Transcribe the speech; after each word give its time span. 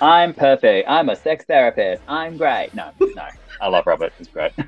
I'm 0.00 0.32
perfect. 0.32 0.88
I'm 0.88 1.08
a 1.08 1.16
sex 1.16 1.44
therapist. 1.44 2.02
I'm 2.06 2.36
great. 2.36 2.72
No, 2.72 2.90
no. 3.00 3.28
I 3.60 3.68
love 3.68 3.86
Robert. 3.86 4.12
He's 4.18 4.28
great. 4.28 4.52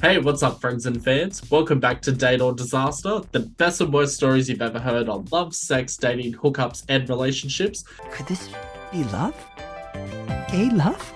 Hey, 0.00 0.18
what's 0.18 0.44
up, 0.44 0.60
friends 0.60 0.86
and 0.86 1.02
fans? 1.02 1.42
Welcome 1.50 1.80
back 1.80 2.00
to 2.02 2.12
Date 2.12 2.40
or 2.40 2.54
Disaster, 2.54 3.20
the 3.32 3.40
best 3.40 3.80
and 3.80 3.92
worst 3.92 4.14
stories 4.14 4.48
you've 4.48 4.62
ever 4.62 4.78
heard 4.78 5.08
on 5.08 5.26
love, 5.32 5.56
sex, 5.56 5.96
dating, 5.96 6.34
hookups, 6.34 6.84
and 6.88 7.08
relationships. 7.08 7.82
Could 8.12 8.26
this 8.26 8.48
be 8.92 9.02
love? 9.04 9.34
Gay 10.52 10.70
love? 10.70 11.12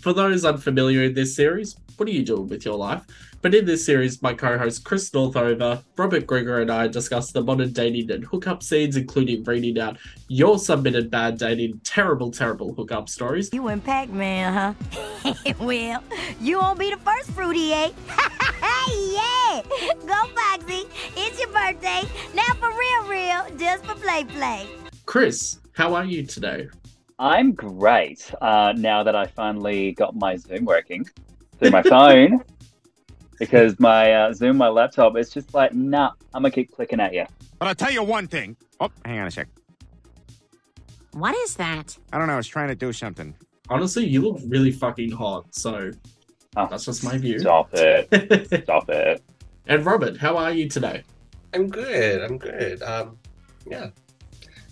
For 0.00 0.12
those 0.12 0.44
unfamiliar 0.44 1.04
in 1.04 1.14
this 1.14 1.34
series, 1.34 1.76
what 1.96 2.08
are 2.08 2.12
you 2.12 2.24
doing 2.24 2.48
with 2.48 2.64
your 2.64 2.76
life? 2.76 3.04
But 3.42 3.54
in 3.54 3.64
this 3.64 3.84
series, 3.84 4.22
my 4.22 4.34
co 4.34 4.58
host 4.58 4.84
Chris 4.84 5.12
Northover, 5.12 5.82
Robert 5.96 6.26
Grigor, 6.26 6.62
and 6.62 6.70
I 6.70 6.88
discuss 6.88 7.32
the 7.32 7.42
modern 7.42 7.72
dating 7.72 8.10
and 8.10 8.24
hookup 8.24 8.62
scenes, 8.62 8.96
including 8.96 9.44
reading 9.44 9.78
out 9.78 9.98
your 10.28 10.58
submitted 10.58 11.10
bad 11.10 11.38
dating, 11.38 11.80
terrible, 11.84 12.30
terrible 12.30 12.74
hookup 12.74 13.08
stories. 13.08 13.50
You 13.52 13.68
and 13.68 13.82
Pac 13.82 14.08
Man, 14.10 14.74
huh? 15.24 15.34
well, 15.60 16.02
you 16.40 16.58
won't 16.58 16.78
be 16.78 16.90
the 16.90 16.98
first 16.98 17.30
fruity, 17.30 17.72
eh? 17.72 17.90
yeah! 18.88 19.62
Go, 20.06 20.26
Foxy! 20.34 20.84
It's 21.16 21.38
your 21.38 21.48
birthday. 21.48 22.02
Now 22.34 22.54
for 22.54 22.68
real, 22.68 23.08
real, 23.08 23.58
just 23.58 23.84
for 23.84 23.94
play, 23.94 24.24
play. 24.24 24.66
Chris, 25.04 25.60
how 25.72 25.94
are 25.94 26.04
you 26.04 26.24
today? 26.24 26.68
I'm 27.18 27.52
great 27.52 28.30
uh, 28.42 28.74
now 28.76 29.02
that 29.02 29.16
I 29.16 29.26
finally 29.26 29.92
got 29.92 30.14
my 30.14 30.36
Zoom 30.36 30.66
working 30.66 31.06
through 31.58 31.70
my 31.70 31.82
phone. 31.82 32.42
because 33.38 33.78
my 33.78 34.12
uh, 34.12 34.32
Zoom, 34.32 34.56
my 34.56 34.68
laptop, 34.68 35.16
it's 35.16 35.32
just 35.32 35.52
like, 35.54 35.74
nah, 35.74 36.12
I'm 36.34 36.42
gonna 36.42 36.50
keep 36.50 36.72
clicking 36.72 37.00
at 37.00 37.12
you. 37.12 37.26
But 37.58 37.68
I'll 37.68 37.74
tell 37.74 37.90
you 37.90 38.02
one 38.02 38.26
thing. 38.28 38.56
Oh, 38.80 38.90
hang 39.04 39.18
on 39.18 39.26
a 39.26 39.30
sec. 39.30 39.48
What 41.12 41.34
is 41.34 41.54
that? 41.56 41.96
I 42.12 42.18
don't 42.18 42.26
know. 42.26 42.34
I 42.34 42.36
was 42.36 42.48
trying 42.48 42.68
to 42.68 42.74
do 42.74 42.92
something. 42.92 43.34
Honestly, 43.68 44.06
you 44.06 44.20
look 44.20 44.40
really 44.46 44.70
fucking 44.70 45.10
hot, 45.10 45.54
so 45.54 45.90
Oh, 46.56 46.66
that's 46.70 46.86
just 46.86 47.04
my 47.04 47.18
view. 47.18 47.38
Stop 47.38 47.68
it. 47.74 48.62
Stop 48.64 48.88
it. 48.88 49.22
and 49.66 49.84
Robert, 49.84 50.16
how 50.16 50.38
are 50.38 50.52
you 50.52 50.68
today? 50.68 51.02
I'm 51.52 51.68
good. 51.68 52.22
I'm 52.22 52.38
good. 52.38 52.82
Um, 52.82 53.18
yeah, 53.70 53.90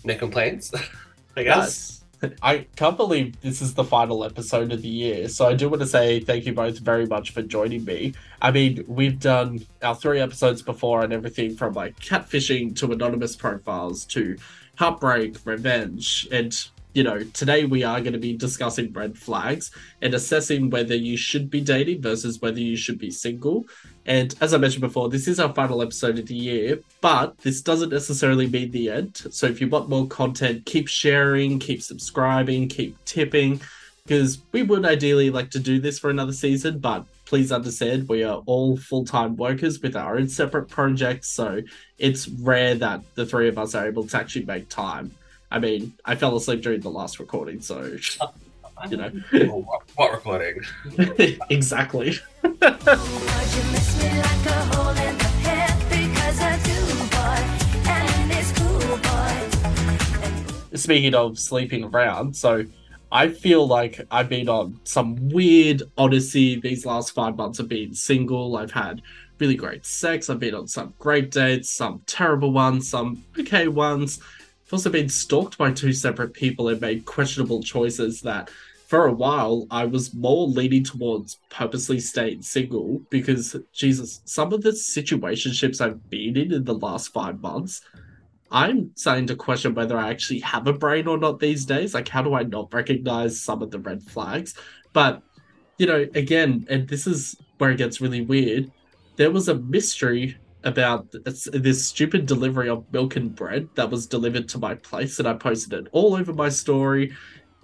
no 0.03 0.15
complaints. 0.15 0.73
I 1.37 1.43
guess. 1.43 2.03
I 2.41 2.67
can't 2.75 2.97
believe 2.97 3.39
this 3.41 3.61
is 3.61 3.73
the 3.73 3.83
final 3.83 4.23
episode 4.23 4.71
of 4.71 4.81
the 4.81 4.87
year. 4.87 5.27
So 5.27 5.45
I 5.45 5.53
do 5.53 5.69
want 5.69 5.81
to 5.81 5.87
say 5.87 6.19
thank 6.19 6.45
you 6.45 6.53
both 6.53 6.79
very 6.79 7.05
much 7.05 7.31
for 7.31 7.41
joining 7.41 7.85
me. 7.85 8.13
I 8.41 8.51
mean, 8.51 8.83
we've 8.87 9.19
done 9.19 9.65
our 9.81 9.95
three 9.95 10.19
episodes 10.19 10.61
before 10.61 11.03
and 11.03 11.13
everything 11.13 11.55
from 11.55 11.73
like 11.73 11.99
catfishing 11.99 12.75
to 12.77 12.91
anonymous 12.91 13.35
profiles 13.35 14.05
to 14.05 14.37
heartbreak, 14.77 15.37
revenge, 15.45 16.27
and 16.31 16.67
you 16.95 17.03
know, 17.03 17.21
today 17.33 17.65
we 17.65 17.83
are 17.83 17.99
going 17.99 18.13
to 18.13 18.19
be 18.19 18.37
discussing 18.37 18.91
red 18.93 19.17
flags 19.17 19.69
and 20.01 20.13
assessing 20.13 20.69
whether 20.69 20.95
you 20.95 21.17
should 21.17 21.49
be 21.49 21.59
dating 21.59 22.01
versus 22.01 22.41
whether 22.41 22.59
you 22.59 22.77
should 22.77 22.97
be 22.97 23.11
single. 23.11 23.65
And 24.05 24.33
as 24.39 24.53
I 24.53 24.57
mentioned 24.57 24.81
before, 24.81 25.09
this 25.09 25.27
is 25.27 25.37
our 25.37 25.53
final 25.53 25.81
episode 25.81 26.17
of 26.17 26.27
the 26.27 26.35
year, 26.35 26.79
but 27.01 27.37
this 27.39 27.61
doesn't 27.61 27.89
necessarily 27.89 28.47
mean 28.47 28.71
the 28.71 28.89
end. 28.89 29.17
So 29.29 29.45
if 29.45 29.59
you 29.59 29.67
want 29.67 29.89
more 29.89 30.07
content, 30.07 30.65
keep 30.65 30.87
sharing, 30.87 31.59
keep 31.59 31.83
subscribing, 31.83 32.69
keep 32.69 32.95
tipping, 33.03 33.59
because 34.07 34.37
we 34.53 34.63
would 34.63 34.85
ideally 34.85 35.29
like 35.29 35.51
to 35.51 35.59
do 35.59 35.81
this 35.81 35.99
for 35.99 36.09
another 36.09 36.31
season, 36.31 36.79
but 36.79 37.05
please 37.25 37.51
understand 37.51 38.07
we 38.07 38.23
are 38.23 38.41
all 38.45 38.77
full 38.77 39.03
time 39.03 39.35
workers 39.35 39.81
with 39.81 39.97
our 39.97 40.15
own 40.15 40.29
separate 40.29 40.69
projects. 40.69 41.27
So 41.27 41.61
it's 41.97 42.29
rare 42.29 42.75
that 42.75 43.01
the 43.15 43.25
three 43.25 43.49
of 43.49 43.57
us 43.57 43.75
are 43.75 43.85
able 43.85 44.07
to 44.07 44.17
actually 44.17 44.45
make 44.45 44.69
time. 44.69 45.11
I 45.55 45.59
mean, 45.59 45.93
I 46.03 46.15
fell 46.15 46.35
asleep 46.35 46.61
during 46.61 46.81
the 46.81 46.89
last 46.89 47.17
recording, 47.17 47.61
so 47.61 47.81
you 48.89 48.97
know. 48.97 49.09
Oh, 49.35 49.61
what, 49.61 49.83
what 49.95 50.11
recording? 50.11 50.59
exactly. 51.49 52.17
Speaking 60.73 61.15
of 61.15 61.39
sleeping 61.39 61.85
around, 61.85 62.35
so 62.35 62.65
I 63.09 63.29
feel 63.29 63.65
like 63.65 64.01
I've 64.11 64.27
been 64.27 64.49
on 64.49 64.81
some 64.83 65.29
weird 65.29 65.83
odyssey 65.97 66.59
these 66.59 66.85
last 66.85 67.11
five 67.11 67.37
months 67.37 67.59
of 67.59 67.69
being 67.69 67.93
single. 67.93 68.57
I've 68.57 68.71
had 68.71 69.01
really 69.39 69.55
great 69.55 69.85
sex. 69.85 70.29
I've 70.29 70.39
been 70.39 70.53
on 70.53 70.67
some 70.67 70.93
great 70.99 71.31
dates, 71.31 71.69
some 71.69 72.01
terrible 72.07 72.51
ones, 72.51 72.89
some 72.89 73.23
okay 73.39 73.69
ones. 73.69 74.19
I've 74.65 74.73
also 74.73 74.89
been 74.89 75.09
stalked 75.09 75.57
by 75.57 75.71
two 75.71 75.93
separate 75.93 76.33
people 76.33 76.69
and 76.69 76.81
made 76.81 77.05
questionable 77.05 77.61
choices 77.61 78.21
that 78.21 78.49
for 78.87 79.07
a 79.07 79.13
while 79.13 79.67
I 79.69 79.85
was 79.85 80.13
more 80.13 80.47
leaning 80.47 80.83
towards 80.83 81.39
purposely 81.49 81.99
staying 81.99 82.41
single 82.41 83.01
because 83.09 83.55
Jesus, 83.73 84.21
some 84.25 84.53
of 84.53 84.63
the 84.63 84.71
situationships 84.71 85.81
I've 85.81 86.09
been 86.09 86.37
in 86.37 86.51
in 86.51 86.63
the 86.63 86.73
last 86.73 87.13
five 87.13 87.41
months, 87.41 87.81
I'm 88.51 88.91
starting 88.95 89.27
to 89.27 89.35
question 89.35 89.75
whether 89.75 89.97
I 89.97 90.09
actually 90.09 90.39
have 90.39 90.67
a 90.67 90.73
brain 90.73 91.07
or 91.07 91.17
not 91.17 91.39
these 91.39 91.65
days. 91.65 91.93
Like, 91.93 92.07
how 92.07 92.21
do 92.21 92.33
I 92.35 92.43
not 92.43 92.73
recognize 92.73 93.39
some 93.39 93.61
of 93.61 93.71
the 93.71 93.79
red 93.79 94.01
flags? 94.03 94.55
But 94.93 95.21
you 95.77 95.85
know, 95.85 96.07
again, 96.15 96.65
and 96.69 96.87
this 96.87 97.05
is 97.05 97.35
where 97.57 97.71
it 97.71 97.77
gets 97.77 98.01
really 98.01 98.21
weird. 98.21 98.71
There 99.17 99.31
was 99.31 99.47
a 99.47 99.55
mystery 99.55 100.37
about 100.65 101.11
this, 101.23 101.47
this 101.53 101.85
stupid 101.85 102.25
delivery 102.25 102.69
of 102.69 102.91
milk 102.91 103.15
and 103.15 103.33
bread 103.35 103.69
that 103.75 103.89
was 103.89 104.07
delivered 104.07 104.49
to 104.49 104.57
my 104.57 104.75
place, 104.75 105.19
and 105.19 105.27
I 105.27 105.33
posted 105.35 105.73
it 105.73 105.87
all 105.91 106.15
over 106.15 106.33
my 106.33 106.49
story. 106.49 107.13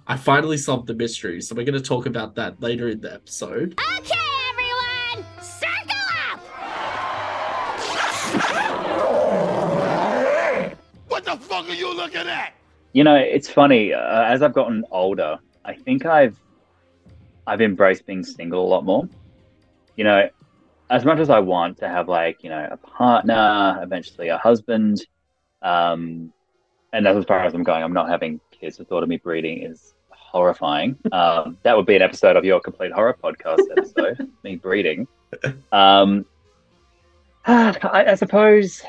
I 0.08 0.16
finally 0.18 0.58
solved 0.58 0.88
the 0.88 0.94
mystery, 0.94 1.42
so 1.42 1.56
we're 1.56 1.66
going 1.66 1.82
to 1.82 1.82
talk 1.82 2.06
about 2.06 2.36
that 2.36 2.62
later 2.62 2.90
in 2.90 3.02
the 3.02 3.14
episode. 3.14 3.80
Okay, 3.98 4.20
everyone, 4.50 5.26
circle 5.42 5.96
up! 6.32 6.40
What 11.08 11.26
the 11.26 11.38
fuck 11.38 11.68
are 11.68 11.74
you 11.74 11.94
looking 11.94 12.28
at? 12.28 12.54
You 12.94 13.04
know, 13.04 13.16
it's 13.16 13.50
funny. 13.50 13.94
Uh, 13.94 14.24
as 14.24 14.42
I've 14.42 14.54
gotten 14.54 14.86
older, 14.92 15.40
I 15.66 15.74
think 15.74 16.06
I've 16.06 16.38
I've 17.48 17.62
embraced 17.62 18.06
being 18.06 18.24
single 18.24 18.64
a 18.66 18.68
lot 18.68 18.86
more. 18.86 19.10
You 19.96 20.04
know, 20.04 20.30
as 20.92 21.06
much 21.06 21.20
as 21.20 21.30
I 21.30 21.40
want 21.40 21.78
to 21.78 21.88
have 21.88 22.10
like 22.10 22.44
you 22.44 22.50
know 22.50 22.68
a 22.70 22.78
partner, 22.78 23.80
eventually 23.82 24.28
a 24.28 24.38
husband, 24.38 25.08
um, 25.62 26.32
and 26.94 27.06
that's 27.06 27.18
as 27.18 27.26
far 27.26 27.40
as 27.40 27.54
I'm 27.54 27.64
going. 27.64 27.82
I'm 27.82 27.94
not 27.94 28.10
having 28.10 28.40
kids. 28.52 28.78
The 28.78 28.86
thought 28.86 29.02
of 29.02 29.10
me 29.10 29.18
breeding 29.18 29.64
is 29.64 29.96
horrifying. 30.10 30.98
Um, 31.12 31.58
that 31.64 31.76
would 31.76 31.86
be 31.86 31.96
an 31.96 32.02
episode 32.02 32.36
of 32.36 32.46
your 32.46 32.60
complete 32.60 32.92
horror 32.92 33.18
podcast 33.22 33.62
episode, 33.76 34.30
me 34.44 34.58
breeding. 34.58 35.08
Um, 35.72 36.26
I, 37.46 38.06
I 38.10 38.16
suppose 38.16 38.84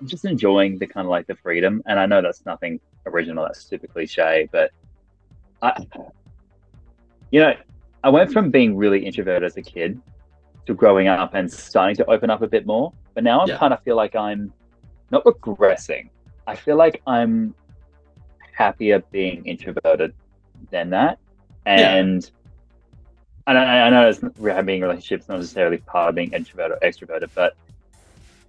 I'm 0.00 0.08
just 0.08 0.24
enjoying 0.24 0.78
the 0.78 0.86
kind 0.86 1.06
of 1.06 1.10
like 1.10 1.26
the 1.26 1.36
freedom, 1.36 1.82
and 1.86 2.00
I 2.00 2.06
know 2.06 2.22
that's 2.22 2.44
nothing 2.46 2.80
original. 3.06 3.44
That's 3.44 3.62
super 3.62 3.86
cliche, 3.86 4.48
but 4.50 4.72
I, 5.60 5.86
you 7.30 7.40
know, 7.40 7.54
I 8.02 8.08
went 8.08 8.32
from 8.32 8.50
being 8.50 8.76
really 8.76 9.04
introverted 9.04 9.44
as 9.44 9.56
a 9.58 9.62
kid 9.62 10.00
to 10.66 10.74
growing 10.74 11.08
up 11.08 11.34
and 11.34 11.50
starting 11.52 11.96
to 11.96 12.10
open 12.10 12.30
up 12.30 12.42
a 12.42 12.46
bit 12.46 12.66
more. 12.66 12.92
But 13.14 13.24
now 13.24 13.40
I 13.40 13.46
Yeah. 13.46 13.58
kind 13.58 13.72
of 13.74 13.82
feel 13.82 13.96
like 13.96 14.14
I'm 14.14 14.52
not 15.10 15.24
regressing. 15.24 16.08
I 16.46 16.54
feel 16.54 16.76
like 16.76 17.02
I'm 17.06 17.54
happier 18.54 19.02
being 19.10 19.44
introverted 19.46 20.14
than 20.70 20.90
that. 20.90 21.18
Yeah. 21.66 21.94
And 21.94 22.30
and 23.46 23.58
I, 23.58 23.86
I 23.86 23.90
know 23.90 24.08
it's 24.08 24.20
having 24.46 24.82
relationships 24.82 25.28
not 25.28 25.38
necessarily 25.38 25.78
part 25.78 26.08
of 26.10 26.14
being 26.14 26.32
introverted 26.32 26.78
or 26.80 26.88
extroverted, 26.88 27.28
but 27.34 27.56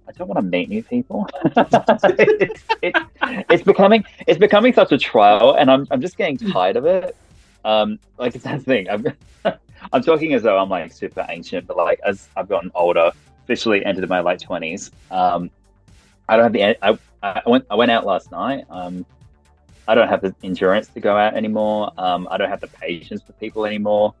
I 0.06 0.12
don't 0.12 0.28
want 0.28 0.38
to 0.38 0.42
meet 0.42 0.68
new 0.68 0.82
people. 0.84 1.26
it's, 1.56 2.64
it, 2.82 2.96
it's 3.50 3.62
becoming 3.64 4.04
it's 4.26 4.38
becoming 4.38 4.72
such 4.72 4.92
a 4.92 4.98
trial, 4.98 5.54
and 5.54 5.70
I'm 5.70 5.86
I'm 5.90 6.00
just 6.00 6.16
getting 6.16 6.36
tired 6.38 6.76
of 6.76 6.84
it. 6.86 7.16
Um, 7.64 7.98
like 8.18 8.34
it's 8.34 8.44
that 8.44 8.62
thing. 8.62 8.88
I'm 8.88 9.04
I'm 9.92 10.02
talking 10.02 10.34
as 10.34 10.42
though 10.42 10.58
I'm 10.58 10.68
like 10.68 10.92
super 10.92 11.24
ancient, 11.28 11.66
but 11.66 11.76
like 11.76 12.00
as 12.04 12.28
I've 12.36 12.48
gotten 12.48 12.70
older, 12.74 13.12
officially 13.44 13.84
entered 13.84 14.08
my 14.08 14.20
late 14.20 14.40
twenties. 14.40 14.90
Um, 15.10 15.50
I 16.28 16.36
don't 16.36 16.44
have 16.44 16.52
the 16.52 16.84
I, 16.84 16.98
I 17.22 17.42
went 17.46 17.66
I 17.70 17.74
went 17.74 17.90
out 17.90 18.04
last 18.06 18.30
night. 18.30 18.64
Um, 18.70 19.04
I 19.86 19.94
don't 19.94 20.08
have 20.08 20.22
the 20.22 20.34
endurance 20.42 20.88
to 20.88 21.00
go 21.00 21.16
out 21.16 21.34
anymore. 21.34 21.92
Um, 21.98 22.26
I 22.30 22.38
don't 22.38 22.48
have 22.48 22.60
the 22.60 22.68
patience 22.68 23.22
for 23.22 23.32
people 23.34 23.66
anymore. 23.66 24.14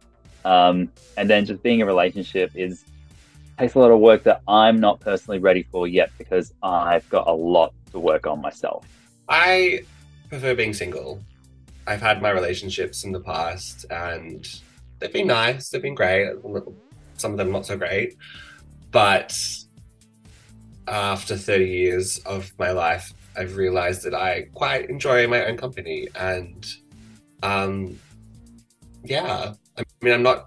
Um, 0.44 0.90
and 1.16 1.28
then 1.30 1.46
just 1.46 1.62
being 1.62 1.80
in 1.80 1.84
a 1.84 1.86
relationship 1.86 2.50
is 2.54 2.84
takes 3.58 3.74
a 3.74 3.78
lot 3.78 3.90
of 3.90 4.00
work 4.00 4.24
that 4.24 4.42
I'm 4.48 4.80
not 4.80 5.00
personally 5.00 5.38
ready 5.38 5.62
for 5.62 5.86
yet 5.86 6.10
because 6.18 6.52
I've 6.62 7.08
got 7.08 7.28
a 7.28 7.32
lot 7.32 7.72
to 7.92 7.98
work 7.98 8.26
on 8.26 8.40
myself. 8.40 8.84
I 9.28 9.84
prefer 10.28 10.54
being 10.54 10.74
single. 10.74 11.22
I've 11.86 12.00
had 12.00 12.20
my 12.20 12.30
relationships 12.30 13.04
in 13.04 13.12
the 13.12 13.20
past, 13.20 13.86
and 13.90 14.46
they've 15.04 15.12
been 15.12 15.26
nice. 15.26 15.68
They've 15.68 15.82
been 15.82 15.94
great. 15.94 16.32
Some 17.18 17.32
of 17.32 17.36
them 17.38 17.52
not 17.52 17.66
so 17.66 17.76
great. 17.76 18.16
but 18.90 19.36
after 20.86 21.36
30 21.36 21.64
years 21.66 22.18
of 22.26 22.52
my 22.58 22.70
life, 22.70 23.12
I've 23.36 23.56
realized 23.56 24.02
that 24.04 24.14
I 24.14 24.42
quite 24.54 24.88
enjoy 24.90 25.26
my 25.26 25.44
own 25.46 25.56
company. 25.56 26.08
And 26.14 26.66
um, 27.42 27.98
yeah, 29.04 29.54
I 29.78 29.82
mean, 30.02 30.14
I'm 30.14 30.22
not 30.22 30.46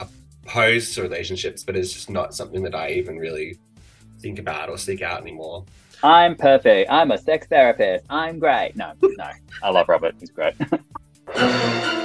opposed 0.00 0.94
to 0.94 1.02
relationships, 1.02 1.62
but 1.62 1.76
it's 1.76 1.92
just 1.92 2.10
not 2.10 2.34
something 2.34 2.62
that 2.62 2.74
I 2.74 2.90
even 2.90 3.18
really 3.18 3.58
think 4.20 4.38
about 4.38 4.68
or 4.68 4.78
seek 4.78 5.02
out 5.02 5.20
anymore. 5.20 5.64
I'm 6.02 6.34
perfect. 6.34 6.90
I'm 6.90 7.10
a 7.12 7.18
sex 7.18 7.46
therapist. 7.46 8.04
I'm 8.10 8.38
great. 8.40 8.74
No, 8.76 8.92
no. 9.02 9.30
I 9.62 9.70
love 9.70 9.88
Robert. 9.88 10.16
He's 10.18 10.30
great. 10.30 10.54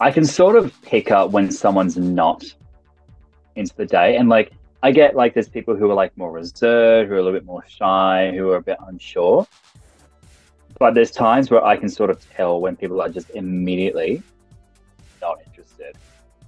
I 0.00 0.10
can 0.10 0.24
sort 0.24 0.56
of 0.56 0.72
pick 0.82 1.10
up 1.10 1.30
when 1.30 1.50
someone's 1.50 1.96
not 1.96 2.44
into 3.56 3.74
the 3.74 3.86
day. 3.86 4.16
And 4.16 4.28
like, 4.28 4.52
I 4.82 4.92
get 4.92 5.16
like 5.16 5.34
there's 5.34 5.48
people 5.48 5.74
who 5.74 5.90
are 5.90 5.94
like 5.94 6.16
more 6.16 6.30
reserved, 6.30 7.08
who 7.08 7.14
are 7.14 7.18
a 7.18 7.22
little 7.22 7.38
bit 7.38 7.44
more 7.44 7.64
shy, 7.66 8.32
who 8.34 8.50
are 8.50 8.56
a 8.56 8.62
bit 8.62 8.78
unsure. 8.86 9.46
But 10.78 10.94
there's 10.94 11.10
times 11.10 11.50
where 11.50 11.64
I 11.64 11.76
can 11.76 11.88
sort 11.88 12.10
of 12.10 12.24
tell 12.30 12.60
when 12.60 12.76
people 12.76 13.00
are 13.00 13.08
just 13.08 13.30
immediately 13.30 14.22
not 15.20 15.38
interested. 15.46 15.96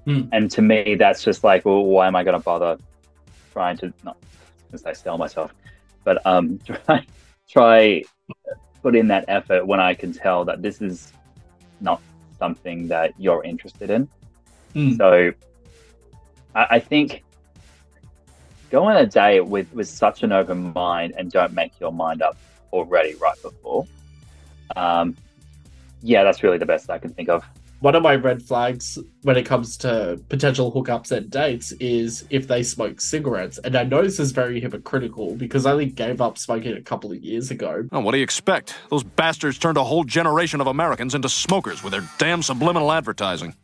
Hmm. 0.05 0.23
And 0.33 0.51
to 0.53 0.63
me, 0.63 0.95
that's 0.95 1.25
just 1.25 1.43
like, 1.43 1.65
well, 1.65 1.85
why 1.85 2.07
am 2.07 2.15
I 2.15 2.23
going 2.23 2.39
to 2.39 2.45
bother 2.45 2.79
trying 3.53 3.77
to 3.79 3.93
not 4.05 4.17
because 4.67 4.87
I 4.87 4.93
sell 4.93 5.19
myself, 5.19 5.53
but 6.05 6.25
um, 6.25 6.61
try 6.65 7.07
try 7.49 8.03
put 8.83 8.95
in 8.95 9.09
that 9.09 9.25
effort 9.27 9.67
when 9.67 9.81
I 9.81 9.95
can 9.95 10.13
tell 10.13 10.45
that 10.45 10.63
this 10.63 10.81
is 10.81 11.13
not 11.81 12.01
something 12.41 12.89
that 12.89 13.13
you're 13.19 13.45
interested 13.45 13.91
in. 13.91 14.09
Hmm. 14.73 14.95
So 14.95 15.33
I, 16.55 16.67
I 16.71 16.79
think 16.81 17.23
go 18.71 18.85
on 18.85 18.97
a 18.97 19.07
day 19.07 19.41
with 19.41 19.73
with 19.73 19.89
such 19.89 20.25
an 20.25 20.33
open 20.33 20.73
mind 20.73 21.15
and 21.17 21.31
don't 21.31 21.53
make 21.53 21.79
your 21.79 21.93
mind 21.93 22.23
up 22.23 22.37
already 22.73 23.15
right 23.15 23.41
before. 23.43 23.87
Um, 24.75 25.17
yeah, 26.03 26.25
that's 26.25 26.43
really 26.43 26.59
the 26.59 26.67
best 26.67 26.91
I 26.91 26.99
can 26.99 27.11
think 27.11 27.29
of. 27.29 27.45
One 27.81 27.95
of 27.95 28.03
my 28.03 28.15
red 28.15 28.43
flags 28.43 28.99
when 29.23 29.39
it 29.39 29.45
comes 29.47 29.79
to 29.79 30.21
potential 30.29 30.71
hookups 30.71 31.11
and 31.13 31.31
dates 31.31 31.73
is 31.73 32.27
if 32.29 32.47
they 32.47 32.63
smoke 32.63 33.01
cigarettes. 33.01 33.59
And 33.65 33.75
I 33.75 33.85
know 33.85 34.03
this 34.03 34.21
is 34.21 34.33
very 34.33 34.61
hypocritical 34.61 35.35
because 35.37 35.65
I 35.65 35.73
only 35.73 35.87
gave 35.87 36.21
up 36.21 36.37
smoking 36.37 36.77
a 36.77 36.83
couple 36.83 37.11
of 37.11 37.19
years 37.25 37.51
ago. 37.51 37.89
Oh, 37.91 38.01
what 38.01 38.13
do 38.13 38.19
you 38.19 38.23
expect? 38.25 38.75
Those 38.91 39.03
bastards 39.03 39.57
turned 39.57 39.79
a 39.79 39.85
whole 39.85 40.05
generation 40.05 40.61
of 40.61 40.67
Americans 40.67 41.15
into 41.15 41.31
smokers 41.31 41.83
with 41.83 41.93
their 41.93 42.07
damn 42.19 42.43
subliminal 42.43 42.93
advertising. 42.93 43.55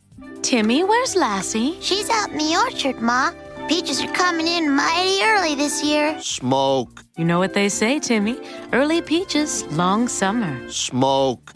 Timmy, 0.41 0.83
where's 0.83 1.15
Lassie? 1.15 1.79
She's 1.79 2.09
out 2.09 2.31
in 2.31 2.39
the 2.39 2.55
orchard, 2.55 2.99
Ma. 2.99 3.31
Peaches 3.67 4.01
are 4.01 4.11
coming 4.13 4.47
in 4.47 4.71
mighty 4.71 5.21
early 5.23 5.53
this 5.53 5.83
year. 5.83 6.19
Smoke, 6.21 7.03
You 7.17 7.25
know 7.25 7.37
what 7.37 7.53
they 7.53 7.69
say, 7.69 7.99
Timmy. 7.99 8.39
Early 8.73 9.01
peaches, 9.03 9.63
long 9.73 10.07
summer. 10.07 10.67
smoke. 10.71 11.53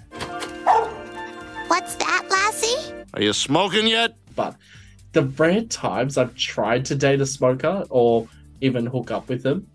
What's 1.72 1.96
that, 1.96 2.28
Lassie? 2.30 2.94
Are 3.14 3.22
you 3.22 3.32
smoking 3.32 3.88
yet? 3.88 4.16
But 4.36 4.58
the 5.14 5.24
rare 5.24 5.62
times 5.62 6.18
I've 6.18 6.36
tried 6.36 6.84
to 6.88 6.96
date 6.96 7.22
a 7.22 7.26
smoker 7.26 7.86
or 7.90 8.28
even 8.60 8.86
hook 8.86 9.10
up 9.10 9.30
with 9.30 9.42
them, 9.42 9.68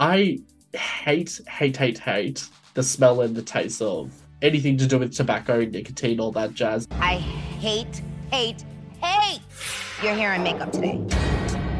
I 0.00 0.40
hate, 0.72 1.40
hate, 1.46 1.76
hate, 1.76 1.98
hate 1.98 2.44
the 2.74 2.82
smell 2.82 3.20
and 3.20 3.36
the 3.36 3.42
taste 3.42 3.80
of 3.80 4.10
anything 4.42 4.76
to 4.78 4.86
do 4.88 4.98
with 4.98 5.14
tobacco, 5.14 5.60
nicotine, 5.60 6.18
all 6.18 6.32
that 6.32 6.54
jazz. 6.54 6.88
I 6.98 7.14
hate, 7.14 8.02
hate, 8.32 8.64
hate 9.00 9.40
your 10.02 10.14
hair 10.14 10.32
and 10.32 10.42
makeup 10.42 10.72
today. 10.72 11.00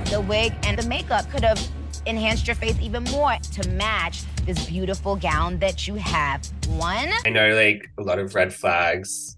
The 0.08 0.24
wig 0.28 0.54
and 0.62 0.78
the 0.78 0.88
makeup 0.88 1.28
could 1.32 1.42
have 1.42 1.60
enhanced 2.06 2.46
your 2.46 2.54
face 2.54 2.78
even 2.80 3.02
more 3.10 3.36
to 3.54 3.68
match 3.70 4.22
this 4.46 4.66
beautiful 4.66 5.16
gown 5.16 5.58
that 5.58 5.88
you 5.88 5.96
have. 5.96 6.46
One, 6.68 7.10
I 7.26 7.30
know 7.30 7.56
like 7.56 7.90
a 7.98 8.02
lot 8.02 8.20
of 8.20 8.36
red 8.36 8.54
flags 8.54 9.34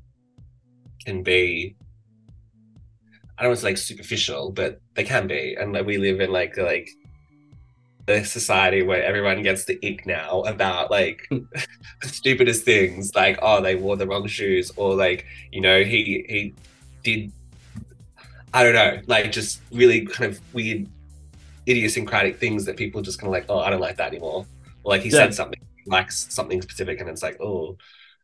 can 1.10 1.22
be 1.22 1.76
I 3.38 3.42
don't 3.42 3.50
want 3.50 3.58
to 3.58 3.62
say 3.62 3.68
like 3.68 3.78
superficial, 3.78 4.52
but 4.52 4.80
they 4.94 5.04
can 5.04 5.26
be. 5.26 5.56
And 5.58 5.72
like, 5.72 5.86
we 5.86 5.96
live 5.96 6.20
in 6.20 6.30
like 6.30 6.56
like 6.58 6.90
the 8.06 8.24
society 8.24 8.82
where 8.82 9.02
everyone 9.02 9.42
gets 9.42 9.64
the 9.64 9.78
ick 9.86 10.06
now 10.06 10.42
about 10.42 10.90
like 10.90 11.26
hmm. 11.30 11.38
the 12.02 12.08
stupidest 12.08 12.64
things, 12.64 13.14
like 13.14 13.38
oh 13.42 13.60
they 13.62 13.76
wore 13.76 13.96
the 13.96 14.06
wrong 14.06 14.26
shoes, 14.26 14.70
or 14.76 14.94
like 14.94 15.26
you 15.52 15.60
know 15.60 15.82
he 15.84 16.02
he 16.28 16.54
did 17.04 17.32
I 18.52 18.64
don't 18.64 18.74
know, 18.74 19.00
like 19.06 19.30
just 19.32 19.62
really 19.72 20.06
kind 20.06 20.32
of 20.32 20.40
weird 20.52 20.88
idiosyncratic 21.68 22.38
things 22.40 22.64
that 22.66 22.76
people 22.76 23.02
just 23.02 23.20
kind 23.20 23.28
of 23.28 23.32
like 23.32 23.46
oh 23.48 23.60
I 23.60 23.70
don't 23.70 23.80
like 23.80 23.96
that 23.98 24.08
anymore. 24.08 24.46
Or 24.84 24.92
like 24.92 25.02
he 25.02 25.10
Yeah. 25.10 25.18
said 25.18 25.34
something 25.34 25.60
he 25.84 25.90
likes 25.90 26.26
something 26.30 26.60
specific, 26.62 27.00
and 27.00 27.08
it's 27.08 27.22
like 27.22 27.38
oh 27.40 27.76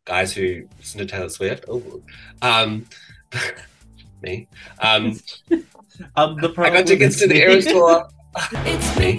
guys 0.07 0.33
who 0.33 0.67
listen 0.79 0.99
to 0.99 1.07
Taylor 1.07 1.29
Swift, 1.29 1.67
oh 1.69 2.01
um 2.41 2.87
me 4.23 4.49
um. 4.81 5.21
Um, 6.15 6.37
the 6.37 6.51
I 6.51 6.53
problem 6.53 6.75
got 6.83 6.87
tickets 6.87 7.19
to 7.21 7.27
the 7.27 7.35
me. 7.35 7.41
Eras 7.41 7.65
tour. 7.65 8.09
It's 8.53 8.99
Me. 8.99 9.17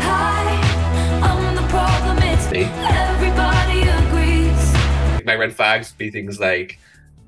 Hi, 0.00 1.20
I'm 1.22 1.54
the 1.54 1.62
problem. 1.68 2.16
It's 2.22 2.50
Me. 2.50 2.62
everybody 2.62 3.82
agrees. 3.82 5.24
My 5.26 5.34
red 5.34 5.54
flags 5.54 5.92
be 5.92 6.10
things 6.10 6.40
like, 6.40 6.78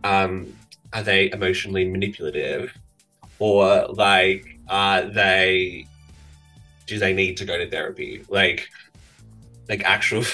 um, 0.02 0.56
are 0.94 1.02
they 1.02 1.30
emotionally 1.30 1.86
manipulative, 1.86 2.74
or 3.38 3.86
like, 3.88 4.58
are 4.68 5.02
they, 5.02 5.86
do 6.86 6.98
they 6.98 7.12
need 7.12 7.36
to 7.36 7.44
go 7.44 7.58
to 7.58 7.68
therapy? 7.68 8.24
Like, 8.30 8.70
like 9.68 9.82
actual, 9.84 10.24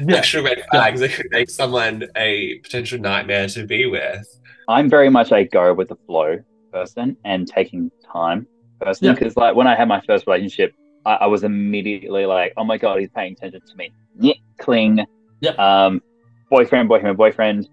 Yeah. 0.00 0.16
actual 0.16 0.44
red 0.44 0.62
flags 0.70 1.00
that 1.00 1.12
could 1.12 1.26
make 1.30 1.50
someone 1.50 2.04
a 2.16 2.58
potential 2.58 2.98
nightmare 2.98 3.48
to 3.48 3.66
be 3.66 3.86
with. 3.86 4.26
I'm 4.68 4.88
very 4.88 5.10
much 5.10 5.32
a 5.32 5.44
go 5.44 5.74
with 5.74 5.88
the 5.88 5.96
flow 6.06 6.38
person 6.72 7.16
and 7.24 7.46
taking 7.46 7.90
time 8.10 8.46
person 8.80 9.06
Yeah. 9.06 9.12
because 9.14 9.36
like 9.36 9.54
when 9.54 9.66
I 9.66 9.74
had 9.74 9.88
my 9.88 10.00
first 10.02 10.26
relationship, 10.26 10.74
I, 11.04 11.14
I 11.14 11.26
was 11.26 11.44
immediately 11.44 12.26
like, 12.26 12.52
oh 12.56 12.64
my 12.64 12.78
god, 12.78 13.00
he's 13.00 13.10
paying 13.10 13.32
attention 13.32 13.60
to 13.66 13.76
me. 13.76 13.90
Yeah, 14.18 14.34
cling. 14.58 15.04
Yeah. 15.40 15.52
Um, 15.52 16.00
boyfriend, 16.50 16.88
boyfriend, 16.88 17.16
boyfriend. 17.16 17.68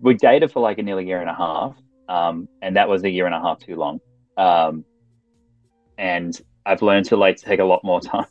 We 0.00 0.14
dated 0.14 0.50
for 0.52 0.60
like 0.60 0.78
a 0.78 0.82
nearly 0.82 1.06
year 1.06 1.20
and 1.20 1.30
a 1.30 1.34
half, 1.34 1.76
um, 2.08 2.48
and 2.62 2.76
that 2.76 2.88
was 2.88 3.04
a 3.04 3.10
year 3.10 3.26
and 3.26 3.34
a 3.34 3.40
half 3.40 3.58
too 3.60 3.76
long. 3.76 4.00
Um, 4.36 4.84
and 5.98 6.38
I've 6.66 6.82
learned 6.82 7.06
to 7.06 7.16
like 7.16 7.36
take 7.36 7.60
a 7.60 7.64
lot 7.64 7.84
more 7.84 8.00
time. 8.12 8.26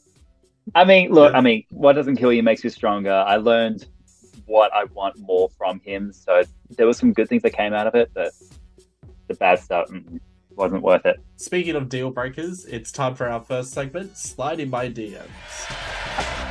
I 0.76 0.86
mean, 0.86 1.12
look, 1.12 1.34
I 1.34 1.42
mean, 1.42 1.66
what 1.70 1.94
doesn't 1.94 2.18
kill 2.18 2.34
you 2.34 2.44
makes 2.44 2.64
you 2.64 2.70
stronger. 2.70 3.12
I 3.12 3.38
learned 3.38 3.86
what 4.46 4.74
I 4.74 4.86
want 4.86 5.18
more 5.20 5.50
from 5.58 5.80
him. 5.82 6.12
So 6.14 6.44
there 6.78 6.86
were 6.86 6.94
some 6.94 7.14
good 7.14 7.30
things 7.30 7.44
that 7.44 7.52
came 7.52 7.74
out 7.74 7.88
of 7.88 7.96
it, 7.96 8.12
but 8.14 8.34
the 9.28 9.34
bad 9.36 9.60
stuff 9.60 9.90
mm, 9.90 10.20
wasn't 10.52 10.84
worth 10.84 11.06
it. 11.06 11.18
Speaking 11.38 11.76
of 11.76 11.90
deal 11.90 12.12
breakers, 12.12 12.66
it's 12.66 12.92
time 12.92 13.16
for 13.16 13.28
our 13.28 13.42
first 13.42 13.72
segment, 13.72 14.18
Slide 14.18 14.60
in 14.60 14.70
My 14.70 14.90
DMs. 14.90 16.43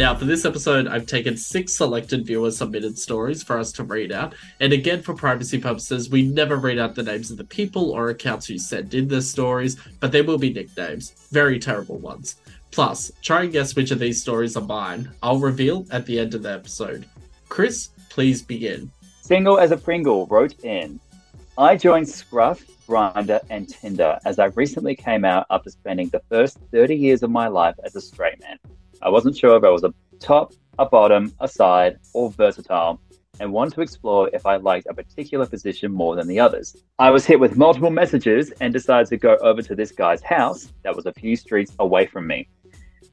Now, 0.00 0.14
for 0.14 0.24
this 0.24 0.46
episode, 0.46 0.88
I've 0.88 1.04
taken 1.04 1.36
six 1.36 1.74
selected 1.74 2.26
viewer 2.26 2.50
submitted 2.50 2.98
stories 2.98 3.42
for 3.42 3.58
us 3.58 3.70
to 3.72 3.84
read 3.84 4.12
out. 4.12 4.34
And 4.58 4.72
again, 4.72 5.02
for 5.02 5.12
privacy 5.12 5.58
purposes, 5.58 6.08
we 6.08 6.22
never 6.22 6.56
read 6.56 6.78
out 6.78 6.94
the 6.94 7.02
names 7.02 7.30
of 7.30 7.36
the 7.36 7.44
people 7.44 7.90
or 7.90 8.08
accounts 8.08 8.46
who 8.46 8.56
sent 8.56 8.94
in 8.94 9.08
their 9.08 9.20
stories, 9.20 9.76
but 10.00 10.10
there 10.10 10.24
will 10.24 10.38
be 10.38 10.54
nicknames. 10.54 11.10
Very 11.32 11.58
terrible 11.58 11.98
ones. 11.98 12.36
Plus, 12.70 13.12
try 13.20 13.42
and 13.42 13.52
guess 13.52 13.76
which 13.76 13.90
of 13.90 13.98
these 13.98 14.22
stories 14.22 14.56
are 14.56 14.62
mine. 14.62 15.10
I'll 15.22 15.38
reveal 15.38 15.84
at 15.90 16.06
the 16.06 16.18
end 16.18 16.32
of 16.32 16.44
the 16.44 16.52
episode. 16.54 17.04
Chris, 17.50 17.90
please 18.08 18.40
begin. 18.40 18.90
Single 19.20 19.58
as 19.58 19.70
a 19.70 19.76
Pringle 19.76 20.26
wrote 20.28 20.64
in 20.64 20.98
I 21.58 21.76
joined 21.76 22.08
Scruff, 22.08 22.64
Grindr, 22.88 23.40
and 23.50 23.68
Tinder 23.68 24.18
as 24.24 24.38
I 24.38 24.46
recently 24.46 24.96
came 24.96 25.26
out 25.26 25.44
after 25.50 25.68
spending 25.68 26.08
the 26.08 26.22
first 26.30 26.58
30 26.72 26.96
years 26.96 27.22
of 27.22 27.30
my 27.30 27.48
life 27.48 27.74
as 27.84 27.94
a 27.96 28.00
straight 28.00 28.40
man. 28.40 28.56
I 29.02 29.08
wasn't 29.08 29.36
sure 29.36 29.56
if 29.56 29.64
I 29.64 29.70
was 29.70 29.82
a 29.82 29.94
top, 30.18 30.52
a 30.78 30.84
bottom, 30.84 31.34
a 31.40 31.48
side, 31.48 31.98
or 32.12 32.30
versatile, 32.30 33.00
and 33.40 33.50
wanted 33.50 33.74
to 33.74 33.80
explore 33.80 34.28
if 34.34 34.44
I 34.44 34.56
liked 34.56 34.88
a 34.90 34.94
particular 34.94 35.46
position 35.46 35.90
more 35.90 36.16
than 36.16 36.28
the 36.28 36.38
others. 36.38 36.76
I 36.98 37.10
was 37.10 37.24
hit 37.24 37.40
with 37.40 37.56
multiple 37.56 37.90
messages 37.90 38.52
and 38.60 38.74
decided 38.74 39.08
to 39.08 39.16
go 39.16 39.38
over 39.40 39.62
to 39.62 39.74
this 39.74 39.90
guy's 39.90 40.22
house 40.22 40.70
that 40.82 40.94
was 40.94 41.06
a 41.06 41.12
few 41.14 41.34
streets 41.34 41.72
away 41.78 42.06
from 42.06 42.26
me. 42.26 42.48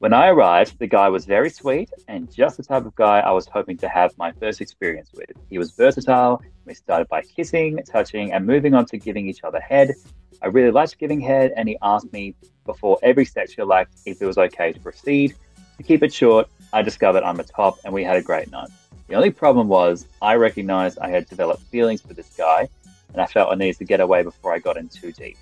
When 0.00 0.12
I 0.12 0.28
arrived, 0.28 0.78
the 0.78 0.86
guy 0.86 1.08
was 1.08 1.24
very 1.24 1.48
sweet 1.48 1.90
and 2.06 2.32
just 2.32 2.58
the 2.58 2.62
type 2.62 2.84
of 2.84 2.94
guy 2.94 3.20
I 3.20 3.32
was 3.32 3.48
hoping 3.48 3.78
to 3.78 3.88
have 3.88 4.16
my 4.18 4.30
first 4.32 4.60
experience 4.60 5.10
with. 5.14 5.30
He 5.48 5.56
was 5.56 5.72
versatile. 5.72 6.42
We 6.66 6.74
started 6.74 7.08
by 7.08 7.22
kissing, 7.22 7.80
touching, 7.90 8.32
and 8.32 8.46
moving 8.46 8.74
on 8.74 8.84
to 8.86 8.98
giving 8.98 9.26
each 9.26 9.42
other 9.42 9.58
head. 9.58 9.94
I 10.42 10.48
really 10.48 10.70
liked 10.70 10.98
giving 10.98 11.20
head, 11.20 11.52
and 11.56 11.68
he 11.68 11.78
asked 11.82 12.12
me 12.12 12.36
before 12.64 12.98
every 13.02 13.24
sexual 13.24 13.72
act 13.72 13.94
if 14.06 14.22
it 14.22 14.26
was 14.26 14.38
okay 14.38 14.72
to 14.72 14.78
proceed. 14.78 15.34
To 15.78 15.84
keep 15.84 16.02
it 16.02 16.12
short, 16.12 16.48
I 16.72 16.82
discovered 16.82 17.22
I'm 17.22 17.38
a 17.38 17.44
top, 17.44 17.78
and 17.84 17.94
we 17.94 18.02
had 18.02 18.16
a 18.16 18.22
great 18.22 18.50
night. 18.50 18.68
The 19.06 19.14
only 19.14 19.30
problem 19.30 19.68
was 19.68 20.06
I 20.20 20.34
recognized 20.34 20.98
I 20.98 21.08
had 21.08 21.28
developed 21.28 21.62
feelings 21.62 22.02
for 22.02 22.14
this 22.14 22.34
guy, 22.36 22.68
and 23.12 23.22
I 23.22 23.26
felt 23.26 23.52
I 23.52 23.54
needed 23.54 23.78
to 23.78 23.84
get 23.84 24.00
away 24.00 24.24
before 24.24 24.52
I 24.52 24.58
got 24.58 24.76
in 24.76 24.88
too 24.88 25.12
deep. 25.12 25.38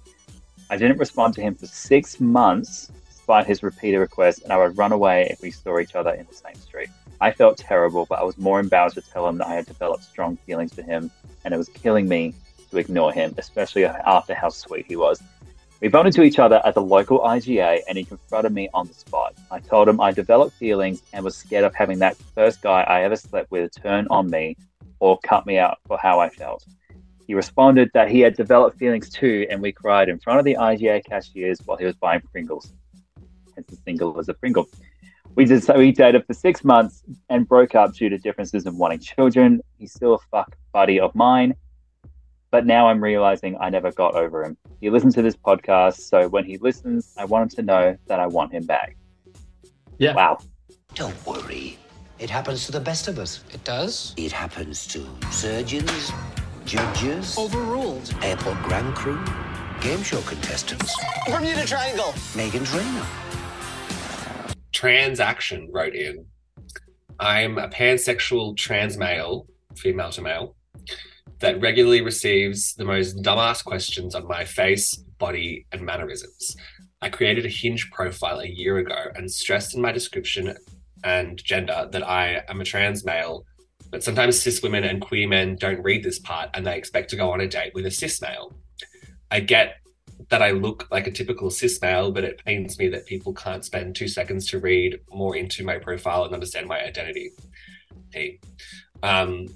I 0.69 0.77
didn't 0.77 0.99
respond 0.99 1.35
to 1.35 1.41
him 1.41 1.55
for 1.55 1.67
six 1.67 2.21
months, 2.21 2.93
despite 3.09 3.47
his 3.47 3.63
repeated 3.63 3.99
requests, 3.99 4.43
and 4.43 4.53
I 4.53 4.59
would 4.59 4.77
run 4.77 4.93
away 4.93 5.27
if 5.31 5.41
we 5.41 5.51
saw 5.51 5.79
each 5.79 5.95
other 5.95 6.11
in 6.11 6.27
the 6.27 6.35
same 6.35 6.55
street. 6.57 6.91
I 7.19 7.31
felt 7.33 7.57
terrible, 7.57 8.05
but 8.05 8.19
I 8.19 8.23
was 8.23 8.37
more 8.37 8.61
embarrassed 8.61 8.97
to 8.97 9.01
tell 9.01 9.27
him 9.27 9.39
that 9.39 9.49
I 9.49 9.55
had 9.55 9.65
developed 9.65 10.05
strong 10.05 10.37
feelings 10.37 10.75
for 10.75 10.83
him, 10.83 11.11
and 11.45 11.55
it 11.55 11.57
was 11.57 11.71
killing 11.71 12.09
me 12.09 12.35
to 12.71 12.77
ignore 12.77 13.11
him, 13.11 13.35
especially 13.39 13.87
after 13.87 14.35
how 14.35 14.51
sweet 14.51 14.85
he 14.87 14.97
was. 14.97 15.23
We 15.83 15.89
bumped 15.89 16.07
into 16.07 16.23
each 16.23 16.39
other 16.39 16.63
at 16.65 16.75
the 16.75 16.81
local 16.81 17.19
IGA, 17.21 17.81
and 17.87 17.99
he 17.99 18.05
confronted 18.05 18.53
me 18.53 18.71
on 18.73 18.87
the 18.87 18.95
spot. 18.95 19.35
I 19.51 19.61
told 19.61 19.89
him 19.89 20.01
I 20.01 20.11
developed 20.11 20.57
feelings 20.57 21.03
and 21.13 21.23
was 21.23 21.37
scared 21.37 21.65
of 21.65 21.75
having 21.75 21.99
that 21.99 22.17
first 22.35 22.63
guy 22.63 22.83
I 22.83 23.03
ever 23.03 23.17
slept 23.17 23.51
with 23.51 23.73
turn 23.75 24.07
on 24.09 24.31
me 24.31 24.57
or 25.01 25.19
cut 25.19 25.45
me 25.47 25.59
out 25.59 25.79
for 25.87 25.99
how 25.99 26.19
I 26.19 26.31
felt. 26.31 26.65
He 27.27 27.35
responded 27.35 27.91
that 27.93 28.11
he 28.11 28.21
had 28.21 28.37
developed 28.37 28.79
feelings 28.79 29.11
too, 29.11 29.47
and 29.51 29.61
we 29.61 29.71
cried 29.71 30.09
in 30.09 30.19
front 30.19 30.39
of 30.39 30.47
the 30.47 30.55
IGA 30.55 31.05
cashiers 31.05 31.61
while 31.67 31.77
he 31.77 31.85
was 31.85 31.97
buying 31.97 32.23
Pringles. 32.33 32.73
Hence, 33.55 33.67
the 33.69 33.77
single 33.85 34.13
was 34.15 34.31
a 34.31 34.35
Pringle. 34.35 34.69
We 35.35 35.45
did 35.45 35.63
so 35.63 35.77
we 35.77 35.93
dated 35.93 36.25
for 36.27 36.33
six 36.33 36.65
months 36.65 37.03
and 37.29 37.47
broke 37.47 37.75
up 37.75 37.93
due 37.93 38.09
to 38.09 38.17
differences 38.17 38.65
in 38.65 38.79
wanting 38.79 39.01
children. 39.01 39.61
He's 39.77 39.93
still 39.93 40.15
a 40.15 40.19
fuck 40.31 40.57
buddy 40.73 40.99
of 40.99 41.15
mine, 41.15 41.55
but 42.51 42.67
now 42.67 42.89
I'm 42.89 43.03
realizing 43.03 43.57
I 43.61 43.71
never 43.71 43.91
got 43.93 44.15
over 44.15 44.45
him. 44.45 44.57
He 44.81 44.91
listens 44.91 45.15
to 45.15 45.23
this 45.23 45.37
podcast, 45.37 46.01
so 46.01 46.29
when 46.29 46.45
he 46.45 46.59
listens, 46.59 47.15
I 47.19 47.25
want 47.25 47.53
him 47.53 47.57
to 47.57 47.63
know 47.63 47.97
that 48.07 48.21
I 48.21 48.27
want 48.27 48.53
him 48.53 48.65
back. 48.65 48.97
Yeah. 49.99 50.15
Wow. 50.15 50.39
Don't 50.95 51.27
worry. 51.27 51.79
It 52.19 52.31
happens 52.31 52.65
to 52.67 52.73
the 52.73 52.81
best 52.81 53.09
of 53.09 53.19
us. 53.19 53.45
It 53.53 53.63
does? 53.65 54.15
It 54.17 54.33
happens 54.33 54.87
to 54.89 55.07
surgeons, 55.31 56.11
judges, 56.65 57.37
Overruled. 57.37 58.15
airport 58.23 58.63
ground 58.63 58.95
crew, 58.95 59.23
game 59.81 60.03
show 60.03 60.21
contestants, 60.23 60.95
Bermuda 61.27 61.67
Triangle. 61.67 62.13
Meghan 62.35 62.65
Trainor. 62.67 63.07
Transaction 64.73 65.69
wrote 65.73 65.95
in. 65.95 66.25
I'm 67.19 67.59
a 67.59 67.69
pansexual 67.69 68.57
trans 68.57 68.97
male, 68.99 69.47
female 69.77 70.11
to 70.11 70.23
male, 70.23 70.55
that 71.39 71.61
regularly 71.61 72.01
receives 72.01 72.75
the 72.75 72.85
most 72.85 73.19
dumbass 73.19 73.65
questions 73.65 74.15
on 74.15 74.27
my 74.27 74.45
face, 74.45 74.95
body, 75.19 75.67
and 75.73 75.83
mannerisms. 75.83 76.57
I 77.03 77.11
created 77.11 77.45
a 77.45 77.51
hinge 77.51 77.91
profile 77.91 78.41
a 78.41 78.49
year 78.49 78.79
ago 78.79 79.11
and 79.15 79.31
stressed 79.31 79.75
in 79.75 79.83
my 79.83 79.93
description 79.93 80.57
and 81.05 81.43
gender 81.43 81.89
that 81.93 82.09
I 82.09 82.43
am 82.49 82.61
a 82.61 82.65
trans 82.65 83.05
male, 83.05 83.45
but 83.91 84.03
sometimes 84.03 84.41
cis 84.41 84.63
women 84.63 84.85
and 84.85 85.01
queer 85.01 85.29
men 85.29 85.57
don't 85.57 85.83
read 85.83 86.03
this 86.03 86.19
part 86.19 86.51
and 86.55 86.67
they 86.67 86.77
expect 86.77 87.11
to 87.11 87.17
go 87.17 87.31
on 87.31 87.41
a 87.41 87.49
date 87.49 87.75
with 87.75 87.87
a 87.87 87.91
cis 87.91 88.21
male. 88.23 88.57
I 89.31 89.41
get 89.41 89.77
that 90.31 90.43
I 90.43 90.51
look 90.51 90.89
like 90.91 91.07
a 91.07 91.11
typical 91.11 91.51
cis 91.51 91.81
male, 91.81 92.11
but 92.11 92.25
it 92.25 92.43
pains 92.45 92.79
me 92.79 92.89
that 92.89 93.07
people 93.07 93.33
can't 93.35 93.65
spend 93.65 93.95
two 93.95 94.09
seconds 94.09 94.47
to 94.49 94.59
read 94.59 94.99
more 95.11 95.37
into 95.37 95.65
my 95.65 95.79
profile 95.79 96.25
and 96.25 96.35
understand 96.35 96.67
my 96.67 96.83
identity. 96.83 97.31
Hey, 98.13 98.41
um, 99.03 99.47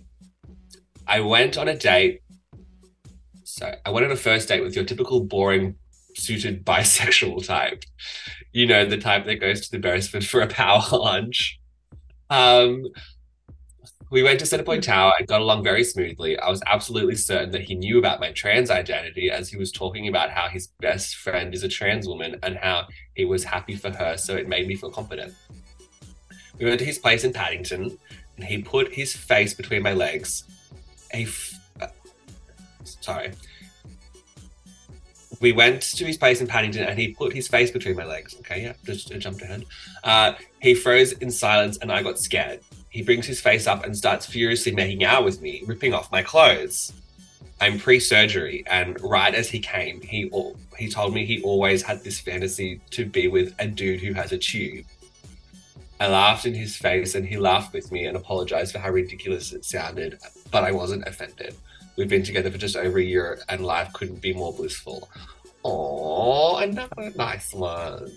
I 1.10 1.20
went 1.20 1.58
on 1.58 1.66
a 1.66 1.76
date. 1.76 2.22
So 3.42 3.74
I 3.84 3.90
went 3.90 4.06
on 4.06 4.12
a 4.12 4.16
first 4.16 4.48
date 4.48 4.62
with 4.62 4.76
your 4.76 4.84
typical 4.84 5.24
boring, 5.24 5.74
suited 6.14 6.64
bisexual 6.64 7.44
type. 7.44 7.84
You 8.52 8.66
know, 8.66 8.86
the 8.86 8.96
type 8.96 9.26
that 9.26 9.40
goes 9.40 9.60
to 9.62 9.70
the 9.72 9.78
Beresford 9.78 10.24
for 10.24 10.40
a 10.40 10.46
power 10.46 10.82
lunch. 10.92 11.58
Um, 12.30 12.84
we 14.12 14.22
went 14.22 14.38
to 14.40 14.44
Centrepoint 14.44 14.82
Tower 14.82 15.12
and 15.18 15.26
got 15.26 15.40
along 15.40 15.64
very 15.64 15.82
smoothly. 15.82 16.38
I 16.38 16.48
was 16.48 16.62
absolutely 16.66 17.16
certain 17.16 17.50
that 17.52 17.62
he 17.62 17.74
knew 17.74 17.98
about 17.98 18.20
my 18.20 18.30
trans 18.30 18.70
identity 18.70 19.30
as 19.30 19.48
he 19.48 19.56
was 19.56 19.72
talking 19.72 20.06
about 20.06 20.30
how 20.30 20.48
his 20.48 20.68
best 20.80 21.16
friend 21.16 21.54
is 21.54 21.64
a 21.64 21.68
trans 21.68 22.06
woman 22.06 22.36
and 22.42 22.56
how 22.56 22.86
he 23.14 23.24
was 23.24 23.44
happy 23.44 23.76
for 23.76 23.90
her, 23.90 24.16
so 24.16 24.36
it 24.36 24.48
made 24.48 24.66
me 24.66 24.74
feel 24.76 24.90
confident. 24.90 25.34
We 26.58 26.66
went 26.66 26.78
to 26.80 26.84
his 26.84 26.98
place 26.98 27.24
in 27.24 27.32
Paddington 27.32 27.98
and 28.36 28.44
he 28.44 28.62
put 28.62 28.92
his 28.92 29.14
face 29.14 29.54
between 29.54 29.82
my 29.82 29.92
legs. 29.92 30.44
A 31.14 31.22
f- 31.24 31.58
uh, 31.80 31.86
sorry. 32.84 33.32
We 35.40 35.52
went 35.52 35.80
to 35.82 36.04
his 36.04 36.18
place 36.18 36.40
in 36.40 36.46
Paddington 36.46 36.84
and 36.84 36.98
he 36.98 37.14
put 37.14 37.32
his 37.32 37.48
face 37.48 37.70
between 37.70 37.96
my 37.96 38.04
legs. 38.04 38.36
Okay, 38.40 38.62
yeah, 38.62 38.74
just 38.84 39.10
uh, 39.12 39.16
jumped 39.16 39.42
ahead. 39.42 39.64
Uh, 40.04 40.34
he 40.60 40.74
froze 40.74 41.12
in 41.12 41.30
silence 41.30 41.78
and 41.78 41.90
I 41.90 42.02
got 42.02 42.18
scared. 42.18 42.60
He 42.90 43.02
brings 43.02 43.26
his 43.26 43.40
face 43.40 43.66
up 43.66 43.84
and 43.84 43.96
starts 43.96 44.26
furiously 44.26 44.72
making 44.72 45.04
out 45.04 45.24
with 45.24 45.40
me, 45.40 45.62
ripping 45.66 45.94
off 45.94 46.12
my 46.12 46.22
clothes. 46.22 46.92
I'm 47.62 47.78
pre-surgery, 47.78 48.64
and 48.66 48.98
right 49.02 49.34
as 49.34 49.50
he 49.50 49.60
came, 49.60 50.00
he 50.00 50.30
al- 50.32 50.56
he 50.78 50.88
told 50.88 51.12
me 51.12 51.26
he 51.26 51.42
always 51.42 51.82
had 51.82 52.02
this 52.02 52.18
fantasy 52.18 52.80
to 52.90 53.04
be 53.04 53.28
with 53.28 53.54
a 53.58 53.66
dude 53.66 54.00
who 54.00 54.14
has 54.14 54.32
a 54.32 54.38
tube. 54.38 54.86
I 56.00 56.08
laughed 56.08 56.46
in 56.46 56.54
his 56.54 56.74
face, 56.74 57.14
and 57.14 57.26
he 57.26 57.36
laughed 57.36 57.74
with 57.74 57.92
me 57.92 58.06
and 58.06 58.16
apologized 58.16 58.72
for 58.72 58.78
how 58.78 58.88
ridiculous 58.88 59.52
it 59.52 59.66
sounded, 59.66 60.18
but 60.50 60.64
I 60.64 60.72
wasn't 60.72 61.06
offended. 61.06 61.54
We've 61.96 62.08
been 62.08 62.22
together 62.22 62.50
for 62.50 62.58
just 62.58 62.76
over 62.76 62.98
a 62.98 63.02
year, 63.02 63.40
and 63.48 63.64
life 63.64 63.92
couldn't 63.92 64.20
be 64.20 64.32
more 64.32 64.52
blissful. 64.52 65.08
Oh, 65.64 66.56
another 66.56 67.12
nice 67.16 67.52
one. 67.52 68.10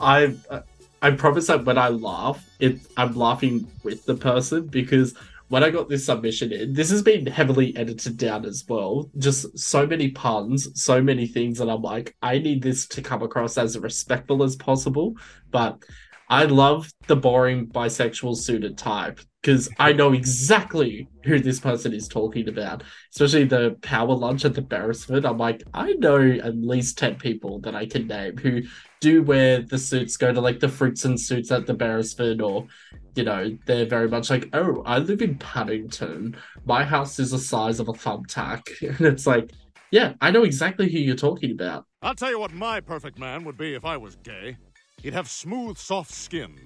I 0.00 0.36
uh, 0.50 0.60
I 1.02 1.12
promise 1.12 1.46
that 1.48 1.64
when 1.64 1.78
I 1.78 1.88
laugh, 1.88 2.44
it 2.60 2.80
I'm 2.96 3.14
laughing 3.14 3.66
with 3.82 4.04
the 4.04 4.14
person 4.14 4.66
because 4.66 5.14
when 5.48 5.64
I 5.64 5.70
got 5.70 5.88
this 5.88 6.04
submission 6.04 6.52
in, 6.52 6.74
this 6.74 6.90
has 6.90 7.02
been 7.02 7.26
heavily 7.26 7.74
edited 7.76 8.18
down 8.18 8.44
as 8.44 8.64
well. 8.68 9.10
Just 9.16 9.58
so 9.58 9.86
many 9.86 10.10
puns, 10.10 10.68
so 10.80 11.00
many 11.02 11.26
things, 11.26 11.60
and 11.60 11.70
I'm 11.70 11.82
like, 11.82 12.14
I 12.22 12.38
need 12.38 12.62
this 12.62 12.86
to 12.88 13.02
come 13.02 13.22
across 13.22 13.56
as 13.56 13.78
respectful 13.78 14.42
as 14.42 14.56
possible. 14.56 15.16
But 15.50 15.82
I 16.28 16.44
love 16.44 16.92
the 17.06 17.16
boring 17.16 17.68
bisexual 17.68 18.36
suited 18.36 18.76
type 18.76 19.20
because 19.42 19.68
I 19.78 19.92
know 19.92 20.12
exactly 20.12 21.08
who 21.24 21.38
this 21.38 21.60
person 21.60 21.92
is 21.92 22.08
talking 22.08 22.48
about. 22.48 22.82
Especially 23.14 23.44
the 23.44 23.76
power 23.82 24.14
lunch 24.14 24.44
at 24.44 24.54
the 24.54 24.62
Beresford. 24.62 25.24
I'm 25.24 25.38
like, 25.38 25.62
I 25.72 25.92
know 25.92 26.20
at 26.20 26.56
least 26.56 26.98
10 26.98 27.16
people 27.16 27.60
that 27.60 27.74
I 27.74 27.86
can 27.86 28.06
name 28.08 28.36
who 28.36 28.62
do 29.00 29.22
wear 29.22 29.62
the 29.62 29.78
suits, 29.78 30.16
go 30.16 30.32
to 30.32 30.40
like 30.40 30.60
the 30.60 30.68
fruits 30.68 31.04
and 31.04 31.20
suits 31.20 31.52
at 31.52 31.66
the 31.66 31.74
Beresford, 31.74 32.40
or 32.40 32.66
you 33.14 33.24
know, 33.24 33.56
they're 33.66 33.86
very 33.86 34.08
much 34.08 34.30
like, 34.30 34.48
oh, 34.52 34.82
I 34.86 34.98
live 34.98 35.22
in 35.22 35.38
Paddington. 35.38 36.36
My 36.64 36.84
house 36.84 37.18
is 37.18 37.32
the 37.32 37.38
size 37.38 37.80
of 37.80 37.88
a 37.88 37.92
thumbtack. 37.92 38.62
And 38.98 39.06
it's 39.06 39.26
like, 39.26 39.50
yeah, 39.90 40.14
I 40.20 40.30
know 40.30 40.44
exactly 40.44 40.90
who 40.90 40.98
you're 40.98 41.16
talking 41.16 41.50
about. 41.50 41.84
I'll 42.02 42.14
tell 42.14 42.30
you 42.30 42.38
what 42.38 42.52
my 42.52 42.80
perfect 42.80 43.18
man 43.18 43.44
would 43.44 43.56
be 43.56 43.74
if 43.74 43.84
I 43.84 43.96
was 43.96 44.16
gay. 44.16 44.56
He'd 45.02 45.14
have 45.14 45.28
smooth, 45.28 45.78
soft 45.78 46.12
skin, 46.12 46.56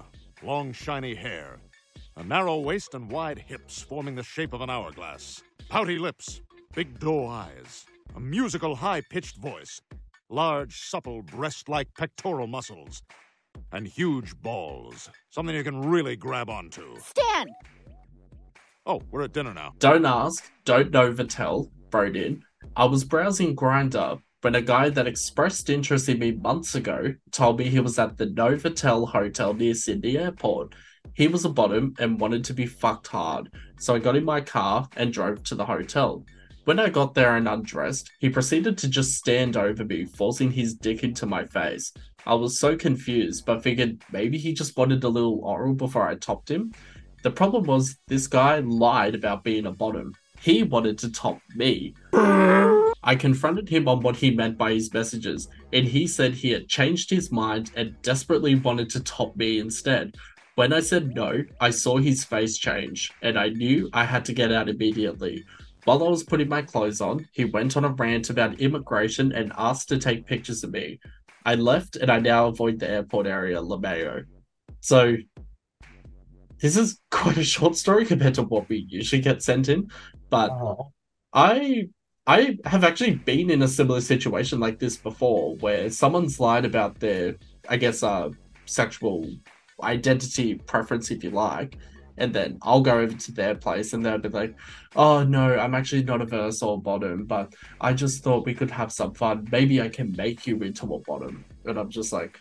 long, 0.42 0.72
shiny 0.72 1.14
hair, 1.14 1.58
a 2.16 2.24
narrow 2.24 2.58
waist 2.58 2.94
and 2.94 3.10
wide 3.10 3.38
hips 3.38 3.80
forming 3.80 4.14
the 4.14 4.22
shape 4.22 4.52
of 4.52 4.60
an 4.60 4.70
hourglass, 4.70 5.42
pouty 5.68 5.98
lips, 5.98 6.42
big 6.74 6.98
doe 6.98 7.26
eyes, 7.26 7.86
a 8.14 8.20
musical, 8.20 8.74
high 8.74 9.00
pitched 9.10 9.36
voice, 9.36 9.80
large, 10.28 10.80
supple, 10.80 11.22
breast 11.22 11.68
like 11.68 11.88
pectoral 11.96 12.46
muscles, 12.46 13.02
and 13.72 13.86
huge 13.86 14.34
balls. 14.42 15.10
Something 15.30 15.54
you 15.56 15.64
can 15.64 15.80
really 15.80 16.16
grab 16.16 16.50
onto. 16.50 16.98
Stan! 17.00 17.46
Oh, 18.84 19.00
we're 19.10 19.22
at 19.22 19.32
dinner 19.32 19.54
now. 19.54 19.72
Don't 19.78 20.04
ask, 20.04 20.50
don't 20.64 20.90
Novotel, 20.90 21.70
wrote 21.92 22.16
in. 22.16 22.42
I 22.76 22.84
was 22.84 23.04
browsing 23.04 23.54
Grindr 23.54 24.20
when 24.40 24.54
a 24.56 24.62
guy 24.62 24.88
that 24.88 25.06
expressed 25.06 25.70
interest 25.70 26.08
in 26.08 26.18
me 26.18 26.32
months 26.32 26.74
ago 26.74 27.14
told 27.30 27.58
me 27.58 27.68
he 27.68 27.80
was 27.80 27.98
at 27.98 28.18
the 28.18 28.26
Novotel 28.26 29.08
Hotel 29.08 29.54
near 29.54 29.74
Sydney 29.74 30.18
Airport. 30.18 30.74
He 31.14 31.28
was 31.28 31.44
a 31.44 31.50
bottom 31.50 31.94
and 31.98 32.18
wanted 32.18 32.44
to 32.44 32.54
be 32.54 32.66
fucked 32.66 33.08
hard, 33.08 33.50
so 33.78 33.94
I 33.94 33.98
got 33.98 34.16
in 34.16 34.24
my 34.24 34.40
car 34.40 34.88
and 34.96 35.12
drove 35.12 35.42
to 35.44 35.54
the 35.54 35.66
hotel. 35.66 36.24
When 36.64 36.78
I 36.78 36.88
got 36.88 37.14
there 37.14 37.36
and 37.36 37.48
undressed, 37.48 38.10
he 38.20 38.28
proceeded 38.28 38.78
to 38.78 38.88
just 38.88 39.14
stand 39.14 39.56
over 39.56 39.84
me, 39.84 40.04
forcing 40.04 40.52
his 40.52 40.74
dick 40.74 41.02
into 41.02 41.26
my 41.26 41.44
face. 41.44 41.92
I 42.24 42.34
was 42.34 42.58
so 42.58 42.76
confused, 42.76 43.44
but 43.44 43.62
figured 43.62 44.02
maybe 44.12 44.38
he 44.38 44.54
just 44.54 44.76
wanted 44.76 45.02
a 45.02 45.08
little 45.08 45.40
oral 45.40 45.74
before 45.74 46.06
I 46.06 46.14
topped 46.14 46.50
him. 46.50 46.72
The 47.22 47.30
problem 47.30 47.64
was, 47.64 47.98
this 48.06 48.26
guy 48.26 48.60
lied 48.60 49.14
about 49.14 49.44
being 49.44 49.66
a 49.66 49.72
bottom. 49.72 50.14
He 50.40 50.62
wanted 50.62 50.98
to 50.98 51.12
top 51.12 51.40
me. 51.56 51.94
I 53.04 53.16
confronted 53.16 53.68
him 53.68 53.88
on 53.88 54.00
what 54.00 54.16
he 54.16 54.30
meant 54.30 54.56
by 54.56 54.72
his 54.74 54.92
messages, 54.94 55.48
and 55.72 55.86
he 55.86 56.06
said 56.06 56.34
he 56.34 56.50
had 56.50 56.68
changed 56.68 57.10
his 57.10 57.32
mind 57.32 57.72
and 57.76 58.00
desperately 58.02 58.54
wanted 58.54 58.88
to 58.90 59.00
top 59.00 59.36
me 59.36 59.58
instead. 59.58 60.14
When 60.54 60.72
I 60.72 60.80
said 60.80 61.14
no, 61.14 61.44
I 61.60 61.70
saw 61.70 61.96
his 61.96 62.24
face 62.24 62.58
change, 62.58 63.10
and 63.22 63.38
I 63.38 63.48
knew 63.48 63.88
I 63.94 64.04
had 64.04 64.24
to 64.26 64.34
get 64.34 64.52
out 64.52 64.68
immediately. 64.68 65.44
While 65.84 66.04
I 66.04 66.08
was 66.08 66.22
putting 66.24 66.48
my 66.48 66.62
clothes 66.62 67.00
on, 67.00 67.26
he 67.32 67.46
went 67.46 67.76
on 67.76 67.84
a 67.84 67.88
rant 67.88 68.28
about 68.28 68.60
immigration 68.60 69.32
and 69.32 69.52
asked 69.56 69.88
to 69.88 69.98
take 69.98 70.26
pictures 70.26 70.62
of 70.62 70.70
me. 70.70 71.00
I 71.44 71.54
left 71.54 71.96
and 71.96 72.10
I 72.10 72.20
now 72.20 72.46
avoid 72.48 72.78
the 72.78 72.88
airport 72.88 73.26
area, 73.26 73.60
LeMayo. 73.60 74.24
So 74.80 75.16
this 76.60 76.76
is 76.76 77.00
quite 77.10 77.38
a 77.38 77.44
short 77.44 77.74
story 77.76 78.04
compared 78.04 78.34
to 78.34 78.42
what 78.42 78.68
we 78.68 78.86
usually 78.88 79.22
get 79.22 79.42
sent 79.42 79.68
in, 79.68 79.90
but 80.30 80.50
Oh. 80.50 80.92
I 81.32 81.88
I 82.26 82.58
have 82.66 82.84
actually 82.84 83.14
been 83.14 83.50
in 83.50 83.62
a 83.62 83.68
similar 83.68 84.00
situation 84.00 84.60
like 84.60 84.78
this 84.78 84.96
before, 84.96 85.56
where 85.56 85.90
someone's 85.90 86.38
lied 86.38 86.64
about 86.64 87.00
their, 87.00 87.36
I 87.68 87.76
guess, 87.78 88.04
uh, 88.04 88.30
sexual 88.64 89.26
identity 89.82 90.54
preference, 90.54 91.10
if 91.10 91.24
you 91.24 91.30
like, 91.30 91.78
and 92.18 92.34
then 92.34 92.58
I'll 92.62 92.80
go 92.80 92.98
over 92.98 93.14
to 93.14 93.32
their 93.32 93.54
place 93.54 93.92
and 93.92 94.04
they'll 94.04 94.18
be 94.18 94.28
like, 94.28 94.54
"Oh 94.96 95.22
no, 95.22 95.56
I'm 95.56 95.74
actually 95.74 96.04
not 96.04 96.20
a 96.20 96.26
verse 96.26 96.62
or 96.62 96.80
bottom, 96.80 97.24
but 97.24 97.54
I 97.80 97.92
just 97.92 98.22
thought 98.22 98.46
we 98.46 98.54
could 98.54 98.70
have 98.70 98.92
some 98.92 99.14
fun. 99.14 99.48
Maybe 99.50 99.80
I 99.80 99.88
can 99.88 100.14
make 100.16 100.46
you 100.46 100.58
into 100.58 100.94
a 100.94 100.98
bottom." 101.00 101.44
And 101.64 101.78
I'm 101.78 101.90
just 101.90 102.12
like, 102.12 102.38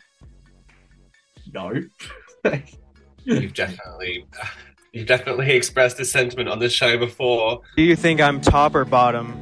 "No." 1.54 1.74
You've 3.24 3.54
definitely, 3.54 4.26
you've 4.94 5.08
definitely 5.08 5.52
expressed 5.52 5.98
this 5.98 6.12
sentiment 6.12 6.50
on 6.50 6.60
this 6.60 6.74
show 6.74 6.98
before. 6.98 7.62
Do 7.78 7.84
you 7.84 7.96
think 7.96 8.20
I'm 8.20 8.42
top 8.42 8.76
or 8.76 8.86
bottom? 8.86 9.34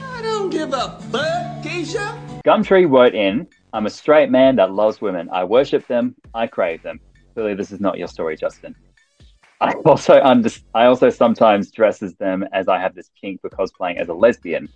I 0.00 0.22
don't 0.22 0.50
give 0.50 0.72
a 0.72 0.98
fuck, 1.10 1.64
Keisha. 1.64 2.42
Gumtree 2.44 2.88
wrote 2.88 3.14
in, 3.14 3.48
I'm 3.76 3.84
a 3.84 3.90
straight 3.90 4.30
man 4.30 4.56
that 4.56 4.72
loves 4.72 5.02
women. 5.02 5.28
I 5.30 5.44
worship 5.44 5.86
them. 5.86 6.14
I 6.32 6.46
crave 6.46 6.82
them. 6.82 6.98
Clearly, 7.34 7.52
this 7.52 7.70
is 7.70 7.78
not 7.78 7.98
your 7.98 8.08
story, 8.08 8.34
Justin. 8.34 8.74
I 9.60 9.72
also 9.84 10.18
under- 10.22 10.48
I 10.72 10.86
also 10.86 11.10
sometimes 11.10 11.70
dress 11.72 12.02
as 12.02 12.14
them 12.14 12.42
as 12.54 12.68
I 12.68 12.78
have 12.78 12.94
this 12.94 13.10
kink 13.20 13.42
for 13.42 13.50
cosplaying 13.50 14.00
as 14.00 14.08
a 14.08 14.14
lesbian. 14.14 14.66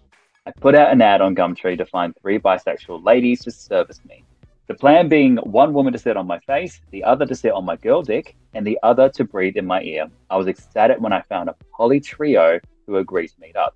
I 0.45 0.53
put 0.61 0.75
out 0.75 0.93
an 0.93 1.01
ad 1.01 1.23
on 1.23 1.35
Gumtree 1.35 1.79
to 1.79 1.87
find 1.87 2.13
three 2.21 2.39
bisexual 2.39 3.03
ladies 3.03 3.41
to 3.45 3.51
service 3.51 4.01
me. 4.07 4.23
The 4.69 4.75
plan 4.75 5.09
being 5.09 5.39
one 5.39 5.73
woman 5.73 5.95
to 5.95 5.99
sit 5.99 6.19
on 6.19 6.27
my 6.27 6.39
face, 6.41 6.79
the 6.91 7.03
other 7.03 7.25
to 7.25 7.35
sit 7.35 7.53
on 7.53 7.65
my 7.65 7.77
girl 7.77 8.03
dick, 8.03 8.37
and 8.53 8.67
the 8.67 8.79
other 8.83 9.09
to 9.09 9.25
breathe 9.25 9.57
in 9.57 9.65
my 9.65 9.81
ear. 9.81 10.09
I 10.29 10.37
was 10.37 10.47
ecstatic 10.47 11.01
when 11.01 11.15
I 11.15 11.23
found 11.23 11.49
a 11.49 11.57
poly 11.75 12.01
trio 12.01 12.61
who 12.87 12.99
agreed 12.99 13.29
to 13.29 13.41
meet 13.41 13.57
up. 13.57 13.75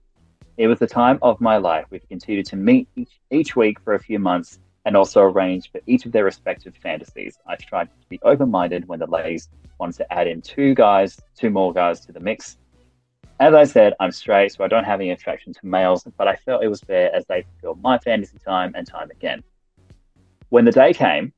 It 0.59 0.67
was 0.67 0.81
the 0.81 0.87
time 0.87 1.19
of 1.23 1.41
my 1.41 1.57
life. 1.57 1.87
We've 1.89 2.07
continued 2.11 2.45
to 2.49 2.57
meet 2.57 2.89
each, 2.95 3.19
each 3.31 3.57
week 3.57 3.81
for 3.81 3.95
a 3.95 3.99
few 3.99 4.19
months 4.19 4.59
and 4.85 4.97
also 4.97 5.23
arranged 5.23 5.71
for 5.73 5.81
each 5.87 6.07
of 6.07 6.13
their 6.13 6.25
respective 6.25 6.75
fantasies. 6.77 7.39
I 7.47 7.57
tried 7.57 7.87
to 7.87 8.09
be 8.09 8.21
open 8.23 8.51
minded 8.51 8.87
when 8.87 8.99
the 8.99 9.07
ladies 9.07 9.49
wanted 9.79 9.97
to 9.97 10.13
add 10.13 10.27
in 10.27 10.43
two 10.43 10.75
guys, 10.75 11.21
two 11.37 11.51
more 11.51 11.73
guys 11.73 12.01
to 12.07 12.13
the 12.13 12.21
mix. 12.21 12.59
As 13.41 13.55
I 13.55 13.65
said, 13.65 13.95
I'm 13.99 14.13
straight, 14.13 14.53
so 14.53 14.63
I 14.63 14.69
don't 14.69 14.85
have 14.85 15.01
any 15.01 15.11
attraction 15.11 15.53
to 15.55 15.67
males, 15.67 16.07
but 16.17 16.29
I 16.29 16.37
felt 16.37 16.63
it 16.63 16.69
was 16.69 16.81
fair 16.81 17.15
as 17.15 17.25
they 17.27 17.43
fulfilled 17.43 17.83
my 17.83 17.99
fantasy 17.99 18.39
time 18.45 18.73
and 18.77 18.87
time 18.87 19.11
again. 19.11 19.43
When 20.51 20.65
the 20.65 20.71
day 20.71 20.93
came, 20.93 21.33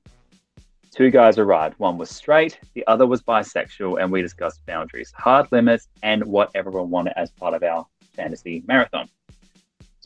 two 0.91 1.11
guys 1.11 1.39
arrived. 1.39 1.79
One 1.79 1.97
was 1.97 2.11
straight, 2.11 2.59
the 2.75 2.87
other 2.87 3.07
was 3.07 3.23
bisexual, 3.23 4.03
and 4.03 4.13
we 4.13 4.21
discussed 4.21 4.65
boundaries, 4.67 5.13
hard 5.17 5.51
limits, 5.53 5.89
and 6.03 6.23
what 6.25 6.51
everyone 6.55 6.91
wanted 6.91 7.15
as 7.17 7.31
part 7.31 7.55
of 7.55 7.63
our 7.63 7.87
fantasy 8.15 8.63
marathon. 8.67 9.09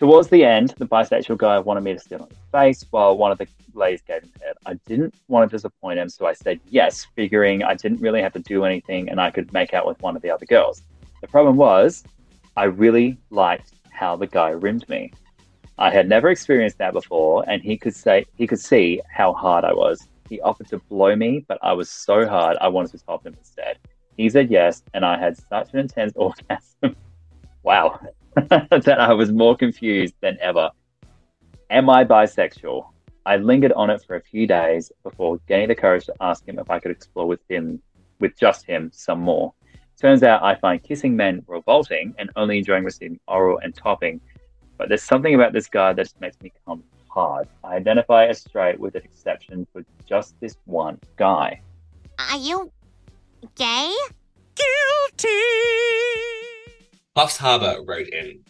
Towards 0.01 0.29
the 0.29 0.47
end, 0.47 0.73
the 0.79 0.87
bisexual 0.87 1.37
guy 1.37 1.59
wanted 1.59 1.83
me 1.83 1.93
to 1.93 1.99
sit 1.99 2.23
on 2.23 2.29
his 2.31 2.39
face 2.51 2.87
while 2.89 3.19
one 3.19 3.33
of 3.33 3.37
the 3.37 3.47
ladies 3.75 4.01
gave 4.01 4.23
him 4.23 4.33
head. 4.41 4.55
I 4.65 4.73
didn't 4.87 5.15
want 5.29 5.51
to 5.51 5.55
disappoint 5.55 5.99
him, 5.99 6.09
so 6.09 6.25
I 6.25 6.33
said 6.33 6.59
yes, 6.71 7.07
figuring 7.15 7.63
I 7.63 7.75
didn't 7.75 8.01
really 8.01 8.23
have 8.23 8.33
to 8.33 8.39
do 8.39 8.65
anything 8.65 9.11
and 9.11 9.21
I 9.21 9.31
could 9.31 9.53
make 9.53 9.75
out 9.75 9.87
with 9.87 10.01
one 10.01 10.17
of 10.17 10.23
the 10.23 10.31
other 10.31 10.47
girls. 10.47 10.85
The 11.21 11.29
problem 11.29 11.59
was, 11.59 12.03
I 12.57 12.65
really 12.65 13.19
liked 13.29 13.75
how 13.91 14.17
the 14.17 14.27
guy 14.27 14.49
rimmed 14.49 14.89
me. 14.89 15.13
I 15.77 15.91
had 15.91 16.09
never 16.09 16.31
experienced 16.31 16.79
that 16.79 16.95
before, 16.95 17.45
and 17.47 17.61
he 17.61 17.77
could 17.77 17.95
say 17.95 18.25
he 18.37 18.47
could 18.47 18.59
see 18.59 19.03
how 19.13 19.35
hard 19.35 19.67
I 19.67 19.75
was. 19.75 20.09
He 20.31 20.41
offered 20.41 20.69
to 20.69 20.79
blow 20.79 21.15
me, 21.15 21.45
but 21.47 21.59
I 21.61 21.75
was 21.75 21.91
so 21.91 22.27
hard 22.27 22.57
I 22.63 22.69
wanted 22.69 22.93
to 22.93 22.99
stop 22.99 23.27
him 23.27 23.37
instead. 23.39 23.77
He 24.17 24.31
said 24.31 24.51
yes, 24.51 24.83
and 24.95 25.05
I 25.05 25.19
had 25.19 25.37
such 25.37 25.75
an 25.75 25.81
intense 25.81 26.15
orgasm. 26.17 26.97
wow. 27.63 28.01
that 28.49 29.01
I 29.01 29.13
was 29.13 29.33
more 29.33 29.57
confused 29.57 30.15
than 30.21 30.39
ever. 30.41 30.71
Am 31.69 31.91
I 31.91 32.05
bisexual? 32.05 32.87
I 33.27 33.37
lingered 33.37 33.73
on 33.73 33.91
it 33.91 34.03
for 34.05 34.17
a 34.17 34.21
few 34.21 34.47
days 34.47 34.91
before 35.03 35.39
gaining 35.49 35.69
the 35.69 35.75
courage 35.75 36.07
to 36.07 36.15
ask 36.21 36.47
him 36.47 36.59
if 36.59 36.71
I 36.71 36.79
could 36.79 36.91
explore 36.91 37.27
with 37.27 37.41
him, 37.49 37.83
with 38.19 38.37
just 38.39 38.65
him, 38.65 38.91
some 38.93 39.21
more. 39.21 39.53
Turns 40.01 40.23
out 40.23 40.43
I 40.43 40.55
find 40.55 40.83
kissing 40.83 41.15
men 41.15 41.45
revolting 41.47 42.15
and 42.19 42.31
only 42.37 42.59
enjoying 42.59 42.85
receiving 42.85 43.21
oral 43.29 43.59
and 43.59 43.75
topping. 43.75 44.21
But 44.79 44.89
there's 44.89 45.03
something 45.03 45.35
about 45.35 45.53
this 45.53 45.69
guy 45.69 45.93
that 45.93 46.03
just 46.03 46.21
makes 46.21 46.41
me 46.41 46.53
come 46.67 46.83
hard. 47.09 47.49
I 47.63 47.77
identify 47.77 48.27
as 48.27 48.41
straight 48.41 48.81
with 48.81 48.95
an 48.95 49.03
exception 49.03 49.67
for 49.73 49.85
just 50.09 50.41
this 50.41 50.57
one 50.65 50.99
guy. 51.17 51.61
Are 52.19 52.39
you 52.39 52.73
gay? 53.57 53.95
Coffs 57.17 57.39
Harbour 57.39 57.79
wrote 57.85 58.09
in 58.09 58.45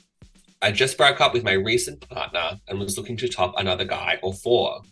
I 0.60 0.70
just 0.70 0.98
broke 0.98 1.22
up 1.22 1.32
with 1.32 1.42
my 1.42 1.52
recent 1.52 2.06
partner 2.10 2.60
and 2.68 2.78
was 2.78 2.98
looking 2.98 3.16
to 3.16 3.28
top 3.28 3.54
another 3.56 3.86
guy 3.86 4.18
or 4.22 4.34
four. 4.34 4.82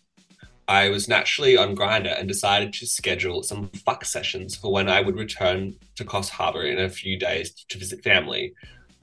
I 0.66 0.88
was 0.88 1.08
naturally 1.08 1.58
on 1.58 1.76
Grindr 1.76 2.18
and 2.18 2.26
decided 2.26 2.72
to 2.74 2.86
schedule 2.86 3.42
some 3.42 3.68
fuck 3.84 4.06
sessions 4.06 4.56
for 4.56 4.72
when 4.72 4.88
I 4.88 5.02
would 5.02 5.16
return 5.16 5.76
to 5.96 6.04
Coffs 6.06 6.30
Harbour 6.30 6.62
in 6.62 6.78
a 6.78 6.88
few 6.88 7.18
days 7.18 7.52
to 7.68 7.78
visit 7.78 8.02
family. 8.02 8.54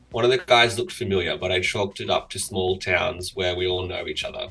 One 0.10 0.26
of 0.26 0.32
the 0.32 0.40
guys 0.40 0.80
looked 0.80 0.94
familiar, 0.94 1.38
but 1.38 1.52
I 1.52 1.60
chalked 1.60 2.00
it 2.00 2.10
up 2.10 2.32
to 2.32 2.40
small 2.40 2.80
towns 2.80 3.36
where 3.36 3.56
we 3.56 3.68
all 3.68 3.86
know 3.86 4.08
each 4.08 4.24
other. 4.24 4.48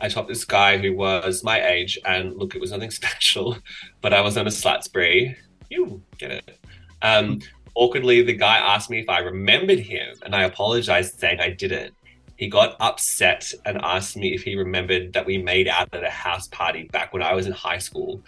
I 0.00 0.08
topped 0.08 0.28
this 0.28 0.44
guy 0.44 0.78
who 0.78 0.96
was 0.96 1.44
my 1.44 1.64
age, 1.64 1.96
and 2.04 2.36
look, 2.36 2.56
it 2.56 2.60
was 2.60 2.72
nothing 2.72 2.90
special, 3.02 3.56
but 4.00 4.12
I 4.12 4.20
was 4.20 4.36
on 4.36 4.48
a 4.48 4.50
slut 4.50 4.82
spree. 4.82 5.36
You 5.70 6.02
get 6.18 6.32
it. 6.32 6.58
Um, 7.02 7.40
awkwardly, 7.78 8.22
the 8.22 8.34
guy 8.34 8.58
asked 8.58 8.90
me 8.90 9.00
if 9.00 9.08
I 9.08 9.20
remembered 9.20 9.78
him, 9.78 10.16
and 10.22 10.34
I 10.34 10.42
apologized, 10.44 11.18
saying 11.18 11.40
I 11.40 11.50
didn't. 11.50 11.94
He 12.36 12.48
got 12.48 12.76
upset 12.80 13.52
and 13.64 13.80
asked 13.82 14.16
me 14.16 14.34
if 14.34 14.42
he 14.42 14.56
remembered 14.56 15.12
that 15.12 15.26
we 15.26 15.38
made 15.38 15.68
out 15.68 15.92
at 15.92 16.04
a 16.04 16.10
house 16.10 16.48
party 16.48 16.84
back 16.92 17.12
when 17.12 17.22
I 17.22 17.34
was 17.34 17.46
in 17.46 17.52
high 17.52 17.78
school, 17.78 18.22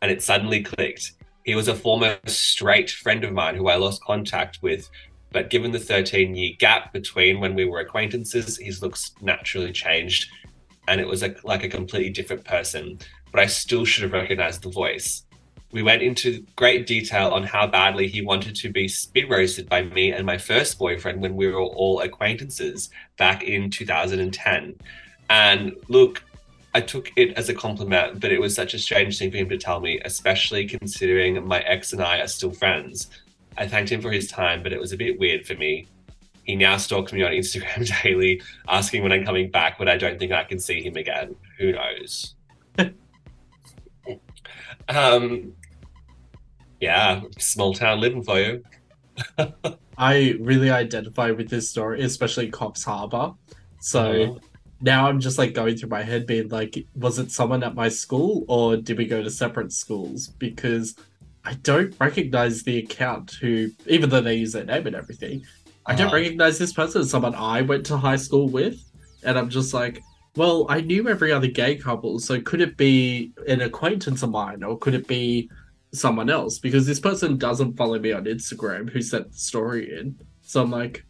and 0.00 0.10
it 0.10 0.22
suddenly 0.22 0.62
clicked. 0.62 1.12
He 1.44 1.54
was 1.54 1.68
a 1.68 1.74
former 1.74 2.18
straight 2.26 2.90
friend 2.90 3.24
of 3.24 3.32
mine 3.32 3.56
who 3.56 3.68
I 3.68 3.76
lost 3.76 4.04
contact 4.04 4.60
with, 4.62 4.88
but 5.32 5.50
given 5.50 5.72
the 5.72 5.78
13 5.78 6.34
year 6.34 6.54
gap 6.58 6.92
between 6.92 7.40
when 7.40 7.54
we 7.54 7.64
were 7.64 7.80
acquaintances, 7.80 8.58
his 8.58 8.82
looks 8.82 9.12
naturally 9.20 9.72
changed, 9.72 10.30
and 10.88 11.00
it 11.00 11.06
was 11.06 11.22
a, 11.22 11.34
like 11.44 11.64
a 11.64 11.68
completely 11.68 12.10
different 12.10 12.44
person. 12.44 12.98
But 13.30 13.40
I 13.40 13.46
still 13.46 13.84
should 13.84 14.02
have 14.04 14.12
recognized 14.12 14.62
the 14.62 14.70
voice. 14.70 15.24
We 15.72 15.82
went 15.82 16.02
into 16.02 16.44
great 16.54 16.86
detail 16.86 17.30
on 17.30 17.44
how 17.44 17.66
badly 17.66 18.06
he 18.06 18.22
wanted 18.22 18.54
to 18.56 18.70
be 18.70 18.88
spit 18.88 19.28
roasted 19.28 19.68
by 19.68 19.82
me 19.82 20.12
and 20.12 20.24
my 20.26 20.38
first 20.38 20.78
boyfriend 20.78 21.20
when 21.22 21.34
we 21.34 21.48
were 21.48 21.60
all 21.60 22.00
acquaintances 22.00 22.90
back 23.16 23.42
in 23.42 23.70
2010. 23.70 24.74
And 25.30 25.76
look, 25.88 26.22
I 26.74 26.80
took 26.80 27.10
it 27.16 27.36
as 27.36 27.48
a 27.48 27.54
compliment, 27.54 28.20
but 28.20 28.32
it 28.32 28.40
was 28.40 28.54
such 28.54 28.74
a 28.74 28.78
strange 28.78 29.18
thing 29.18 29.30
for 29.30 29.36
him 29.36 29.48
to 29.48 29.58
tell 29.58 29.80
me, 29.80 30.00
especially 30.04 30.66
considering 30.66 31.46
my 31.46 31.60
ex 31.60 31.92
and 31.92 32.02
I 32.02 32.18
are 32.20 32.28
still 32.28 32.52
friends. 32.52 33.08
I 33.58 33.66
thanked 33.66 33.92
him 33.92 34.00
for 34.00 34.10
his 34.10 34.28
time, 34.28 34.62
but 34.62 34.72
it 34.72 34.80
was 34.80 34.92
a 34.92 34.96
bit 34.96 35.18
weird 35.18 35.46
for 35.46 35.54
me. 35.54 35.86
He 36.44 36.56
now 36.56 36.76
stalks 36.78 37.12
me 37.12 37.22
on 37.22 37.32
Instagram 37.32 37.90
daily, 38.02 38.42
asking 38.68 39.02
when 39.02 39.12
I'm 39.12 39.24
coming 39.24 39.50
back, 39.50 39.78
but 39.78 39.88
I 39.88 39.96
don't 39.96 40.18
think 40.18 40.32
I 40.32 40.44
can 40.44 40.58
see 40.58 40.82
him 40.82 40.96
again. 40.96 41.34
Who 41.58 41.72
knows? 41.72 42.34
um, 44.88 45.54
yeah, 46.82 47.22
small 47.38 47.74
town 47.74 48.00
living 48.00 48.24
for 48.24 48.40
you. 48.40 48.62
I 49.96 50.34
really 50.40 50.70
identify 50.70 51.30
with 51.32 51.50
this 51.50 51.70
story, 51.70 52.02
especially 52.02 52.50
Coffs 52.50 52.84
Harbour. 52.84 53.32
So 53.78 54.30
Uh-huh. 54.30 54.38
now 54.80 55.08
I'm 55.08 55.20
just 55.20 55.38
like 55.38 55.54
going 55.54 55.76
through 55.76 55.90
my 55.90 56.02
head, 56.02 56.26
being 56.26 56.48
like, 56.48 56.86
was 56.94 57.18
it 57.18 57.30
someone 57.30 57.62
at 57.62 57.74
my 57.74 57.88
school 57.88 58.44
or 58.48 58.76
did 58.76 58.98
we 58.98 59.06
go 59.06 59.22
to 59.22 59.30
separate 59.30 59.72
schools? 59.72 60.28
Because 60.38 60.94
I 61.44 61.54
don't 61.54 61.94
recognize 62.00 62.62
the 62.62 62.78
account 62.78 63.32
who, 63.40 63.70
even 63.86 64.10
though 64.10 64.20
they 64.20 64.36
use 64.36 64.52
their 64.52 64.64
name 64.64 64.86
and 64.86 64.96
everything, 64.96 65.44
I 65.86 65.94
don't 65.94 66.06
Uh-huh. 66.06 66.16
recognize 66.16 66.58
this 66.58 66.72
person 66.72 67.02
as 67.02 67.10
someone 67.10 67.34
I 67.34 67.62
went 67.62 67.86
to 67.86 67.98
high 67.98 68.16
school 68.16 68.50
with. 68.50 68.76
And 69.22 69.38
I'm 69.38 69.50
just 69.50 69.74
like, 69.74 70.04
well, 70.36 70.66
I 70.70 70.80
knew 70.80 71.08
every 71.08 71.32
other 71.32 71.48
gay 71.48 71.76
couple, 71.76 72.18
so 72.18 72.40
could 72.40 72.60
it 72.62 72.76
be 72.78 73.32
an 73.46 73.60
acquaintance 73.60 74.22
of 74.22 74.30
mine 74.30 74.62
or 74.64 74.78
could 74.78 74.94
it 74.94 75.06
be 75.06 75.50
someone 75.92 76.30
else? 76.30 76.58
Because 76.58 76.86
this 76.86 77.00
person 77.00 77.36
doesn't 77.36 77.76
follow 77.76 77.98
me 77.98 78.12
on 78.12 78.24
Instagram 78.24 78.90
who 78.90 79.02
sent 79.02 79.32
the 79.32 79.38
story 79.38 79.98
in. 79.98 80.18
So 80.42 80.62
I'm 80.62 80.70
like, 80.70 81.04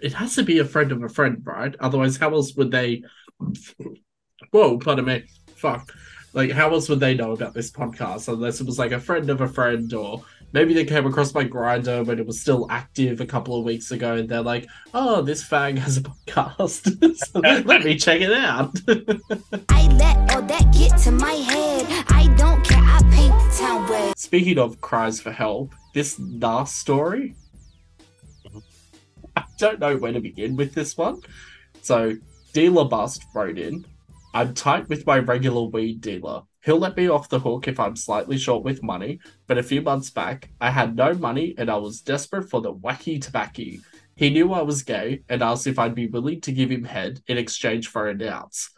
it 0.00 0.12
has 0.14 0.34
to 0.36 0.42
be 0.42 0.58
a 0.58 0.64
friend 0.64 0.92
of 0.92 1.02
a 1.02 1.08
friend, 1.08 1.42
right? 1.44 1.74
Otherwise, 1.80 2.16
how 2.16 2.32
else 2.32 2.54
would 2.56 2.70
they? 2.70 3.02
Whoa, 4.50 4.78
pardon 4.78 5.04
me. 5.04 5.24
Fuck. 5.56 5.92
Like, 6.32 6.50
how 6.52 6.72
else 6.72 6.88
would 6.88 7.00
they 7.00 7.14
know 7.14 7.32
about 7.32 7.54
this 7.54 7.70
podcast 7.70 8.28
unless 8.28 8.60
it 8.60 8.66
was 8.66 8.78
like 8.78 8.92
a 8.92 9.00
friend 9.00 9.28
of 9.30 9.40
a 9.40 9.48
friend 9.48 9.92
or 9.92 10.22
maybe 10.52 10.74
they 10.74 10.84
came 10.84 11.06
across 11.06 11.34
my 11.34 11.44
Grindr 11.44 12.04
when 12.04 12.18
it 12.18 12.26
was 12.26 12.40
still 12.40 12.66
active 12.70 13.20
a 13.20 13.26
couple 13.26 13.58
of 13.58 13.64
weeks 13.64 13.90
ago, 13.90 14.14
and 14.14 14.28
they're 14.28 14.42
like, 14.42 14.66
"Oh, 14.94 15.22
this 15.22 15.46
fag 15.46 15.78
has 15.78 15.96
a 15.96 16.02
podcast. 16.02 17.16
so 17.32 17.40
let 17.40 17.84
me 17.84 17.96
check 17.96 18.20
it 18.20 18.32
out." 18.32 18.74
I 19.68 19.86
let 19.88 20.34
all 20.34 20.42
that 20.42 20.72
get 20.72 20.98
to 21.02 21.12
my 21.12 21.32
head. 21.32 21.86
I 22.08 22.32
don't 22.36 22.64
care, 22.64 22.82
I 22.82 23.00
paint 23.10 23.32
the 23.32 23.56
town 23.58 23.90
red. 23.90 24.18
Speaking 24.18 24.58
of 24.58 24.80
cries 24.80 25.20
for 25.20 25.32
help, 25.32 25.74
this 25.94 26.18
last 26.18 26.78
story, 26.78 27.34
mm-hmm. 28.46 28.58
I 29.36 29.44
don't 29.58 29.80
know 29.80 29.96
where 29.96 30.12
to 30.12 30.20
begin 30.20 30.56
with 30.56 30.74
this 30.74 30.96
one. 30.96 31.20
So, 31.82 32.16
Dealer 32.52 32.84
Bust 32.84 33.24
wrote 33.34 33.58
in 33.58 33.84
I'm 34.32 34.54
tight 34.54 34.88
with 34.88 35.06
my 35.06 35.18
regular 35.18 35.62
weed 35.62 36.00
dealer. 36.00 36.42
He'll 36.62 36.78
let 36.78 36.96
me 36.96 37.08
off 37.08 37.30
the 37.30 37.40
hook 37.40 37.68
if 37.68 37.80
I'm 37.80 37.96
slightly 37.96 38.36
short 38.36 38.64
with 38.64 38.82
money, 38.82 39.18
but 39.46 39.56
a 39.56 39.62
few 39.62 39.80
months 39.80 40.10
back, 40.10 40.50
I 40.60 40.70
had 40.70 40.94
no 40.94 41.14
money 41.14 41.54
and 41.56 41.70
I 41.70 41.76
was 41.76 42.02
desperate 42.02 42.50
for 42.50 42.60
the 42.60 42.74
wacky 42.74 43.20
tobacco. 43.20 43.80
He 44.14 44.28
knew 44.28 44.52
I 44.52 44.60
was 44.60 44.82
gay 44.82 45.22
and 45.30 45.42
asked 45.42 45.66
if 45.66 45.78
I'd 45.78 45.94
be 45.94 46.06
willing 46.06 46.42
to 46.42 46.52
give 46.52 46.70
him 46.70 46.84
head 46.84 47.22
in 47.26 47.38
exchange 47.38 47.88
for 47.88 48.08
an 48.08 48.22
ounce. 48.22 48.70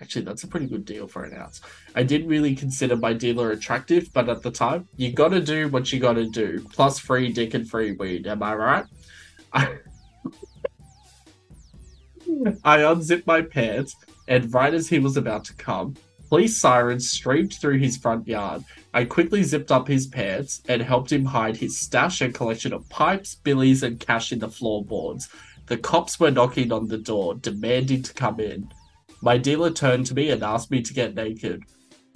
Actually, 0.00 0.24
that's 0.24 0.42
a 0.42 0.48
pretty 0.48 0.66
good 0.66 0.84
deal 0.84 1.06
for 1.06 1.22
an 1.22 1.38
ounce. 1.38 1.60
I 1.94 2.02
didn't 2.02 2.28
really 2.28 2.56
consider 2.56 2.96
my 2.96 3.12
dealer 3.12 3.52
attractive, 3.52 4.12
but 4.12 4.28
at 4.28 4.42
the 4.42 4.50
time, 4.50 4.88
you 4.96 5.12
gotta 5.12 5.40
do 5.40 5.68
what 5.68 5.92
you 5.92 6.00
gotta 6.00 6.26
do. 6.26 6.66
Plus 6.72 6.98
free 6.98 7.32
dick 7.32 7.54
and 7.54 7.70
free 7.70 7.92
weed, 7.92 8.26
am 8.26 8.42
I 8.42 8.54
right? 8.56 8.84
I, 9.52 9.78
I 12.64 12.80
unzipped 12.80 13.26
my 13.26 13.42
pants, 13.42 13.94
and 14.26 14.52
right 14.52 14.74
as 14.74 14.88
he 14.88 14.98
was 14.98 15.16
about 15.16 15.44
to 15.44 15.54
come, 15.54 15.94
police 16.28 16.56
sirens 16.56 17.10
streamed 17.10 17.54
through 17.54 17.78
his 17.78 17.96
front 17.96 18.26
yard. 18.26 18.64
I 18.92 19.04
quickly 19.04 19.42
zipped 19.42 19.70
up 19.70 19.88
his 19.88 20.06
pants 20.06 20.62
and 20.68 20.82
helped 20.82 21.12
him 21.12 21.24
hide 21.24 21.56
his 21.56 21.78
stash 21.78 22.20
and 22.20 22.34
collection 22.34 22.72
of 22.72 22.88
pipes, 22.88 23.34
billies, 23.34 23.82
and 23.82 24.00
cash 24.00 24.32
in 24.32 24.38
the 24.38 24.48
floorboards. 24.48 25.28
The 25.66 25.76
cops 25.76 26.18
were 26.20 26.30
knocking 26.30 26.72
on 26.72 26.88
the 26.88 26.98
door, 26.98 27.34
demanding 27.34 28.02
to 28.02 28.14
come 28.14 28.40
in. 28.40 28.70
My 29.22 29.38
dealer 29.38 29.70
turned 29.70 30.06
to 30.06 30.14
me 30.14 30.30
and 30.30 30.42
asked 30.42 30.70
me 30.70 30.82
to 30.82 30.94
get 30.94 31.14
naked. 31.14 31.62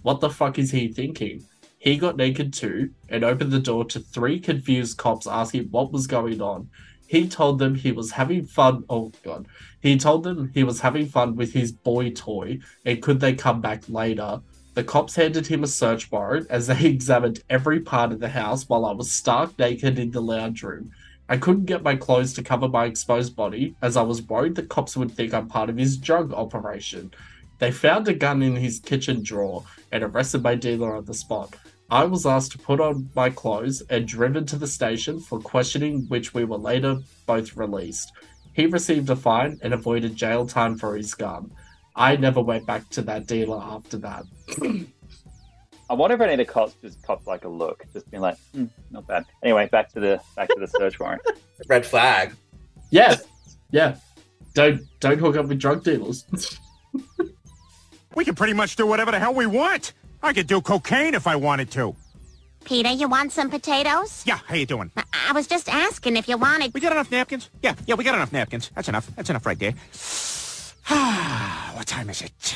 What 0.02 0.20
the 0.20 0.30
fuck 0.30 0.58
is 0.58 0.70
he 0.70 0.88
thinking? 0.88 1.44
He 1.78 1.96
got 1.96 2.16
naked 2.16 2.52
too 2.52 2.90
and 3.08 3.24
opened 3.24 3.52
the 3.52 3.58
door 3.58 3.84
to 3.86 4.00
three 4.00 4.38
confused 4.38 4.98
cops 4.98 5.26
asking 5.26 5.68
what 5.70 5.92
was 5.92 6.06
going 6.06 6.40
on. 6.40 6.68
He 7.10 7.26
told 7.26 7.58
them 7.58 7.74
he 7.74 7.90
was 7.90 8.12
having 8.12 8.44
fun. 8.44 8.84
Oh, 8.88 9.10
God. 9.24 9.48
He 9.80 9.98
told 9.98 10.22
them 10.22 10.52
he 10.54 10.62
was 10.62 10.82
having 10.82 11.06
fun 11.06 11.34
with 11.34 11.52
his 11.54 11.72
boy 11.72 12.10
toy 12.10 12.60
and 12.84 13.02
could 13.02 13.18
they 13.18 13.34
come 13.34 13.60
back 13.60 13.82
later. 13.88 14.42
The 14.74 14.84
cops 14.84 15.16
handed 15.16 15.48
him 15.48 15.64
a 15.64 15.66
search 15.66 16.12
warrant 16.12 16.46
as 16.48 16.68
they 16.68 16.84
examined 16.84 17.42
every 17.50 17.80
part 17.80 18.12
of 18.12 18.20
the 18.20 18.28
house 18.28 18.68
while 18.68 18.84
I 18.84 18.92
was 18.92 19.10
stark 19.10 19.58
naked 19.58 19.98
in 19.98 20.12
the 20.12 20.22
lounge 20.22 20.62
room. 20.62 20.92
I 21.28 21.36
couldn't 21.36 21.64
get 21.64 21.82
my 21.82 21.96
clothes 21.96 22.32
to 22.34 22.44
cover 22.44 22.68
my 22.68 22.84
exposed 22.84 23.34
body 23.34 23.74
as 23.82 23.96
I 23.96 24.02
was 24.02 24.22
worried 24.22 24.54
the 24.54 24.62
cops 24.62 24.96
would 24.96 25.10
think 25.10 25.34
I'm 25.34 25.48
part 25.48 25.68
of 25.68 25.78
his 25.78 25.96
drug 25.96 26.32
operation. 26.32 27.12
They 27.58 27.72
found 27.72 28.06
a 28.06 28.14
gun 28.14 28.40
in 28.40 28.54
his 28.54 28.78
kitchen 28.78 29.24
drawer 29.24 29.64
and 29.90 30.04
arrested 30.04 30.44
my 30.44 30.54
dealer 30.54 30.94
on 30.94 31.06
the 31.06 31.14
spot. 31.14 31.56
I 31.90 32.04
was 32.04 32.24
asked 32.24 32.52
to 32.52 32.58
put 32.58 32.80
on 32.80 33.10
my 33.16 33.30
clothes 33.30 33.82
and 33.90 34.06
driven 34.06 34.46
to 34.46 34.56
the 34.56 34.66
station 34.66 35.18
for 35.20 35.40
questioning, 35.40 36.06
which 36.08 36.32
we 36.32 36.44
were 36.44 36.56
later 36.56 37.00
both 37.26 37.56
released. 37.56 38.12
He 38.52 38.66
received 38.66 39.10
a 39.10 39.16
fine 39.16 39.58
and 39.62 39.74
avoided 39.74 40.14
jail 40.14 40.46
time 40.46 40.76
for 40.78 40.96
his 40.96 41.14
gun. 41.14 41.50
I 41.96 42.16
never 42.16 42.40
went 42.40 42.66
back 42.66 42.88
to 42.90 43.02
that 43.02 43.26
dealer 43.26 43.60
after 43.60 43.96
that. 43.98 44.24
I 45.90 45.94
wonder 45.94 46.14
if 46.14 46.20
any 46.20 46.34
of 46.34 46.38
the 46.38 46.44
cops 46.44 46.74
just 46.80 47.02
copped 47.02 47.26
like 47.26 47.44
a 47.44 47.48
look, 47.48 47.84
just 47.92 48.08
being 48.10 48.20
like, 48.20 48.38
hmm, 48.54 48.66
not 48.92 49.08
bad. 49.08 49.24
Anyway, 49.42 49.68
back 49.72 49.92
to 49.94 50.00
the 50.00 50.20
back 50.36 50.48
to 50.48 50.60
the 50.60 50.68
search 50.68 51.00
warrant. 51.00 51.22
Red 51.68 51.84
flag. 51.84 52.36
Yeah, 52.90 53.16
yeah. 53.72 53.96
Don't 54.54 54.82
don't 55.00 55.18
hook 55.18 55.36
up 55.36 55.46
with 55.46 55.58
drug 55.58 55.82
dealers. 55.82 56.24
We 58.14 58.24
can 58.24 58.34
pretty 58.34 58.54
much 58.54 58.74
do 58.76 58.86
whatever 58.86 59.12
the 59.12 59.20
hell 59.20 59.34
we 59.34 59.46
want. 59.46 59.92
I 60.22 60.32
could 60.32 60.46
do 60.46 60.60
cocaine 60.60 61.14
if 61.14 61.26
I 61.26 61.36
wanted 61.36 61.70
to. 61.72 61.94
Peter, 62.64 62.90
you 62.90 63.08
want 63.08 63.32
some 63.32 63.50
potatoes? 63.50 64.22
Yeah, 64.26 64.38
how 64.46 64.54
you 64.54 64.66
doing? 64.66 64.90
I, 64.96 65.02
I 65.30 65.32
was 65.32 65.46
just 65.46 65.68
asking 65.68 66.16
if 66.16 66.28
you 66.28 66.36
wanted. 66.36 66.74
We 66.74 66.80
got 66.80 66.92
enough 66.92 67.10
napkins? 67.10 67.48
Yeah, 67.62 67.74
yeah, 67.86 67.94
we 67.94 68.04
got 68.04 68.14
enough 68.14 68.32
napkins. 68.32 68.70
That's 68.74 68.88
enough. 68.88 69.10
That's 69.16 69.30
enough 69.30 69.46
right 69.46 69.58
there. 69.58 69.72
what 71.74 71.86
time 71.86 72.10
is 72.10 72.22
it? 72.22 72.54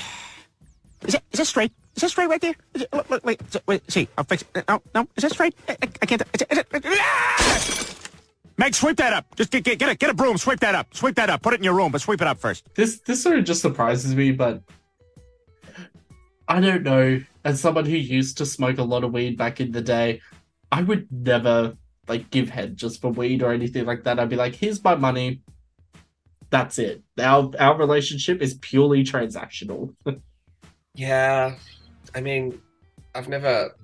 Is 1.07 1.14
it 1.14 1.22
is 1.33 1.40
it 1.40 1.46
straight? 1.46 1.72
Is 1.96 2.03
that 2.03 2.11
straight 2.11 2.29
right 2.29 2.40
there? 2.40 2.55
Is 2.74 2.83
it, 2.83 2.88
wait, 2.92 3.11
wait, 3.11 3.24
wait, 3.24 3.40
wait, 3.66 3.90
see, 3.90 4.09
I'll 4.18 4.24
fix 4.24 4.44
it. 4.55 4.64
No, 4.68 4.83
no, 4.94 5.09
is 5.16 5.22
that 5.22 5.33
straight? 5.33 5.55
I, 5.68 5.72
I, 5.72 5.88
I 6.03 6.07
can't. 6.07 6.22
Is 6.35 6.42
it, 6.42 6.48
is 6.50 6.59
it, 6.59 6.66
ah! 6.87 7.85
Meg, 8.57 8.74
sweep 8.74 8.96
that 8.98 9.12
up. 9.12 9.35
Just 9.37 9.50
get, 9.50 9.64
get 9.64 9.79
get 9.79 9.88
a 9.88 9.94
get 9.94 10.11
a 10.11 10.14
broom. 10.14 10.38
Sweep 10.38 10.61
that 10.61 10.74
up. 10.74 10.94
Sweep 10.94 11.16
that 11.16 11.29
up. 11.29 11.42
Put 11.42 11.55
it 11.55 11.61
in 11.61 11.64
your 11.64 11.74
room, 11.74 11.92
but 11.92 12.00
sweep 12.00 12.20
it 12.20 12.27
up 12.27 12.38
first. 12.38 12.64
This 12.74 13.00
this 13.00 13.22
sort 13.22 13.38
of 13.38 13.44
just 13.44 13.62
surprises 13.62 14.14
me, 14.14 14.33
but 14.33 14.62
I 16.48 16.61
don't 16.61 16.83
know. 16.83 17.20
As 17.44 17.61
someone 17.61 17.85
who 17.85 17.96
used 17.96 18.38
to 18.38 18.46
smoke 18.46 18.78
a 18.78 18.83
lot 18.83 19.04
of 19.04 19.12
weed 19.12 19.37
back 19.37 19.61
in 19.61 19.72
the 19.72 19.83
day, 19.83 20.20
I 20.72 20.83
would 20.83 21.09
never 21.11 21.76
like 22.09 22.30
give 22.30 22.50
head 22.50 22.76
just 22.76 23.00
for 23.00 23.11
weed 23.11 23.42
or 23.42 23.52
anything 23.52 23.87
like 23.87 24.04
that. 24.04 24.18
I'd 24.18 24.28
be 24.28 24.37
like, 24.37 24.54
here's 24.54 24.83
my 24.83 24.94
money. 24.94 25.40
That's 26.50 26.78
it. 26.78 27.02
Our 27.18 27.50
our 27.59 27.76
relationship 27.76 28.40
is 28.40 28.54
purely 28.54 29.04
transactional. 29.04 29.94
Yeah, 30.94 31.57
I 32.14 32.20
mean, 32.20 32.61
I've 33.14 33.28
never. 33.28 33.74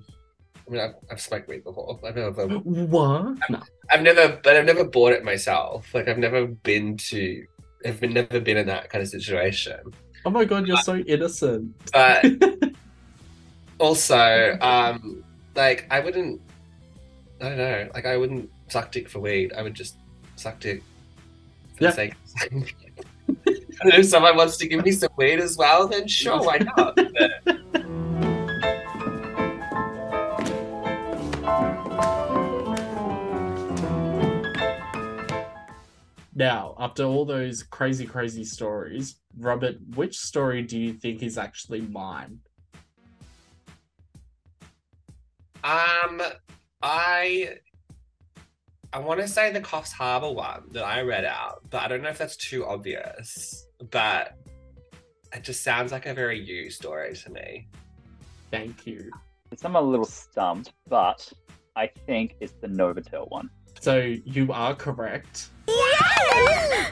I 0.67 0.71
mean, 0.71 0.81
I've, 0.81 0.95
I've 1.11 1.21
smoked 1.21 1.49
weed 1.49 1.63
before. 1.63 1.99
I've 2.05 2.15
never. 2.15 2.47
what? 2.47 3.37
No. 3.49 3.61
I've 3.89 4.01
never, 4.01 4.39
but 4.41 4.55
I've 4.55 4.65
never 4.65 4.85
bought 4.85 5.11
it 5.11 5.23
myself. 5.23 5.93
Like 5.93 6.07
I've 6.07 6.17
never 6.17 6.47
been 6.47 6.97
to. 6.97 7.45
I've 7.85 7.99
been, 7.99 8.13
never 8.13 8.39
been 8.39 8.57
in 8.57 8.67
that 8.67 8.89
kind 8.89 9.01
of 9.01 9.09
situation. 9.09 9.79
Oh 10.25 10.29
my 10.29 10.45
god, 10.45 10.67
you're 10.67 10.77
so 10.77 10.95
innocent. 10.97 11.73
But 11.91 12.25
also, 13.79 14.57
um, 14.61 15.23
like 15.55 15.87
I 15.89 15.99
wouldn't. 15.99 16.41
I 17.41 17.49
don't 17.49 17.57
know. 17.57 17.89
Like 17.93 18.05
I 18.05 18.17
wouldn't 18.17 18.49
suck 18.67 18.91
dick 18.91 19.09
for 19.09 19.19
weed. 19.19 19.53
I 19.53 19.61
would 19.63 19.73
just 19.73 19.95
suck 20.35 20.59
dick 20.59 20.83
for 21.75 21.85
Yeah. 21.85 21.89
the 21.89 21.95
sake. 21.95 22.13
Of 22.45 22.51
and 23.47 23.93
if 23.93 24.05
someone 24.05 24.35
wants 24.37 24.57
to 24.57 24.67
give 24.67 24.83
me 24.85 24.91
some 24.91 25.09
weed 25.17 25.39
as 25.39 25.57
well, 25.57 25.87
then 25.87 26.07
sure, 26.07 26.39
why 26.41 26.57
not? 26.59 26.95
But- 27.43 27.85
Now, 36.33 36.75
after 36.79 37.03
all 37.03 37.25
those 37.25 37.63
crazy, 37.63 38.05
crazy 38.05 38.43
stories, 38.43 39.19
Robert, 39.37 39.75
which 39.95 40.17
story 40.17 40.61
do 40.61 40.79
you 40.79 40.93
think 40.93 41.23
is 41.23 41.37
actually 41.37 41.81
mine? 41.81 42.39
Um, 45.63 46.21
I 46.81 47.57
I 48.93 48.99
want 48.99 49.19
to 49.21 49.27
say 49.27 49.51
the 49.51 49.61
Coffs 49.61 49.91
Harbour 49.91 50.31
one 50.31 50.63
that 50.71 50.83
I 50.83 51.01
read 51.01 51.23
out, 51.25 51.61
but 51.69 51.81
I 51.81 51.87
don't 51.87 52.01
know 52.01 52.09
if 52.09 52.17
that's 52.17 52.35
too 52.35 52.65
obvious. 52.65 53.67
But 53.89 54.37
it 55.33 55.43
just 55.43 55.63
sounds 55.63 55.91
like 55.91 56.05
a 56.05 56.13
very 56.13 56.39
you 56.39 56.69
story 56.69 57.15
to 57.15 57.29
me. 57.29 57.67
Thank 58.51 58.85
you. 58.85 59.11
I'm 59.63 59.75
a 59.75 59.81
little 59.81 60.05
stumped, 60.05 60.73
but 60.87 61.31
I 61.75 61.87
think 62.05 62.35
it's 62.39 62.53
the 62.61 62.67
Novotel 62.67 63.29
one. 63.29 63.49
So 63.79 63.97
you 64.25 64.51
are 64.51 64.75
correct. 64.75 65.49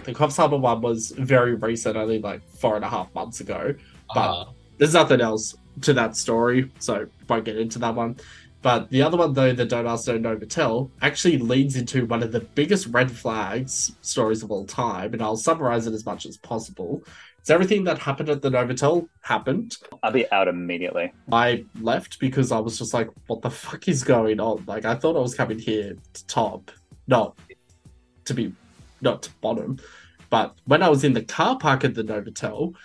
The 0.05 0.13
Coffs 0.15 0.37
Harbour 0.37 0.57
one 0.57 0.81
was 0.81 1.11
very 1.11 1.55
recent, 1.55 1.95
only 1.95 2.19
like 2.19 2.41
four 2.57 2.75
and 2.75 2.83
a 2.83 2.89
half 2.89 3.13
months 3.13 3.41
ago. 3.41 3.75
But 4.13 4.19
Uh-huh. 4.29 4.51
there's 4.77 4.93
nothing 4.93 5.21
else 5.21 5.55
to 5.81 5.93
that 5.93 6.15
story, 6.17 6.71
so 6.79 7.05
won't 7.27 7.45
get 7.45 7.57
into 7.57 7.77
that 7.79 7.93
one. 7.93 8.15
But 8.61 8.89
the 8.89 9.01
other 9.03 9.17
one, 9.17 9.33
though, 9.33 9.53
the 9.53 9.65
Don't 9.65 9.87
Ask, 9.87 10.07
Don't 10.07 10.23
Novotel, 10.23 10.89
actually 11.01 11.37
leads 11.37 11.75
into 11.77 12.05
one 12.05 12.23
of 12.23 12.31
the 12.31 12.41
biggest 12.41 12.87
red 12.87 13.09
flags 13.11 13.93
stories 14.01 14.41
of 14.43 14.51
all 14.51 14.65
time, 14.65 15.13
and 15.13 15.21
I'll 15.21 15.37
summarize 15.37 15.85
it 15.87 15.93
as 15.93 16.05
much 16.05 16.25
as 16.25 16.37
possible. 16.37 17.03
So 17.43 17.53
everything 17.53 17.85
that 17.85 17.99
happened 17.99 18.27
at 18.29 18.41
the 18.41 18.49
Novotel 18.49 19.07
happened. 19.21 19.77
I'll 20.03 20.11
be 20.11 20.29
out 20.31 20.47
immediately. 20.49 21.13
I 21.31 21.63
left 21.81 22.19
because 22.19 22.51
I 22.51 22.59
was 22.59 22.77
just 22.79 22.93
like, 22.93 23.09
what 23.27 23.41
the 23.41 23.49
fuck 23.51 23.87
is 23.87 24.03
going 24.03 24.39
on? 24.41 24.63
Like, 24.67 24.83
I 24.85 24.95
thought 24.95 25.15
I 25.15 25.19
was 25.19 25.35
coming 25.35 25.59
here 25.59 25.95
to 26.13 26.27
top, 26.27 26.71
not 27.07 27.37
to 28.25 28.33
be, 28.33 28.53
not 29.01 29.23
to 29.23 29.31
bottom. 29.41 29.79
But 30.29 30.55
when 30.65 30.83
I 30.83 30.89
was 30.89 31.03
in 31.03 31.13
the 31.13 31.23
car 31.23 31.57
park 31.57 31.83
at 31.83 31.95
the 31.95 32.03
Novotel, 32.03 32.75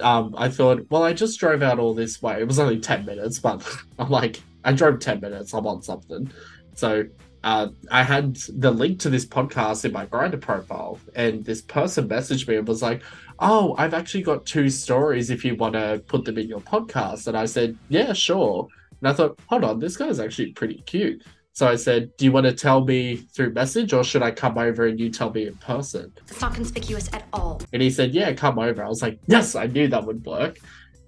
um, 0.00 0.34
I 0.36 0.48
thought, 0.48 0.86
well, 0.90 1.02
I 1.02 1.12
just 1.12 1.38
drove 1.38 1.62
out 1.62 1.78
all 1.78 1.94
this 1.94 2.22
way. 2.22 2.40
It 2.40 2.48
was 2.48 2.58
only 2.58 2.78
10 2.78 3.04
minutes, 3.04 3.38
but 3.38 3.66
I'm 3.98 4.10
like, 4.10 4.40
I 4.64 4.72
drove 4.72 5.00
10 5.00 5.20
minutes. 5.20 5.54
I 5.54 5.58
want 5.58 5.84
something. 5.84 6.30
So 6.74 7.06
uh, 7.44 7.68
I 7.90 8.02
had 8.02 8.36
the 8.36 8.70
link 8.70 9.00
to 9.00 9.10
this 9.10 9.26
podcast 9.26 9.84
in 9.84 9.92
my 9.92 10.06
Grindr 10.06 10.40
profile, 10.40 10.98
and 11.14 11.44
this 11.44 11.62
person 11.62 12.08
messaged 12.08 12.48
me 12.48 12.56
and 12.56 12.66
was 12.66 12.82
like, 12.82 13.02
"Oh, 13.38 13.74
I've 13.78 13.94
actually 13.94 14.22
got 14.22 14.44
two 14.44 14.68
stories. 14.68 15.30
If 15.30 15.44
you 15.44 15.54
want 15.54 15.74
to 15.74 16.02
put 16.06 16.24
them 16.24 16.38
in 16.38 16.48
your 16.48 16.60
podcast," 16.60 17.28
and 17.28 17.36
I 17.36 17.46
said, 17.46 17.78
"Yeah, 17.88 18.12
sure." 18.12 18.68
And 19.00 19.08
I 19.08 19.12
thought, 19.12 19.38
hold 19.46 19.64
on, 19.64 19.78
this 19.78 19.96
guy's 19.96 20.18
actually 20.18 20.52
pretty 20.52 20.82
cute. 20.86 21.22
So 21.58 21.66
I 21.66 21.74
said, 21.74 22.16
Do 22.16 22.24
you 22.24 22.30
want 22.30 22.46
to 22.46 22.52
tell 22.52 22.84
me 22.84 23.16
through 23.16 23.52
message 23.52 23.92
or 23.92 24.04
should 24.04 24.22
I 24.22 24.30
come 24.30 24.56
over 24.58 24.86
and 24.86 25.00
you 25.00 25.10
tell 25.10 25.32
me 25.32 25.48
in 25.48 25.56
person? 25.56 26.12
It's 26.28 26.40
not 26.40 26.54
conspicuous 26.54 27.10
at 27.12 27.26
all. 27.32 27.60
And 27.72 27.82
he 27.82 27.90
said, 27.90 28.14
Yeah, 28.14 28.32
come 28.34 28.60
over. 28.60 28.80
I 28.80 28.88
was 28.88 29.02
like, 29.02 29.18
Yes, 29.26 29.56
I 29.56 29.66
knew 29.66 29.88
that 29.88 30.04
would 30.04 30.24
work. 30.24 30.60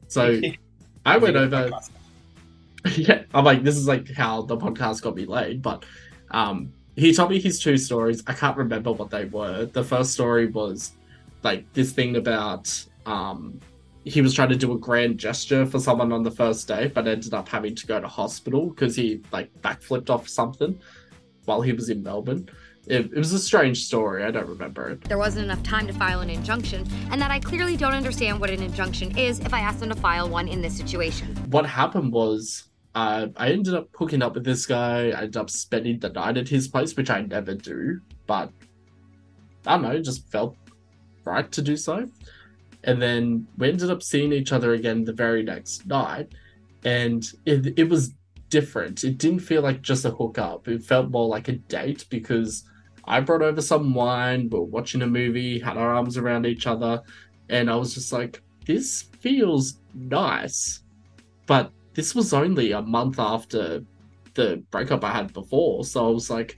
So 0.08 0.40
I 1.06 1.18
went 1.18 1.36
over. 1.36 1.70
yeah, 2.96 3.22
I'm 3.32 3.44
like, 3.44 3.62
this 3.62 3.76
is 3.76 3.86
like 3.86 4.10
how 4.10 4.42
the 4.42 4.56
podcast 4.56 5.02
got 5.02 5.14
me 5.14 5.24
laid. 5.24 5.62
But 5.62 5.84
um, 6.32 6.72
he 6.96 7.14
told 7.14 7.30
me 7.30 7.38
his 7.38 7.60
two 7.60 7.76
stories. 7.76 8.24
I 8.26 8.32
can't 8.32 8.56
remember 8.56 8.90
what 8.90 9.08
they 9.08 9.26
were. 9.26 9.66
The 9.66 9.84
first 9.84 10.10
story 10.10 10.48
was 10.48 10.94
like 11.44 11.72
this 11.74 11.92
thing 11.92 12.16
about 12.16 12.84
um, 13.06 13.60
he 14.04 14.22
was 14.22 14.34
trying 14.34 14.48
to 14.48 14.56
do 14.56 14.72
a 14.72 14.78
grand 14.78 15.18
gesture 15.18 15.66
for 15.66 15.78
someone 15.78 16.12
on 16.12 16.22
the 16.22 16.30
first 16.30 16.66
day, 16.66 16.88
but 16.88 17.06
ended 17.06 17.34
up 17.34 17.48
having 17.48 17.74
to 17.74 17.86
go 17.86 18.00
to 18.00 18.08
hospital 18.08 18.70
because 18.70 18.96
he 18.96 19.20
like 19.32 19.50
backflipped 19.60 20.08
off 20.08 20.28
something 20.28 20.78
while 21.44 21.60
he 21.60 21.72
was 21.72 21.90
in 21.90 22.02
Melbourne. 22.02 22.48
It, 22.86 23.12
it 23.12 23.18
was 23.18 23.32
a 23.32 23.38
strange 23.38 23.84
story. 23.84 24.24
I 24.24 24.30
don't 24.30 24.48
remember 24.48 24.88
it. 24.88 25.04
There 25.04 25.18
wasn't 25.18 25.44
enough 25.44 25.62
time 25.62 25.86
to 25.86 25.92
file 25.92 26.20
an 26.20 26.30
injunction, 26.30 26.86
and 27.10 27.20
that 27.20 27.30
I 27.30 27.38
clearly 27.38 27.76
don't 27.76 27.92
understand 27.92 28.40
what 28.40 28.50
an 28.50 28.62
injunction 28.62 29.16
is 29.18 29.38
if 29.40 29.52
I 29.52 29.60
ask 29.60 29.80
them 29.80 29.90
to 29.90 29.94
file 29.94 30.28
one 30.28 30.48
in 30.48 30.62
this 30.62 30.76
situation. 30.76 31.36
What 31.50 31.66
happened 31.66 32.12
was 32.12 32.70
uh, 32.94 33.28
I 33.36 33.50
ended 33.50 33.74
up 33.74 33.88
hooking 33.94 34.22
up 34.22 34.34
with 34.34 34.44
this 34.44 34.64
guy. 34.64 35.10
I 35.10 35.22
ended 35.22 35.36
up 35.36 35.50
spending 35.50 35.98
the 35.98 36.08
night 36.08 36.38
at 36.38 36.48
his 36.48 36.68
place, 36.68 36.96
which 36.96 37.10
I 37.10 37.20
never 37.20 37.54
do, 37.54 38.00
but 38.26 38.50
I 39.66 39.72
don't 39.72 39.82
know, 39.82 39.90
it 39.90 40.02
just 40.02 40.26
felt 40.30 40.56
right 41.24 41.50
to 41.52 41.60
do 41.60 41.76
so. 41.76 42.08
And 42.84 43.00
then 43.00 43.46
we 43.58 43.68
ended 43.68 43.90
up 43.90 44.02
seeing 44.02 44.32
each 44.32 44.52
other 44.52 44.72
again 44.72 45.04
the 45.04 45.12
very 45.12 45.42
next 45.42 45.86
night, 45.86 46.28
and 46.84 47.30
it, 47.44 47.78
it 47.78 47.88
was 47.88 48.14
different. 48.48 49.04
It 49.04 49.18
didn't 49.18 49.40
feel 49.40 49.62
like 49.62 49.82
just 49.82 50.04
a 50.04 50.10
hookup. 50.10 50.66
It 50.66 50.82
felt 50.82 51.10
more 51.10 51.28
like 51.28 51.48
a 51.48 51.52
date 51.52 52.06
because 52.10 52.64
I 53.04 53.20
brought 53.20 53.42
over 53.42 53.60
some 53.60 53.94
wine, 53.94 54.48
we 54.50 54.58
were 54.58 54.64
watching 54.64 55.02
a 55.02 55.06
movie, 55.06 55.58
had 55.58 55.76
our 55.76 55.94
arms 55.94 56.16
around 56.16 56.46
each 56.46 56.66
other, 56.66 57.02
and 57.48 57.70
I 57.70 57.76
was 57.76 57.94
just 57.94 58.12
like, 58.12 58.42
this 58.66 59.02
feels 59.20 59.78
nice. 59.94 60.82
But 61.46 61.72
this 61.94 62.14
was 62.14 62.32
only 62.32 62.72
a 62.72 62.82
month 62.82 63.18
after 63.18 63.84
the 64.34 64.62
breakup 64.70 65.04
I 65.04 65.12
had 65.12 65.32
before, 65.32 65.84
so 65.84 66.06
I 66.06 66.10
was 66.10 66.30
like, 66.30 66.56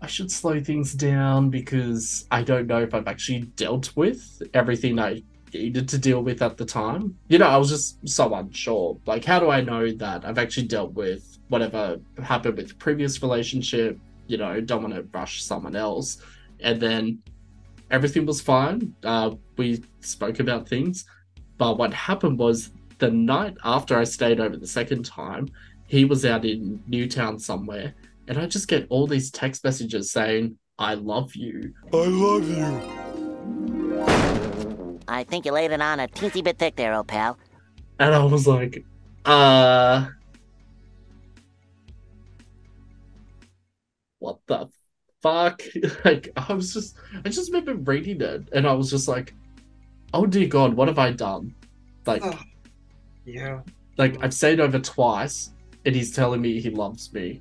I 0.00 0.06
should 0.06 0.30
slow 0.30 0.60
things 0.60 0.94
down 0.94 1.50
because 1.50 2.26
I 2.30 2.42
don't 2.42 2.66
know 2.66 2.80
if 2.80 2.94
I've 2.94 3.08
actually 3.08 3.40
dealt 3.56 3.94
with 3.96 4.42
everything 4.54 4.98
I 4.98 5.22
needed 5.52 5.88
to 5.88 5.98
deal 5.98 6.22
with 6.22 6.40
at 6.42 6.56
the 6.56 6.64
time. 6.64 7.16
You 7.28 7.38
know, 7.38 7.48
I 7.48 7.56
was 7.56 7.70
just 7.70 8.08
so 8.08 8.32
unsure. 8.34 8.98
Like, 9.06 9.24
how 9.24 9.40
do 9.40 9.50
I 9.50 9.60
know 9.60 9.90
that 9.92 10.24
I've 10.24 10.38
actually 10.38 10.66
dealt 10.68 10.92
with 10.92 11.38
whatever 11.48 11.98
happened 12.22 12.56
with 12.56 12.68
the 12.68 12.74
previous 12.74 13.20
relationship? 13.22 13.98
You 14.26 14.36
know, 14.36 14.60
don't 14.60 14.82
want 14.82 14.94
to 14.94 15.02
rush 15.12 15.42
someone 15.42 15.74
else. 15.74 16.18
And 16.60 16.80
then 16.80 17.22
everything 17.90 18.26
was 18.26 18.40
fine. 18.40 18.94
Uh, 19.02 19.34
we 19.56 19.82
spoke 20.00 20.38
about 20.38 20.68
things. 20.68 21.06
But 21.56 21.78
what 21.78 21.92
happened 21.92 22.38
was 22.38 22.70
the 22.98 23.10
night 23.10 23.56
after 23.64 23.98
I 23.98 24.04
stayed 24.04 24.38
over 24.38 24.56
the 24.56 24.66
second 24.66 25.04
time, 25.04 25.48
he 25.86 26.04
was 26.04 26.24
out 26.24 26.44
in 26.44 26.82
Newtown 26.86 27.38
somewhere. 27.38 27.94
And 28.28 28.36
I 28.36 28.46
just 28.46 28.68
get 28.68 28.86
all 28.90 29.06
these 29.06 29.30
text 29.30 29.64
messages 29.64 30.12
saying, 30.12 30.58
I 30.78 30.92
love 30.94 31.34
you. 31.34 31.72
I 31.92 31.96
love 31.96 32.46
you. 32.46 32.80
I 35.08 35.24
think 35.24 35.46
you 35.46 35.52
laid 35.52 35.70
it 35.70 35.80
on 35.80 35.98
a 35.98 36.08
teensy 36.08 36.44
bit 36.44 36.58
thick 36.58 36.76
there, 36.76 36.92
old 36.92 37.08
pal. 37.08 37.38
And 37.98 38.14
I 38.14 38.22
was 38.22 38.46
like, 38.46 38.84
uh. 39.24 40.08
What 44.18 44.40
the 44.46 44.68
fuck? 45.22 45.62
like, 46.04 46.28
I 46.36 46.52
was 46.52 46.74
just, 46.74 46.96
I 47.24 47.30
just 47.30 47.50
remember 47.50 47.76
reading 47.90 48.20
it 48.20 48.50
and 48.52 48.66
I 48.66 48.74
was 48.74 48.90
just 48.90 49.08
like, 49.08 49.32
oh 50.12 50.26
dear 50.26 50.48
God, 50.48 50.74
what 50.74 50.88
have 50.88 50.98
I 50.98 51.12
done? 51.12 51.54
Like, 52.04 52.22
Yeah. 53.24 53.60
like 53.96 54.22
I've 54.22 54.34
stayed 54.34 54.60
over 54.60 54.78
twice 54.78 55.52
and 55.86 55.94
he's 55.94 56.14
telling 56.14 56.42
me 56.42 56.60
he 56.60 56.68
loves 56.68 57.10
me. 57.14 57.40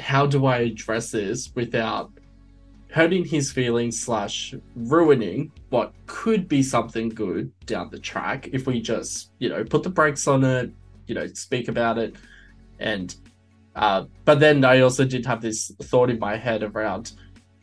How 0.00 0.26
do 0.26 0.46
I 0.46 0.58
address 0.58 1.10
this 1.10 1.54
without 1.54 2.10
hurting 2.90 3.24
his 3.24 3.52
feelings 3.52 4.00
slash 4.00 4.54
ruining 4.74 5.52
what 5.68 5.92
could 6.06 6.48
be 6.48 6.62
something 6.62 7.08
good 7.08 7.52
down 7.66 7.88
the 7.90 7.98
track 7.98 8.48
if 8.52 8.66
we 8.66 8.80
just, 8.80 9.30
you 9.38 9.48
know, 9.48 9.62
put 9.62 9.84
the 9.84 9.90
brakes 9.90 10.26
on 10.26 10.42
it, 10.42 10.72
you 11.06 11.14
know, 11.14 11.26
speak 11.28 11.68
about 11.68 11.98
it. 11.98 12.16
And 12.80 13.14
uh 13.76 14.06
but 14.24 14.40
then 14.40 14.64
I 14.64 14.80
also 14.80 15.04
did 15.04 15.24
have 15.26 15.40
this 15.40 15.70
thought 15.82 16.10
in 16.10 16.18
my 16.18 16.36
head 16.36 16.64
around 16.64 17.12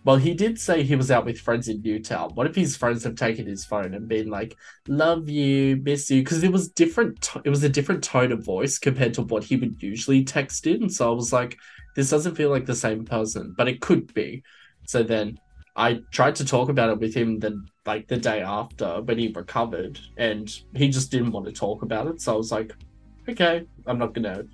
well, 0.08 0.15
he 0.15 0.34
did 0.34 0.58
say 0.58 0.84
he 0.84 0.95
was 0.95 1.12
out 1.12 1.26
with 1.26 1.38
friends 1.38 1.67
in 1.67 1.82
Newtown. 1.82 2.32
What 2.34 2.47
if 2.47 2.56
his 2.56 2.78
friends 2.78 3.04
have 3.04 3.15
taken 3.15 3.45
his 3.45 3.65
phone 3.65 3.93
and 3.93 4.08
been 4.08 4.30
like, 4.30 4.56
"Love 4.88 5.28
you, 5.28 5.82
miss 5.84 6.10
you"? 6.10 6.21
Because 6.21 6.45
it 6.45 6.52
was 6.54 6.69
different. 6.69 7.19
T- 7.21 7.41
it 7.43 7.50
was 7.50 7.65
a 7.65 7.67
different 7.67 8.06
tone 8.06 8.32
of 8.32 8.41
voice 8.41 8.80
compared 8.80 9.13
to 9.15 9.23
what 9.23 9.43
he 9.43 9.58
would 9.58 9.84
usually 9.84 10.23
text 10.23 10.65
in. 10.65 10.89
So 10.89 11.12
I 11.12 11.13
was 11.13 11.34
like, 11.34 11.58
"This 11.98 12.10
doesn't 12.10 12.36
feel 12.36 12.50
like 12.50 12.66
the 12.66 12.76
same 12.76 13.04
person," 13.04 13.54
but 13.58 13.68
it 13.68 13.82
could 13.82 14.14
be. 14.14 14.44
So 14.86 15.04
then 15.04 15.38
I 15.76 16.00
tried 16.12 16.36
to 16.36 16.46
talk 16.46 16.70
about 16.70 16.92
it 16.92 17.00
with 17.00 17.14
him 17.14 17.40
the 17.40 17.62
like 17.86 18.08
the 18.08 18.18
day 18.18 18.42
after 18.42 19.02
when 19.02 19.18
he 19.18 19.28
recovered, 19.36 20.00
and 20.18 20.48
he 20.74 20.88
just 20.88 21.12
didn't 21.12 21.34
want 21.34 21.46
to 21.48 21.52
talk 21.52 21.82
about 21.82 22.08
it. 22.08 22.22
So 22.22 22.34
I 22.34 22.38
was 22.38 22.52
like, 22.52 22.72
"Okay, 23.28 23.66
I'm 23.86 24.00
not 24.00 24.14
gonna 24.14 24.46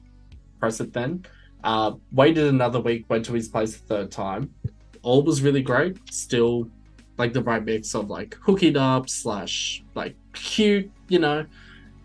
press 0.60 0.80
it 0.80 0.94
then." 0.94 1.26
Uh, 1.64 1.92
waited 2.12 2.48
another 2.48 2.82
week, 2.82 3.06
went 3.10 3.26
to 3.26 3.34
his 3.34 3.48
place 3.48 3.78
the 3.78 3.86
third 3.86 4.12
time 4.12 4.50
all 5.04 5.22
was 5.22 5.42
really 5.42 5.62
great. 5.62 5.98
Still, 6.12 6.70
like 7.18 7.34
the 7.34 7.44
right 7.44 7.64
mix 7.64 7.94
of 7.94 8.10
like 8.10 8.36
hooking 8.42 8.76
up 8.76 9.08
slash 9.10 9.84
like 9.94 10.16
cute, 10.34 10.92
you 11.10 11.20
know. 11.20 11.46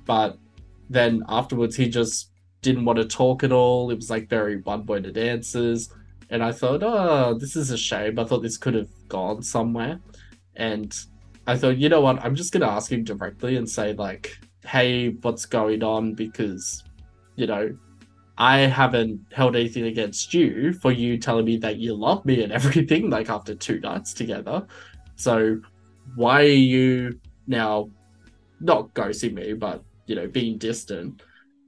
But 0.05 0.37
then 0.91 1.23
afterwards, 1.29 1.77
he 1.77 1.89
just 1.89 2.28
didn't 2.63 2.85
want 2.85 2.99
to 2.99 3.05
talk 3.05 3.45
at 3.45 3.53
all. 3.53 3.91
It 3.91 3.97
was 3.97 4.11
like 4.11 4.29
very 4.29 4.59
one-worded 4.59 5.17
answers, 5.17 5.93
and 6.31 6.43
I 6.43 6.53
thought, 6.53 6.83
oh, 6.83 7.35
this 7.35 7.57
is 7.57 7.71
a 7.71 7.79
shame. 7.79 8.19
I 8.19 8.25
thought 8.25 8.43
this 8.43 8.59
could 8.59 8.75
have 8.75 8.91
gone 9.09 9.43
somewhere, 9.43 10.01
and 10.57 10.95
I 11.47 11.57
thought, 11.57 11.79
you 11.79 11.89
know 11.89 12.01
what? 12.01 12.23
I'm 12.25 12.35
just 12.35 12.53
gonna 12.53 12.69
ask 12.69 12.91
him 12.93 13.05
directly 13.05 13.57
and 13.57 13.69
say 13.69 13.95
like, 13.95 14.39
hey, 14.65 15.11
what's 15.23 15.47
going 15.47 15.83
on? 15.83 16.15
Because, 16.15 16.85
you 17.37 17.47
know, 17.47 17.77
I 18.37 18.59
haven't 18.61 19.21
held 19.33 19.57
anything 19.57 19.87
against 19.87 20.33
you 20.33 20.73
for 20.73 20.93
you 20.93 21.19
telling 21.19 21.45
me 21.45 21.57
that 21.59 21.79
you 21.79 21.95
love 21.95 22.25
me 22.25 22.43
and 22.43 22.53
everything, 22.53 23.11
like 23.17 23.31
after 23.31 23.55
two 23.55 23.81
nights 23.81 24.13
together. 24.13 24.67
So 25.17 25.61
why 26.15 26.43
are 26.43 26.45
you 26.45 27.19
now 27.47 27.91
not 28.61 28.95
ghosting 28.95 29.35
me, 29.35 29.55
but 29.55 29.83
you 30.07 30.15
know, 30.15 30.29
being 30.29 30.59
distant? 30.59 31.23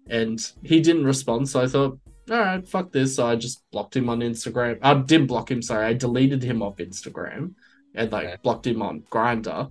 And 0.09 0.41
he 0.63 0.81
didn't 0.81 1.05
respond, 1.05 1.49
so 1.49 1.61
I 1.63 1.67
thought, 1.67 1.99
all 2.31 2.39
right, 2.39 2.67
fuck 2.67 2.93
this. 2.93 3.17
So 3.17 3.27
I 3.27 3.37
just 3.37 3.63
blocked 3.71 3.97
him 3.97 4.09
on 4.09 4.21
Instagram. 4.21 4.79
I 4.83 4.95
didn't 4.95 5.27
block 5.27 5.51
him, 5.51 5.63
sorry, 5.63 5.87
I 5.87 5.93
deleted 5.93 6.43
him 6.43 6.63
off 6.63 6.77
Instagram 6.77 7.55
and 7.95 8.13
like 8.13 8.43
blocked 8.43 8.67
him 8.67 8.83
on 8.83 9.03
Grindr. 9.11 9.71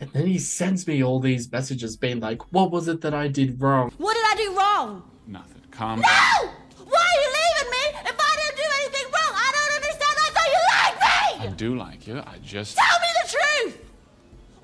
And 0.00 0.10
then 0.12 0.26
he 0.26 0.38
sends 0.38 0.86
me 0.86 1.04
all 1.04 1.20
these 1.20 1.50
messages 1.52 1.96
being 1.96 2.20
like, 2.20 2.52
what 2.52 2.70
was 2.70 2.88
it 2.88 3.02
that 3.02 3.14
I 3.14 3.28
did 3.28 3.60
wrong? 3.60 3.92
What 3.98 4.14
did 4.14 4.24
I 4.24 4.34
do 4.36 4.58
wrong? 4.58 5.10
Nothing. 5.26 5.62
Calm 5.70 6.00
No! 6.00 6.06
Why 6.08 7.06
are 7.06 7.20
you 7.20 7.28
leaving 7.38 7.70
me 7.70 8.10
if 8.10 8.16
I 8.18 8.36
didn't 8.36 8.56
do 8.56 8.68
anything 8.80 9.04
wrong? 9.12 9.32
I 9.34 9.52
don't 9.54 9.76
understand. 9.76 10.16
I 10.18 10.30
thought 10.34 10.50
you 10.56 10.62
liked 10.74 11.00
me! 11.00 11.48
I 11.48 11.56
do 11.56 11.76
like 11.76 12.06
you. 12.06 12.18
I 12.18 12.38
just. 12.42 12.76
Tell 12.76 12.98
me 12.98 13.06
the 13.22 13.28
truth! 13.28 13.78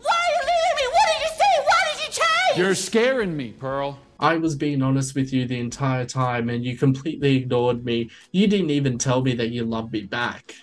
Why 0.00 0.14
are 0.14 0.32
you 0.32 0.40
leaving 0.40 0.76
me? 0.76 0.86
What 0.92 1.06
did 1.12 1.20
you 1.22 1.32
see? 1.36 1.54
Why 1.64 1.80
did 1.92 2.02
you 2.02 2.12
change? 2.12 2.58
You're 2.58 2.74
scaring 2.74 3.36
me, 3.36 3.52
Pearl. 3.52 3.98
I 4.18 4.36
was 4.36 4.54
being 4.54 4.82
honest 4.82 5.14
with 5.14 5.32
you 5.32 5.46
the 5.46 5.60
entire 5.60 6.04
time 6.04 6.48
and 6.48 6.64
you 6.64 6.76
completely 6.76 7.36
ignored 7.36 7.84
me. 7.84 8.10
You 8.32 8.46
didn't 8.46 8.70
even 8.70 8.98
tell 8.98 9.22
me 9.22 9.34
that 9.34 9.50
you 9.50 9.64
loved 9.64 9.92
me 9.92 10.02
back. 10.02 10.54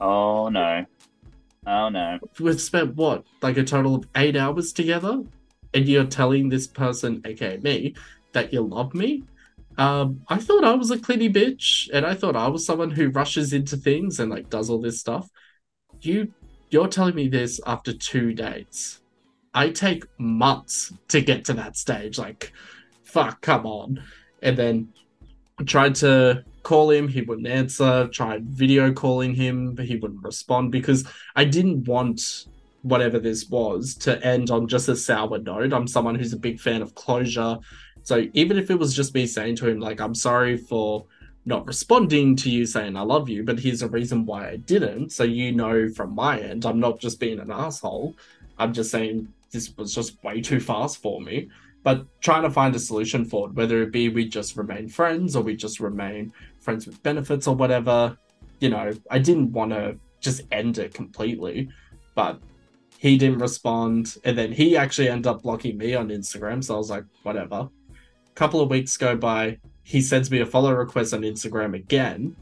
Oh 0.00 0.48
no. 0.48 0.84
Oh 1.66 1.88
no. 1.88 2.18
We've 2.38 2.60
spent 2.60 2.94
what, 2.94 3.24
like 3.42 3.56
a 3.56 3.64
total 3.64 3.96
of 3.96 4.06
eight 4.16 4.36
hours 4.36 4.72
together? 4.72 5.22
And 5.72 5.88
you're 5.88 6.04
telling 6.04 6.48
this 6.48 6.66
person, 6.66 7.20
aka 7.24 7.58
me, 7.58 7.94
that 8.32 8.52
you 8.52 8.62
love 8.62 8.94
me? 8.94 9.24
Um, 9.76 10.22
I 10.28 10.38
thought 10.38 10.62
I 10.62 10.74
was 10.74 10.92
a 10.92 10.98
clingy 10.98 11.32
bitch, 11.32 11.90
and 11.92 12.06
I 12.06 12.14
thought 12.14 12.36
I 12.36 12.46
was 12.46 12.64
someone 12.64 12.92
who 12.92 13.08
rushes 13.08 13.52
into 13.52 13.76
things 13.76 14.20
and 14.20 14.30
like 14.30 14.48
does 14.50 14.70
all 14.70 14.80
this 14.80 15.00
stuff. 15.00 15.28
You 16.00 16.32
you're 16.70 16.88
telling 16.88 17.14
me 17.14 17.28
this 17.28 17.60
after 17.66 17.92
two 17.92 18.32
dates. 18.34 19.00
I 19.54 19.70
take 19.70 20.04
months 20.18 20.92
to 21.08 21.20
get 21.20 21.44
to 21.46 21.52
that 21.54 21.76
stage. 21.76 22.18
Like, 22.18 22.52
fuck, 23.14 23.40
come 23.40 23.64
on. 23.64 24.02
And 24.42 24.56
then 24.56 24.92
tried 25.66 25.94
to 25.96 26.44
call 26.64 26.90
him, 26.90 27.06
he 27.06 27.22
wouldn't 27.22 27.46
answer, 27.46 28.08
tried 28.08 28.44
video 28.44 28.92
calling 28.92 29.34
him, 29.34 29.74
but 29.74 29.84
he 29.84 29.96
wouldn't 29.96 30.24
respond 30.24 30.72
because 30.72 31.06
I 31.36 31.44
didn't 31.44 31.84
want 31.84 32.46
whatever 32.82 33.20
this 33.20 33.48
was 33.48 33.94
to 33.94 34.22
end 34.26 34.50
on 34.50 34.66
just 34.66 34.88
a 34.88 34.96
sour 34.96 35.38
note. 35.38 35.72
I'm 35.72 35.86
someone 35.86 36.16
who's 36.16 36.32
a 36.32 36.38
big 36.48 36.58
fan 36.58 36.82
of 36.82 36.96
closure. 36.96 37.58
So 38.02 38.26
even 38.32 38.58
if 38.58 38.68
it 38.68 38.78
was 38.78 38.94
just 38.94 39.14
me 39.14 39.26
saying 39.26 39.56
to 39.56 39.68
him, 39.68 39.78
like, 39.78 40.00
I'm 40.00 40.14
sorry 40.14 40.56
for 40.56 41.06
not 41.46 41.66
responding 41.66 42.34
to 42.36 42.50
you 42.50 42.66
saying 42.66 42.96
I 42.96 43.02
love 43.02 43.28
you, 43.28 43.44
but 43.44 43.60
here's 43.60 43.82
a 43.82 43.88
reason 43.88 44.26
why 44.26 44.48
I 44.48 44.56
didn't. 44.56 45.12
So 45.12 45.22
you 45.22 45.52
know 45.52 45.88
from 45.88 46.16
my 46.16 46.40
end, 46.40 46.66
I'm 46.66 46.80
not 46.80 46.98
just 46.98 47.20
being 47.20 47.38
an 47.38 47.52
asshole. 47.52 48.16
I'm 48.58 48.72
just 48.72 48.90
saying 48.90 49.28
this 49.52 49.72
was 49.76 49.94
just 49.94 50.22
way 50.24 50.40
too 50.40 50.58
fast 50.58 51.00
for 51.00 51.20
me. 51.20 51.48
But 51.84 52.06
trying 52.20 52.42
to 52.42 52.50
find 52.50 52.74
a 52.74 52.78
solution 52.78 53.24
for 53.24 53.48
it, 53.48 53.54
whether 53.54 53.82
it 53.82 53.92
be 53.92 54.08
we 54.08 54.26
just 54.26 54.56
remain 54.56 54.88
friends 54.88 55.36
or 55.36 55.42
we 55.44 55.54
just 55.54 55.78
remain 55.78 56.32
friends 56.60 56.86
with 56.86 57.00
benefits 57.02 57.46
or 57.46 57.54
whatever. 57.54 58.18
You 58.58 58.70
know, 58.70 58.92
I 59.10 59.18
didn't 59.18 59.52
want 59.52 59.70
to 59.72 59.96
just 60.20 60.40
end 60.50 60.78
it 60.78 60.94
completely, 60.94 61.68
but 62.14 62.40
he 62.98 63.18
didn't 63.18 63.38
respond. 63.38 64.16
And 64.24 64.36
then 64.36 64.50
he 64.50 64.78
actually 64.78 65.10
ended 65.10 65.26
up 65.26 65.42
blocking 65.42 65.76
me 65.76 65.94
on 65.94 66.08
Instagram. 66.08 66.64
So 66.64 66.74
I 66.74 66.78
was 66.78 66.90
like, 66.90 67.04
whatever. 67.22 67.68
A 67.94 68.34
couple 68.34 68.62
of 68.62 68.70
weeks 68.70 68.96
go 68.96 69.14
by. 69.14 69.58
He 69.82 70.00
sends 70.00 70.30
me 70.30 70.40
a 70.40 70.46
follow 70.46 70.72
request 70.72 71.12
on 71.12 71.20
Instagram 71.20 71.74
again. 71.74 72.34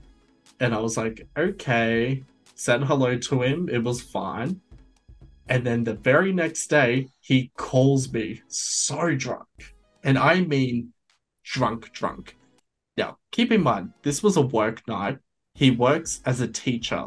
And 0.61 0.73
I 0.73 0.79
was 0.79 0.97
like, 0.97 1.27
okay. 1.37 2.23
Said 2.55 2.85
hello 2.85 3.19
to 3.19 3.43
him. 3.43 3.69
It 3.69 3.83
was 3.83 4.01
fine. 4.01 4.61
And 5.49 5.67
then 5.67 5.85
the 5.85 5.95
very 5.95 6.33
next 6.33 6.69
day, 6.69 7.09
he 7.21 7.51
calls 7.57 8.13
me 8.13 8.43
so 8.49 9.15
drunk. 9.15 9.75
And 10.05 10.19
I 10.19 10.41
mean 10.41 10.93
drunk, 11.45 11.93
drunk. 11.93 12.37
Now, 12.97 13.19
keep 13.31 13.51
in 13.53 13.63
mind, 13.63 13.93
this 14.03 14.23
was 14.23 14.37
a 14.37 14.43
work 14.43 14.87
night. 14.87 15.19
He 15.55 15.71
works 15.71 16.21
as 16.25 16.41
a 16.41 16.49
teacher. 16.49 17.05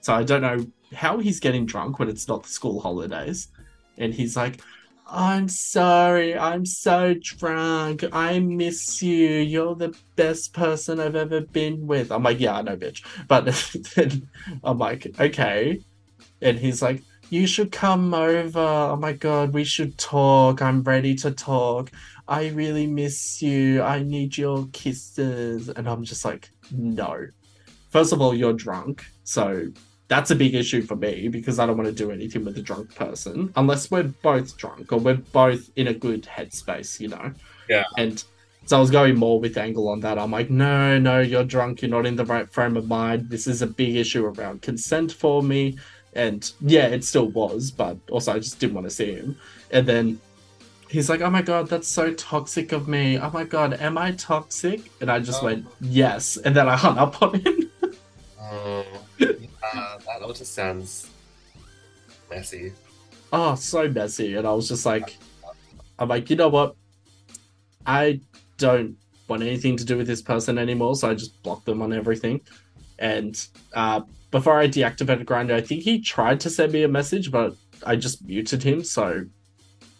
So 0.00 0.14
I 0.14 0.22
don't 0.22 0.42
know 0.42 0.66
how 0.94 1.18
he's 1.18 1.40
getting 1.40 1.66
drunk 1.66 1.98
when 1.98 2.08
it's 2.08 2.28
not 2.28 2.42
the 2.42 2.48
school 2.48 2.80
holidays. 2.80 3.48
And 3.98 4.12
he's 4.12 4.36
like, 4.36 4.60
I'm 5.06 5.48
sorry, 5.48 6.36
I'm 6.36 6.64
so 6.64 7.14
drunk. 7.20 8.04
I 8.12 8.38
miss 8.38 9.02
you. 9.02 9.28
You're 9.28 9.74
the 9.74 9.94
best 10.16 10.52
person 10.52 10.98
I've 10.98 11.16
ever 11.16 11.42
been 11.42 11.86
with. 11.86 12.10
I'm 12.10 12.22
like, 12.22 12.40
yeah, 12.40 12.56
I 12.56 12.62
know, 12.62 12.76
bitch. 12.76 13.02
But 13.28 13.44
then 13.94 14.28
I'm 14.62 14.78
like, 14.78 15.06
okay. 15.20 15.80
And 16.40 16.58
he's 16.58 16.80
like, 16.80 17.02
you 17.30 17.46
should 17.46 17.72
come 17.72 18.14
over. 18.14 18.58
Oh 18.58 18.96
my 18.96 19.12
god, 19.12 19.52
we 19.52 19.64
should 19.64 19.96
talk. 19.98 20.62
I'm 20.62 20.82
ready 20.82 21.14
to 21.16 21.30
talk. 21.30 21.90
I 22.26 22.48
really 22.48 22.86
miss 22.86 23.42
you. 23.42 23.82
I 23.82 24.02
need 24.02 24.38
your 24.38 24.66
kisses. 24.72 25.68
And 25.68 25.88
I'm 25.88 26.04
just 26.04 26.24
like, 26.24 26.50
no. 26.70 27.26
First 27.90 28.12
of 28.12 28.20
all, 28.20 28.34
you're 28.34 28.52
drunk. 28.52 29.04
So 29.24 29.68
that's 30.08 30.30
a 30.30 30.34
big 30.34 30.54
issue 30.54 30.82
for 30.82 30.96
me 30.96 31.28
because 31.28 31.58
I 31.58 31.66
don't 31.66 31.76
want 31.76 31.88
to 31.88 31.94
do 31.94 32.10
anything 32.10 32.44
with 32.44 32.56
a 32.58 32.62
drunk 32.62 32.94
person 32.94 33.52
unless 33.56 33.90
we're 33.90 34.04
both 34.04 34.56
drunk 34.56 34.92
or 34.92 34.98
we're 34.98 35.14
both 35.14 35.70
in 35.76 35.88
a 35.88 35.94
good 35.94 36.24
headspace, 36.24 37.00
you 37.00 37.08
know? 37.08 37.32
Yeah. 37.68 37.84
And 37.96 38.22
so 38.66 38.78
I 38.78 38.80
was 38.80 38.90
going 38.90 39.16
more 39.16 39.40
with 39.40 39.58
angle 39.58 39.88
on 39.88 40.00
that. 40.00 40.18
I'm 40.18 40.30
like, 40.30 40.50
no, 40.50 40.98
no, 40.98 41.20
you're 41.20 41.44
drunk. 41.44 41.82
You're 41.82 41.90
not 41.90 42.06
in 42.06 42.16
the 42.16 42.24
right 42.24 42.50
frame 42.50 42.76
of 42.76 42.88
mind. 42.88 43.28
This 43.28 43.46
is 43.46 43.60
a 43.60 43.66
big 43.66 43.96
issue 43.96 44.24
around 44.24 44.62
consent 44.62 45.12
for 45.12 45.42
me. 45.42 45.78
And 46.14 46.50
yeah, 46.60 46.86
it 46.86 47.04
still 47.04 47.28
was, 47.28 47.70
but 47.70 47.96
also 48.10 48.32
I 48.32 48.38
just 48.38 48.58
didn't 48.60 48.74
want 48.74 48.86
to 48.86 48.90
see 48.90 49.12
him. 49.14 49.36
And 49.70 49.86
then 49.86 50.20
he's 50.88 51.10
like, 51.10 51.20
oh 51.22 51.30
my 51.30 51.42
God, 51.42 51.68
that's 51.68 51.88
so 51.88 52.12
toxic 52.14 52.70
of 52.72 52.86
me. 52.88 53.18
Oh 53.18 53.30
my 53.30 53.44
God, 53.44 53.74
am 53.74 53.98
I 53.98 54.12
toxic? 54.12 54.90
And 55.00 55.10
I 55.10 55.18
just 55.18 55.42
Oh. 55.42 55.46
went, 55.46 55.66
yes. 55.80 56.36
And 56.36 56.54
then 56.54 56.68
I 56.68 56.76
hung 56.76 56.98
up 56.98 57.20
on 57.22 57.40
him. 57.40 57.70
Oh, 58.46 58.84
yeah, 59.18 59.96
that 60.06 60.20
all 60.22 60.32
just 60.34 60.54
sounds 60.54 61.08
messy. 62.30 62.72
oh, 63.32 63.54
so 63.54 63.88
messy. 63.88 64.34
And 64.34 64.46
I 64.46 64.52
was 64.52 64.68
just 64.68 64.84
like, 64.84 65.16
I'm 65.98 66.08
like, 66.08 66.28
you 66.28 66.36
know 66.36 66.50
what? 66.50 66.76
I 67.86 68.20
don't 68.58 68.96
want 69.26 69.42
anything 69.42 69.76
to 69.78 69.84
do 69.84 69.96
with 69.96 70.06
this 70.06 70.20
person 70.22 70.58
anymore. 70.58 70.94
So 70.94 71.10
I 71.10 71.14
just 71.14 71.42
blocked 71.42 71.64
them 71.64 71.80
on 71.82 71.92
everything. 71.92 72.42
And 72.98 73.46
uh, 73.72 74.02
before 74.30 74.58
I 74.58 74.68
deactivated 74.68 75.24
Grindr, 75.24 75.54
I 75.54 75.60
think 75.60 75.82
he 75.82 76.00
tried 76.00 76.40
to 76.40 76.50
send 76.50 76.72
me 76.72 76.82
a 76.82 76.88
message, 76.88 77.30
but 77.30 77.54
I 77.84 77.96
just 77.96 78.24
muted 78.26 78.62
him. 78.62 78.84
So, 78.84 79.24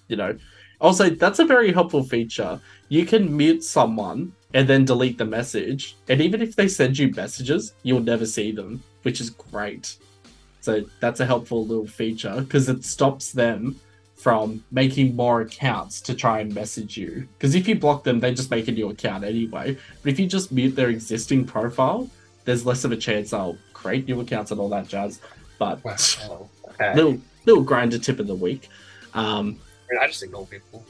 you 0.08 0.16
know, 0.16 0.36
also, 0.80 1.10
that's 1.10 1.38
a 1.38 1.44
very 1.44 1.72
helpful 1.72 2.02
feature. 2.02 2.60
You 2.88 3.06
can 3.06 3.34
mute 3.36 3.64
someone 3.64 4.32
and 4.52 4.68
then 4.68 4.84
delete 4.84 5.18
the 5.18 5.24
message. 5.24 5.96
And 6.08 6.20
even 6.20 6.42
if 6.42 6.56
they 6.56 6.68
send 6.68 6.98
you 6.98 7.10
messages, 7.10 7.74
you'll 7.82 8.00
never 8.00 8.26
see 8.26 8.52
them, 8.52 8.82
which 9.02 9.20
is 9.20 9.30
great. 9.30 9.96
So 10.60 10.84
that's 11.00 11.20
a 11.20 11.26
helpful 11.26 11.66
little 11.66 11.86
feature 11.86 12.40
because 12.40 12.68
it 12.68 12.84
stops 12.84 13.32
them 13.32 13.78
from 14.16 14.64
making 14.70 15.14
more 15.14 15.42
accounts 15.42 16.00
to 16.00 16.14
try 16.14 16.40
and 16.40 16.54
message 16.54 16.96
you. 16.96 17.28
Because 17.36 17.54
if 17.54 17.68
you 17.68 17.74
block 17.74 18.04
them, 18.04 18.20
they 18.20 18.32
just 18.32 18.50
make 18.50 18.68
a 18.68 18.72
new 18.72 18.88
account 18.88 19.24
anyway. 19.24 19.76
But 20.02 20.12
if 20.12 20.18
you 20.18 20.26
just 20.26 20.52
mute 20.52 20.74
their 20.74 20.88
existing 20.88 21.44
profile, 21.44 22.08
there's 22.44 22.64
less 22.66 22.84
of 22.84 22.92
a 22.92 22.96
chance 22.96 23.32
I'll 23.32 23.56
create 23.72 24.06
new 24.06 24.20
accounts 24.20 24.50
and 24.50 24.60
all 24.60 24.68
that 24.70 24.88
jazz. 24.88 25.20
But 25.58 25.82
Wow. 25.84 26.48
Okay. 26.70 26.94
little 26.94 27.20
little 27.46 27.64
Grindr 27.64 28.02
tip 28.02 28.18
of 28.18 28.26
the 28.26 28.34
week. 28.34 28.68
Um, 29.14 29.58
I, 29.90 29.94
mean, 29.94 30.02
I 30.02 30.06
just 30.06 30.22
ignore 30.22 30.46
people. 30.46 30.84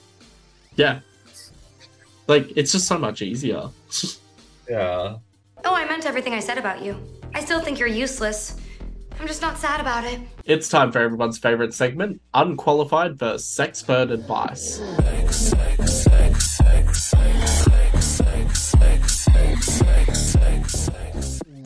yeah, 0.77 1.01
like 2.27 2.51
it's 2.57 2.73
just 2.73 2.87
so 2.87 2.99
much 2.99 3.23
easier. 3.23 3.69
Yeah. 4.67 5.17
Oh, 5.67 5.75
I 5.75 5.85
meant 5.87 6.07
everything 6.07 6.33
I 6.33 6.41
said 6.41 6.57
about 6.57 6.83
you. 6.83 6.97
I 7.35 7.45
still 7.45 7.61
think 7.61 7.79
you're 7.79 7.87
useless. 7.87 8.57
I'm 9.21 9.27
just 9.27 9.43
not 9.43 9.59
sad 9.59 9.79
about 9.79 10.05
it. 10.05 10.21
It's 10.47 10.71
time 10.71 10.91
for 10.91 11.01
everyone's 11.01 11.37
favorite 11.37 11.75
segment: 11.75 12.23
unqualified 12.33 13.19
versus 13.19 13.47
sexpert 13.47 14.11
advice. 14.11 14.81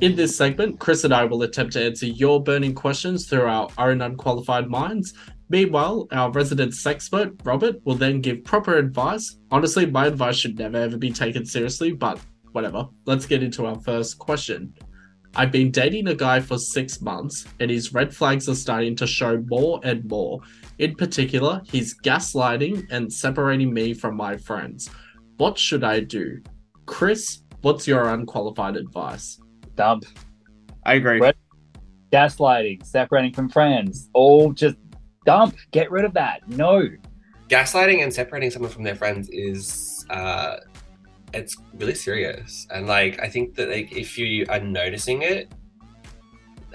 In 0.01 0.15
this 0.15 0.37
segment, 0.37 0.79
Chris 0.79 1.03
and 1.03 1.13
I 1.13 1.25
will 1.25 1.43
attempt 1.43 1.73
to 1.73 1.85
answer 1.85 2.07
your 2.07 2.41
burning 2.41 2.73
questions 2.73 3.27
through 3.27 3.47
our 3.47 3.69
own 3.79 4.01
unqualified 4.01 4.69
minds. 4.69 5.13
Meanwhile, 5.49 6.07
our 6.13 6.31
resident 6.31 6.71
sexpert, 6.71 7.45
Robert, 7.45 7.85
will 7.85 7.97
then 7.97 8.21
give 8.21 8.45
proper 8.45 8.77
advice. 8.77 9.39
Honestly, 9.51 9.87
my 9.87 10.07
advice 10.07 10.37
should 10.37 10.57
never 10.57 10.77
ever 10.77 10.97
be 10.97 11.11
taken 11.11 11.45
seriously, 11.45 11.91
but 11.91 12.21
whatever. 12.53 12.87
Let's 13.07 13.27
get 13.27 13.43
into 13.43 13.67
our 13.67 13.75
first 13.81 14.21
question. 14.21 14.73
I've 15.35 15.51
been 15.51 15.73
dating 15.73 16.07
a 16.07 16.15
guy 16.15 16.39
for 16.39 16.59
six 16.59 17.01
months, 17.01 17.47
and 17.59 17.69
his 17.69 17.93
red 17.93 18.15
flags 18.15 18.49
are 18.49 18.55
starting 18.55 18.95
to 18.97 19.07
show 19.07 19.43
more 19.49 19.81
and 19.83 20.09
more. 20.09 20.41
In 20.79 20.95
particular, 20.95 21.61
he's 21.65 21.99
gaslighting 22.01 22.87
and 22.93 23.13
separating 23.13 23.75
me 23.75 23.95
from 23.95 24.17
my 24.17 24.37
friends. 24.37 24.91
What 25.39 25.59
should 25.59 25.83
I 25.83 26.01
do? 26.01 26.41
Chris, 26.87 27.43
what's 27.63 27.89
your 27.89 28.11
unqualified 28.11 28.77
advice? 28.77 29.41
Dump. 29.79 30.05
I 30.85 30.95
agree. 30.95 31.21
Red- 31.21 31.37
gaslighting, 32.13 32.85
separating 32.85 33.33
from 33.33 33.49
friends, 33.49 34.11
all 34.13 34.53
just 34.53 34.77
dump. 35.25 35.55
Get 35.71 35.89
rid 35.93 36.05
of 36.05 36.13
that. 36.15 36.47
No. 36.49 36.89
Gaslighting 37.49 38.03
and 38.03 38.13
separating 38.13 38.51
someone 38.51 38.73
from 38.73 38.83
their 38.83 38.97
friends 38.97 39.29
is 39.31 40.05
uh 40.11 40.57
it's 41.33 41.57
really 41.75 41.95
serious. 41.95 42.67
And 42.75 42.89
like 42.89 43.21
I 43.21 43.29
think 43.29 43.55
that 43.55 43.69
like 43.69 43.93
if 43.93 44.19
you 44.19 44.47
are 44.49 44.59
noticing 44.59 45.23
it, 45.23 45.55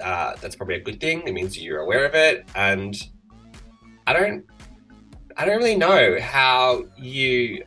uh 0.02 0.34
that's 0.40 0.56
probably 0.56 0.76
a 0.76 0.80
good 0.80 0.98
thing. 0.98 1.28
It 1.28 1.32
means 1.32 1.60
you're 1.60 1.80
aware 1.80 2.06
of 2.06 2.14
it. 2.14 2.48
And 2.54 2.96
I 4.06 4.14
don't 4.14 4.46
I 5.36 5.44
don't 5.44 5.58
really 5.58 5.76
know 5.76 6.18
how 6.20 6.84
you 6.96 7.64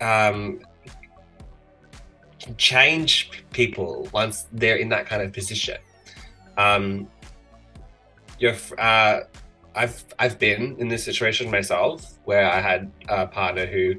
um 0.00 0.58
change 2.56 3.30
people 3.52 4.08
once 4.12 4.46
they're 4.52 4.76
in 4.76 4.88
that 4.90 5.06
kind 5.06 5.22
of 5.22 5.32
position. 5.32 5.78
Um, 6.56 7.08
you're, 8.38 8.56
uh, 8.78 9.20
I've 9.74 10.04
I've 10.18 10.38
been 10.38 10.76
in 10.78 10.88
this 10.88 11.04
situation 11.04 11.50
myself 11.50 12.18
where 12.24 12.50
I 12.50 12.60
had 12.60 12.90
a 13.08 13.26
partner 13.26 13.66
who 13.66 13.94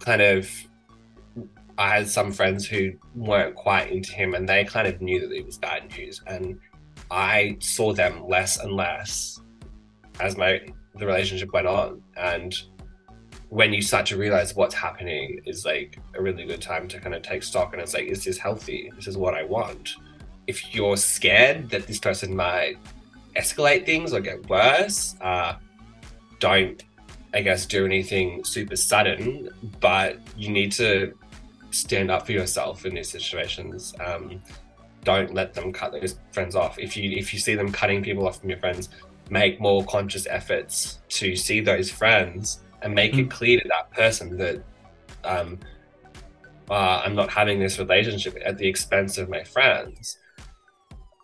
kind 0.00 0.22
of 0.22 0.48
I 1.76 1.88
had 1.88 2.08
some 2.08 2.32
friends 2.32 2.66
who 2.66 2.92
weren't 3.14 3.56
quite 3.56 3.90
into 3.90 4.12
him 4.12 4.34
and 4.34 4.48
they 4.48 4.64
kind 4.64 4.86
of 4.86 5.00
knew 5.00 5.20
that 5.20 5.34
it 5.34 5.44
was 5.44 5.58
bad 5.58 5.90
news 5.96 6.22
and 6.26 6.58
I 7.10 7.56
saw 7.60 7.92
them 7.92 8.26
less 8.28 8.58
and 8.58 8.72
less 8.72 9.40
as 10.20 10.36
my 10.36 10.60
the 10.94 11.06
relationship 11.06 11.52
went 11.52 11.66
on 11.66 12.00
and 12.16 12.54
when 13.48 13.72
you 13.72 13.82
start 13.82 14.06
to 14.06 14.16
realize 14.16 14.54
what's 14.54 14.74
happening 14.74 15.40
is 15.44 15.64
like 15.64 15.98
a 16.14 16.22
really 16.22 16.44
good 16.44 16.60
time 16.60 16.88
to 16.88 16.98
kind 16.98 17.14
of 17.14 17.22
take 17.22 17.42
stock 17.42 17.72
and 17.72 17.82
it's 17.82 17.94
like 17.94 18.04
is 18.04 18.24
this 18.24 18.38
healthy? 18.38 18.90
This 18.96 19.06
is 19.06 19.16
what 19.16 19.34
i 19.34 19.44
want. 19.44 19.96
If 20.46 20.74
you're 20.74 20.96
scared 20.96 21.70
that 21.70 21.86
this 21.86 21.98
person 21.98 22.34
might 22.34 22.76
escalate 23.36 23.86
things 23.86 24.12
or 24.12 24.20
get 24.20 24.48
worse 24.48 25.16
uh, 25.20 25.56
don't 26.38 26.84
i 27.32 27.40
guess 27.40 27.66
do 27.66 27.84
anything 27.84 28.44
super 28.44 28.76
sudden 28.76 29.48
but 29.80 30.18
you 30.36 30.50
need 30.50 30.70
to 30.70 31.12
stand 31.74 32.10
up 32.10 32.26
for 32.26 32.32
yourself 32.32 32.86
in 32.86 32.94
these 32.94 33.10
situations. 33.10 33.94
Um, 34.04 34.40
don't 35.02 35.34
let 35.34 35.52
them 35.52 35.72
cut 35.72 35.92
those 35.92 36.18
friends 36.32 36.54
off. 36.54 36.78
If 36.78 36.96
you 36.96 37.10
if 37.16 37.34
you 37.34 37.38
see 37.38 37.54
them 37.54 37.70
cutting 37.70 38.02
people 38.02 38.26
off 38.26 38.40
from 38.40 38.48
your 38.48 38.58
friends 38.58 38.88
make 39.30 39.60
more 39.60 39.84
conscious 39.84 40.26
efforts 40.26 41.00
to 41.08 41.34
see 41.34 41.60
those 41.60 41.90
friends 41.90 42.60
and 42.84 42.94
make 42.94 43.16
it 43.16 43.30
clear 43.30 43.58
to 43.60 43.68
that 43.68 43.90
person 43.92 44.36
that 44.36 44.62
um, 45.24 45.58
uh, 46.70 47.02
I'm 47.04 47.14
not 47.14 47.30
having 47.30 47.58
this 47.58 47.78
relationship 47.78 48.36
at 48.44 48.58
the 48.58 48.68
expense 48.68 49.18
of 49.18 49.28
my 49.28 49.42
friends. 49.42 50.18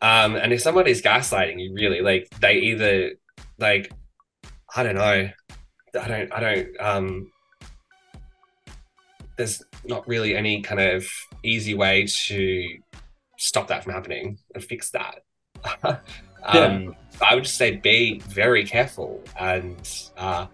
Um, 0.03 0.37
and 0.37 0.53
if 0.53 0.63
somebody's 0.63 1.03
gaslighting 1.03 1.61
you, 1.61 1.75
really, 1.75 2.01
like 2.01 2.29
they 2.41 2.55
either 2.55 3.13
like 3.59 3.93
I 4.75 4.83
don't 4.83 4.95
know, 4.95 5.31
I 6.01 6.09
don't, 6.09 6.33
I 6.33 6.41
don't. 6.41 6.81
Um, 6.81 7.33
there's 9.37 9.63
not 9.85 10.07
really 10.09 10.35
any 10.35 10.63
kind 10.63 10.81
of 10.81 11.07
easy 11.43 11.75
way 11.75 12.07
to 12.27 12.79
stop 13.39 13.69
that 13.69 13.85
from 13.85 13.93
happening 13.93 14.39
and 14.55 14.65
fix 14.65 14.91
that. 14.91 15.23
um, 16.45 16.95
I 17.21 17.35
would 17.35 17.45
just 17.45 17.57
say 17.57 17.77
be 17.77 18.21
very 18.21 18.65
careful, 18.65 19.23
and 19.39 19.77
uh, 20.17 20.47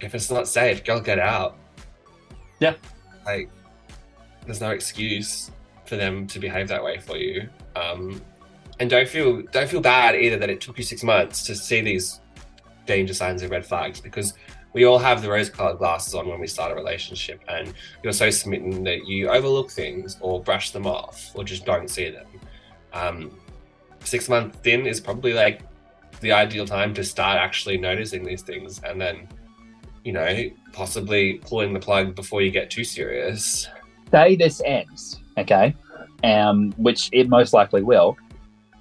if 0.00 0.14
it's 0.14 0.30
not 0.30 0.48
safe, 0.48 0.84
go 0.84 1.00
get 1.00 1.18
out. 1.18 1.56
Yeah, 2.60 2.74
like 3.24 3.50
there's 4.46 4.60
no 4.60 4.70
excuse 4.70 5.50
for 5.86 5.96
them 5.96 6.26
to 6.26 6.38
behave 6.38 6.68
that 6.68 6.82
way 6.82 6.98
for 6.98 7.16
you. 7.16 7.48
Um, 7.76 8.20
and 8.80 8.88
don't 8.88 9.08
feel 9.08 9.42
don't 9.52 9.68
feel 9.68 9.80
bad 9.80 10.14
either 10.14 10.36
that 10.38 10.50
it 10.50 10.60
took 10.60 10.78
you 10.78 10.84
six 10.84 11.02
months 11.02 11.44
to 11.44 11.54
see 11.54 11.80
these 11.80 12.20
danger 12.86 13.14
signs 13.14 13.42
and 13.42 13.50
red 13.50 13.66
flags 13.66 14.00
because 14.00 14.34
we 14.72 14.84
all 14.84 14.98
have 14.98 15.22
the 15.22 15.30
rose-colored 15.30 15.78
glasses 15.78 16.14
on 16.14 16.28
when 16.28 16.40
we 16.40 16.46
start 16.46 16.72
a 16.72 16.74
relationship, 16.74 17.40
and 17.48 17.72
you're 18.02 18.12
so 18.12 18.30
smitten 18.30 18.84
that 18.84 19.06
you 19.06 19.28
overlook 19.28 19.70
things 19.70 20.16
or 20.20 20.42
brush 20.42 20.70
them 20.70 20.86
off 20.86 21.30
or 21.34 21.42
just 21.42 21.64
don't 21.64 21.88
see 21.88 22.10
them. 22.10 22.26
Um, 22.92 23.38
six 24.04 24.28
months 24.28 24.58
in 24.64 24.86
is 24.86 25.00
probably 25.00 25.32
like 25.32 25.62
the 26.20 26.32
ideal 26.32 26.66
time 26.66 26.92
to 26.94 27.04
start 27.04 27.38
actually 27.38 27.78
noticing 27.78 28.24
these 28.24 28.42
things, 28.42 28.80
and 28.84 29.00
then 29.00 29.28
you 30.04 30.12
know 30.12 30.44
possibly 30.72 31.34
pulling 31.44 31.72
the 31.72 31.80
plug 31.80 32.14
before 32.14 32.42
you 32.42 32.50
get 32.50 32.70
too 32.70 32.84
serious. 32.84 33.68
Say 34.10 34.36
this 34.36 34.62
ends, 34.64 35.20
okay, 35.36 35.74
um, 36.24 36.72
which 36.76 37.08
it 37.12 37.28
most 37.28 37.52
likely 37.52 37.82
will 37.82 38.16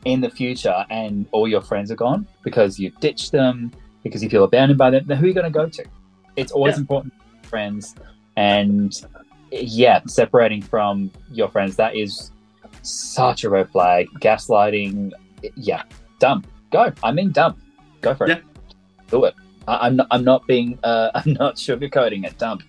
in 0.05 0.21
the 0.21 0.29
future, 0.29 0.85
and 0.89 1.25
all 1.31 1.47
your 1.47 1.61
friends 1.61 1.91
are 1.91 1.95
gone 1.95 2.27
because 2.43 2.79
you 2.79 2.91
ditched 3.01 3.31
them 3.31 3.71
because 4.03 4.23
you 4.23 4.29
feel 4.29 4.43
abandoned 4.45 4.77
by 4.77 4.89
them. 4.89 5.05
Then 5.05 5.17
who 5.17 5.25
are 5.25 5.27
you 5.27 5.33
going 5.33 5.51
to 5.51 5.51
go 5.51 5.67
to? 5.67 5.83
It's 6.37 6.51
always 6.51 6.75
Yeah. 6.75 6.81
important 6.81 7.13
friends, 7.43 7.95
and 8.37 8.93
yeah, 9.51 10.01
separating 10.07 10.61
from 10.61 11.11
your 11.31 11.49
friends 11.49 11.75
that 11.77 11.95
is 11.95 12.31
such 12.83 13.43
a 13.43 13.49
red 13.49 13.69
flag. 13.71 14.07
Gaslighting, 14.21 15.11
yeah, 15.55 15.83
dumb. 16.19 16.43
Go. 16.71 16.91
I 17.03 17.11
mean, 17.11 17.31
dumb. 17.31 17.59
Go 18.01 18.13
for 18.13 18.29
it. 18.29 18.43
Do 19.09 19.25
it. 19.25 19.33
I, 19.67 19.87
I'm 19.87 19.95
not. 19.97 20.07
I'm 20.11 20.23
not 20.23 20.47
being. 20.47 20.79
Uh, 20.83 21.11
I'm 21.15 21.33
not 21.33 21.55
sugarcoating 21.55 22.25
it. 22.25 22.37
Dumb. 22.37 22.59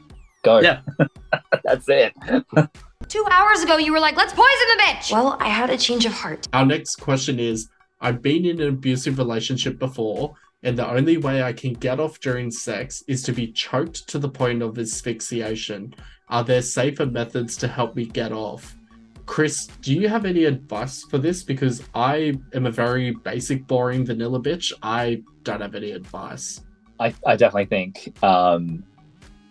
Go. 0.43 0.61
Yeah. 0.61 0.81
That's 1.65 1.89
it. 1.89 2.15
Two 3.09 3.27
hours 3.31 3.63
ago, 3.63 3.79
you 3.79 3.93
were 3.93 4.01
like, 4.01 4.17
let's 4.17 4.33
poison 4.33 4.67
the 4.77 4.83
bitch. 4.83 5.13
Well, 5.13 5.37
I 5.41 5.49
had 5.49 5.71
a 5.71 5.79
change 5.79 6.05
of 6.05 6.13
heart. 6.13 6.47
Our 6.53 6.67
next 6.67 6.97
question 6.97 7.41
is 7.41 7.69
I've 8.01 8.21
been 8.21 8.45
in 8.45 8.61
an 8.61 8.69
abusive 8.69 9.19
relationship 9.19 9.79
before, 9.79 10.35
and 10.63 10.77
the 10.77 10.89
only 10.89 11.17
way 11.17 11.43
I 11.43 11.53
can 11.53 11.73
get 11.73 12.01
off 12.01 12.21
during 12.21 12.51
sex 12.51 13.03
is 13.09 13.23
to 13.23 13.33
be 13.33 13.51
choked 13.53 14.09
to 14.09 14.19
the 14.19 14.29
point 14.29 14.63
of 14.63 14.79
asphyxiation. 14.79 15.95
Are 16.29 16.45
there 16.45 16.61
safer 16.61 17.07
methods 17.07 17.57
to 17.59 17.69
help 17.69 17.97
me 17.97 18.05
get 18.05 18.33
off? 18.33 18.77
Chris, 19.25 19.67
do 19.83 19.95
you 19.95 20.09
have 20.09 20.25
any 20.25 20.45
advice 20.45 21.05
for 21.05 21.19
this? 21.19 21.43
Because 21.43 21.83
I 21.95 22.35
am 22.55 22.67
a 22.67 22.71
very 22.71 23.13
basic, 23.13 23.67
boring 23.67 24.05
vanilla 24.05 24.41
bitch. 24.41 24.73
I 24.83 25.23
don't 25.45 25.61
have 25.61 25.75
any 25.75 25.93
advice. 25.93 26.61
I, 27.01 27.15
I 27.27 27.37
definitely 27.37 27.67
think 27.67 28.23
um, 28.23 28.85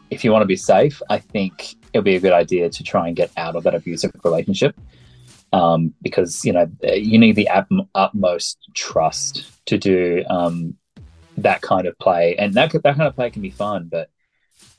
if 0.09 0.23
you 0.23 0.31
want 0.31 0.43
to 0.43 0.47
be 0.47 0.55
safe, 0.55 1.01
I 1.09 1.19
think 1.19 1.75
it'll 1.93 2.03
be 2.03 2.15
a 2.15 2.19
good 2.19 2.33
idea 2.33 2.69
to 2.69 2.83
try 2.83 3.07
and 3.07 3.15
get 3.15 3.31
out 3.37 3.55
of 3.55 3.63
that 3.63 3.75
abusive 3.75 4.11
relationship 4.23 4.75
um, 5.53 5.93
because 6.01 6.43
you 6.43 6.53
know 6.53 6.69
you 6.83 7.17
need 7.17 7.35
the 7.35 7.49
utmost 7.95 8.57
trust 8.73 9.65
to 9.65 9.77
do 9.77 10.23
um, 10.29 10.75
that 11.37 11.61
kind 11.61 11.87
of 11.87 11.97
play, 11.99 12.35
and 12.37 12.53
that 12.53 12.71
that 12.71 12.83
kind 12.83 13.07
of 13.07 13.15
play 13.15 13.29
can 13.29 13.41
be 13.41 13.51
fun, 13.51 13.87
but 13.91 14.09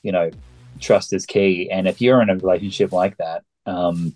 you 0.03 0.11
know 0.11 0.29
trust 0.79 1.13
is 1.13 1.25
key. 1.25 1.69
And 1.71 1.87
if 1.87 2.01
you're 2.01 2.21
in 2.21 2.29
a 2.29 2.35
relationship 2.35 2.91
like 2.91 3.17
that, 3.17 3.43
um, 3.65 4.15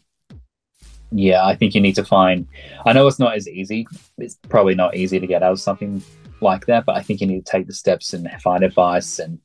yeah, 1.12 1.45
I 1.45 1.56
think 1.56 1.76
you 1.76 1.82
need 1.82 1.95
to 1.95 2.06
find. 2.06 2.47
I 2.86 2.93
know 2.93 3.08
it's 3.08 3.20
not 3.20 3.36
as 3.36 3.47
easy. 3.47 3.88
It's 4.18 4.38
probably 4.49 4.76
not 4.76 4.95
easy 4.95 5.20
to 5.20 5.28
get 5.28 5.43
out 5.43 5.54
of 5.54 5.60
something 5.60 6.01
like 6.43 6.65
that, 6.67 6.85
but 6.85 6.95
I 6.95 7.01
think 7.01 7.21
you 7.21 7.27
need 7.27 7.45
to 7.45 7.51
take 7.51 7.67
the 7.67 7.73
steps 7.73 8.13
and 8.13 8.29
find 8.41 8.63
advice 8.63 9.19
and 9.19 9.39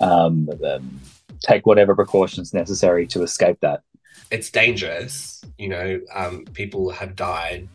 um, 0.00 0.48
um, 0.64 1.00
take 1.40 1.66
whatever 1.66 1.94
precautions 1.94 2.54
necessary 2.54 3.06
to 3.08 3.22
escape 3.22 3.60
that. 3.60 3.82
it's 4.30 4.50
dangerous. 4.50 5.42
You 5.58 5.68
know, 5.68 6.00
um, 6.14 6.44
people 6.52 6.90
have 6.90 7.16
died 7.16 7.68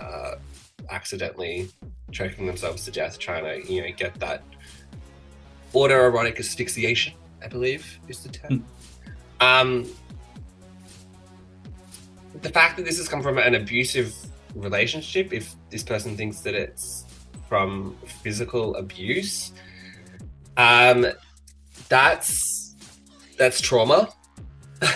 uh, 0.00 0.36
accidentally 0.90 1.70
choking 2.10 2.46
themselves 2.46 2.84
to 2.86 2.90
death 2.90 3.18
trying 3.18 3.44
to, 3.44 3.72
you 3.72 3.82
know, 3.82 3.88
get 3.96 4.14
that 4.20 4.42
autoerotic 5.74 6.38
asphyxiation. 6.38 7.14
I 7.42 7.48
believe 7.48 7.98
is 8.08 8.22
the 8.22 8.28
term. 8.28 8.64
Um, 9.40 9.86
the 12.40 12.50
fact 12.50 12.76
that 12.76 12.84
this 12.84 12.98
has 12.98 13.08
come 13.08 13.22
from 13.22 13.38
an 13.38 13.54
abusive 13.54 14.14
relationship, 14.54 15.32
if 15.32 15.54
this 15.70 15.82
person 15.82 16.16
thinks 16.16 16.40
that 16.40 16.54
it's 16.54 17.04
from 17.52 17.94
physical 18.06 18.74
abuse, 18.76 19.52
um, 20.56 21.04
that's 21.90 22.74
that's 23.36 23.60
trauma 23.60 24.08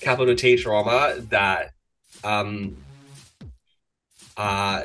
capital 0.00 0.34
T 0.34 0.56
trauma 0.56 1.16
that 1.28 1.72
um 2.24 2.78
uh 4.38 4.84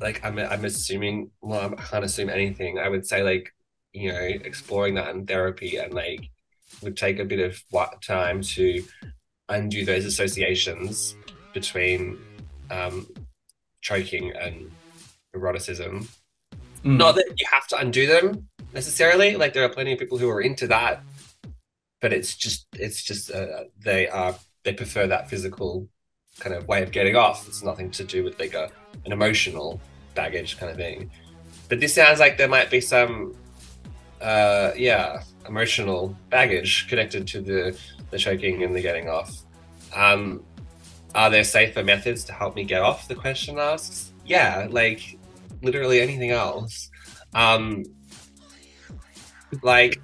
like 0.00 0.24
I'm 0.24 0.38
I'm 0.38 0.64
assuming 0.64 1.30
well 1.42 1.74
I 1.76 1.82
can't 1.82 2.06
assume 2.06 2.30
anything. 2.30 2.78
I 2.78 2.88
would 2.88 3.06
say 3.06 3.22
like 3.22 3.52
you 3.92 4.10
know 4.10 4.18
exploring 4.18 4.94
that 4.94 5.14
in 5.14 5.26
therapy 5.26 5.76
and 5.76 5.92
like 5.92 6.30
would 6.82 6.96
take 6.96 7.18
a 7.18 7.26
bit 7.26 7.40
of 7.40 7.62
what 7.68 8.00
time 8.00 8.40
to 8.56 8.82
undo 9.50 9.84
those 9.84 10.06
associations 10.06 11.16
between 11.52 12.18
um 12.70 13.06
choking 13.80 14.32
and 14.32 14.70
eroticism. 15.34 16.08
Mm. 16.84 16.96
Not 16.96 17.14
that 17.16 17.26
you 17.36 17.46
have 17.50 17.66
to 17.68 17.78
undo 17.78 18.06
them 18.06 18.48
necessarily. 18.72 19.36
Like 19.36 19.52
there 19.52 19.64
are 19.64 19.68
plenty 19.68 19.92
of 19.92 19.98
people 19.98 20.18
who 20.18 20.28
are 20.30 20.40
into 20.40 20.66
that 20.68 21.02
but 22.00 22.12
it's 22.12 22.34
just 22.34 22.66
it's 22.74 23.02
just 23.02 23.30
uh, 23.30 23.64
they 23.84 24.08
are 24.08 24.34
they 24.64 24.72
prefer 24.72 25.06
that 25.06 25.28
physical 25.28 25.88
kind 26.38 26.54
of 26.54 26.66
way 26.66 26.82
of 26.82 26.90
getting 26.90 27.16
off. 27.16 27.46
It's 27.46 27.62
nothing 27.62 27.90
to 27.92 28.04
do 28.04 28.24
with 28.24 28.38
like 28.40 28.54
a 28.54 28.70
an 29.04 29.12
emotional 29.12 29.80
baggage 30.14 30.58
kind 30.58 30.70
of 30.70 30.76
thing. 30.76 31.10
But 31.68 31.80
this 31.80 31.94
sounds 31.94 32.18
like 32.18 32.38
there 32.38 32.48
might 32.48 32.70
be 32.70 32.80
some 32.80 33.36
uh 34.20 34.72
yeah 34.76 35.22
emotional 35.48 36.16
baggage 36.30 36.88
connected 36.88 37.26
to 37.28 37.40
the 37.40 37.78
the 38.10 38.18
choking 38.18 38.62
and 38.62 38.74
the 38.74 38.80
getting 38.80 39.08
off. 39.08 39.42
Um, 39.94 40.44
are 41.14 41.30
there 41.30 41.44
safer 41.44 41.82
methods 41.82 42.24
to 42.24 42.32
help 42.32 42.54
me 42.54 42.64
get 42.64 42.82
off? 42.82 43.08
The 43.08 43.14
question 43.14 43.58
asks. 43.58 44.12
Yeah, 44.24 44.68
like 44.70 45.18
literally 45.62 46.00
anything 46.00 46.30
else. 46.30 46.90
Um, 47.34 47.84
like 49.62 50.00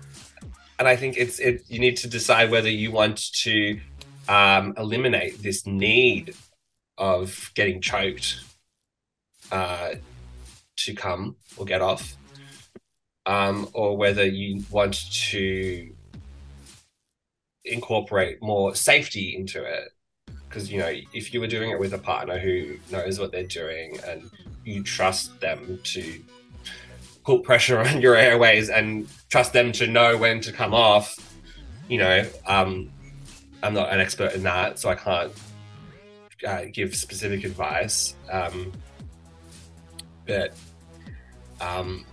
and 0.78 0.86
I 0.86 0.96
think 0.96 1.16
it's 1.16 1.38
it. 1.38 1.64
You 1.68 1.78
need 1.78 1.96
to 1.98 2.08
decide 2.08 2.50
whether 2.50 2.68
you 2.68 2.90
want 2.90 3.32
to 3.42 3.80
um, 4.28 4.74
eliminate 4.76 5.42
this 5.42 5.66
need 5.66 6.34
of 6.98 7.50
getting 7.54 7.80
choked 7.80 8.40
uh, 9.50 9.94
to 10.76 10.94
come 10.94 11.36
or 11.56 11.64
get 11.64 11.80
off, 11.80 12.16
um, 13.24 13.68
or 13.72 13.96
whether 13.96 14.26
you 14.26 14.64
want 14.70 15.10
to 15.30 15.92
incorporate 17.64 18.42
more 18.42 18.74
safety 18.74 19.34
into 19.36 19.62
it. 19.64 19.88
Because 20.56 20.72
you 20.72 20.78
know, 20.78 20.90
if 21.12 21.34
you 21.34 21.40
were 21.40 21.46
doing 21.46 21.68
it 21.68 21.78
with 21.78 21.92
a 21.92 21.98
partner 21.98 22.38
who 22.38 22.78
knows 22.90 23.20
what 23.20 23.30
they're 23.30 23.42
doing 23.42 23.98
and 24.08 24.30
you 24.64 24.82
trust 24.82 25.38
them 25.38 25.78
to 25.84 26.18
put 27.26 27.42
pressure 27.42 27.78
on 27.86 28.00
your 28.00 28.16
airways 28.16 28.70
and 28.70 29.06
trust 29.28 29.52
them 29.52 29.70
to 29.72 29.86
know 29.86 30.16
when 30.16 30.40
to 30.40 30.52
come 30.54 30.72
off. 30.72 31.14
You 31.90 31.98
know, 31.98 32.26
um, 32.46 32.90
I'm 33.62 33.74
not 33.74 33.92
an 33.92 34.00
expert 34.00 34.32
in 34.32 34.44
that, 34.44 34.78
so 34.78 34.88
I 34.88 34.94
can't 34.94 35.32
uh, 36.48 36.62
give 36.72 36.96
specific 36.96 37.44
advice. 37.44 38.16
Um, 38.32 38.72
but 40.26 40.54
um, 41.60 42.06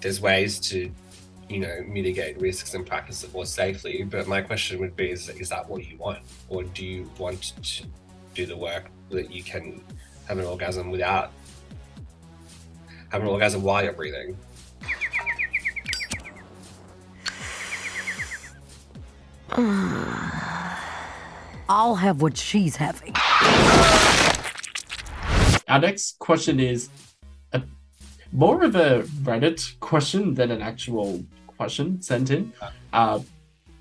there's 0.00 0.20
ways 0.20 0.58
to, 0.70 0.90
you 1.48 1.60
know, 1.60 1.84
mitigate 1.86 2.40
risks 2.40 2.74
and 2.74 2.86
practice 2.86 3.24
it 3.24 3.32
more 3.32 3.46
safely. 3.46 4.02
But 4.02 4.26
my 4.26 4.40
question 4.42 4.78
would 4.80 4.96
be: 4.96 5.10
Is 5.10 5.28
is 5.28 5.48
that 5.48 5.68
what 5.68 5.86
you 5.86 5.96
want, 5.96 6.20
or 6.48 6.64
do 6.64 6.84
you 6.84 7.10
want 7.18 7.54
to 7.62 7.84
do 8.34 8.46
the 8.46 8.56
work 8.56 8.90
that 9.10 9.32
you 9.32 9.42
can 9.42 9.82
have 10.26 10.38
an 10.38 10.44
orgasm 10.44 10.90
without 10.90 11.32
having 13.10 13.26
an 13.26 13.32
orgasm 13.32 13.62
while 13.62 13.82
you're 13.82 13.92
breathing. 13.92 14.36
I'll 21.70 21.96
have 21.96 22.22
what 22.22 22.36
she's 22.36 22.76
having. 22.76 23.14
Our 25.68 25.80
next 25.80 26.18
question 26.18 26.60
is 26.60 26.88
a, 27.52 27.62
more 28.32 28.62
of 28.62 28.74
a 28.74 29.02
Reddit 29.22 29.78
question 29.80 30.34
than 30.34 30.50
an 30.50 30.62
actual 30.62 31.24
question 31.58 32.00
sent 32.00 32.30
in. 32.30 32.52
Uh, 32.92 33.18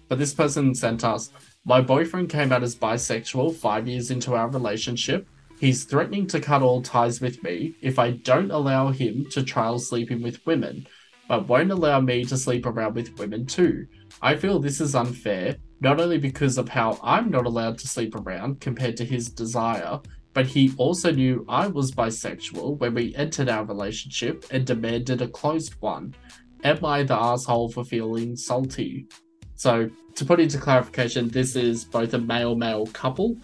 but 0.09 0.19
this 0.19 0.33
person 0.33 0.73
sent 0.75 1.03
us 1.03 1.29
My 1.65 1.81
boyfriend 1.81 2.29
came 2.29 2.53
out 2.53 2.63
as 2.63 2.77
bisexual 2.77 3.55
five 3.55 3.87
years 3.87 4.09
into 4.09 4.35
our 4.35 4.49
relationship. 4.49 5.27
He's 5.59 5.83
threatening 5.83 6.25
to 6.27 6.39
cut 6.39 6.61
all 6.61 6.81
ties 6.81 7.19
with 7.19 7.43
me 7.43 7.75
if 7.81 7.99
I 7.99 8.11
don't 8.11 8.51
allow 8.51 8.89
him 8.89 9.25
to 9.31 9.43
trial 9.43 9.77
sleeping 9.79 10.21
with 10.21 10.45
women, 10.45 10.87
but 11.27 11.49
won't 11.49 11.71
allow 11.71 11.99
me 11.99 12.23
to 12.25 12.37
sleep 12.37 12.65
around 12.65 12.95
with 12.95 13.17
women 13.19 13.45
too. 13.45 13.85
I 14.21 14.37
feel 14.37 14.59
this 14.59 14.79
is 14.79 14.95
unfair, 14.95 15.57
not 15.81 15.99
only 15.99 16.17
because 16.17 16.57
of 16.57 16.69
how 16.69 16.99
I'm 17.03 17.29
not 17.29 17.45
allowed 17.45 17.77
to 17.79 17.87
sleep 17.87 18.15
around 18.15 18.61
compared 18.61 18.95
to 18.97 19.05
his 19.05 19.29
desire, 19.29 19.99
but 20.33 20.45
he 20.45 20.71
also 20.77 21.11
knew 21.11 21.43
I 21.49 21.67
was 21.67 21.91
bisexual 21.91 22.79
when 22.79 22.93
we 22.93 23.15
entered 23.15 23.49
our 23.49 23.65
relationship 23.65 24.45
and 24.51 24.65
demanded 24.65 25.21
a 25.21 25.27
closed 25.27 25.73
one. 25.81 26.15
Am 26.63 26.83
I 26.83 27.03
the 27.03 27.15
asshole 27.15 27.69
for 27.69 27.83
feeling 27.83 28.35
salty? 28.35 29.07
So, 29.55 29.89
to 30.15 30.25
put 30.25 30.39
into 30.39 30.57
clarification, 30.57 31.29
this 31.29 31.55
is 31.55 31.85
both 31.85 32.13
a 32.13 32.19
male 32.19 32.55
male 32.55 32.87
couple, 32.87 33.37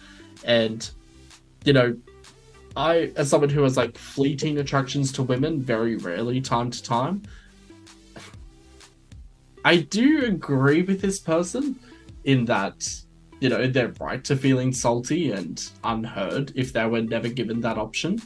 and 0.44 0.88
you 1.64 1.72
know, 1.72 1.96
I, 2.76 3.12
as 3.16 3.30
someone 3.30 3.50
who 3.50 3.62
has 3.62 3.76
like 3.76 3.96
fleeting 3.96 4.58
attractions 4.58 5.12
to 5.12 5.22
women 5.22 5.60
very 5.62 5.96
rarely, 5.96 6.40
time 6.40 6.70
to 6.70 6.82
time, 6.82 7.22
I 9.64 9.76
do 9.76 10.24
agree 10.26 10.82
with 10.82 11.00
this 11.00 11.18
person 11.18 11.78
in 12.24 12.44
that, 12.46 12.86
you 13.40 13.48
know, 13.48 13.66
they're 13.66 13.94
right 14.00 14.22
to 14.24 14.36
feeling 14.36 14.72
salty 14.72 15.30
and 15.30 15.62
unheard 15.84 16.52
if 16.54 16.72
they 16.72 16.84
were 16.86 17.02
never 17.02 17.28
given 17.28 17.60
that 17.60 17.78
option. 17.78 18.20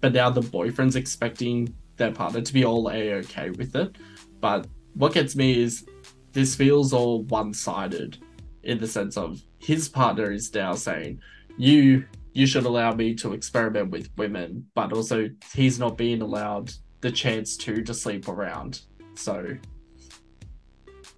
But 0.00 0.12
now 0.12 0.30
the 0.30 0.42
boyfriend's 0.42 0.96
expecting 0.96 1.74
their 1.96 2.12
partner 2.12 2.42
to 2.42 2.52
be 2.52 2.64
all 2.64 2.90
a 2.90 3.14
okay 3.14 3.50
with 3.50 3.74
it. 3.74 3.96
But 4.44 4.66
what 4.92 5.14
gets 5.14 5.34
me 5.34 5.58
is 5.58 5.86
this 6.32 6.54
feels 6.54 6.92
all 6.92 7.22
one 7.22 7.54
sided 7.54 8.18
in 8.62 8.78
the 8.78 8.86
sense 8.86 9.16
of 9.16 9.40
his 9.56 9.88
partner 9.88 10.30
is 10.30 10.52
now 10.52 10.74
saying, 10.74 11.20
you 11.56 12.04
you 12.34 12.46
should 12.46 12.66
allow 12.66 12.92
me 12.92 13.14
to 13.14 13.32
experiment 13.32 13.88
with 13.90 14.10
women, 14.18 14.66
but 14.74 14.92
also 14.92 15.30
he's 15.54 15.78
not 15.78 15.96
being 15.96 16.20
allowed 16.20 16.70
the 17.00 17.10
chance 17.10 17.56
to 17.56 17.82
to 17.84 17.94
sleep 17.94 18.28
around. 18.28 18.82
So 19.14 19.56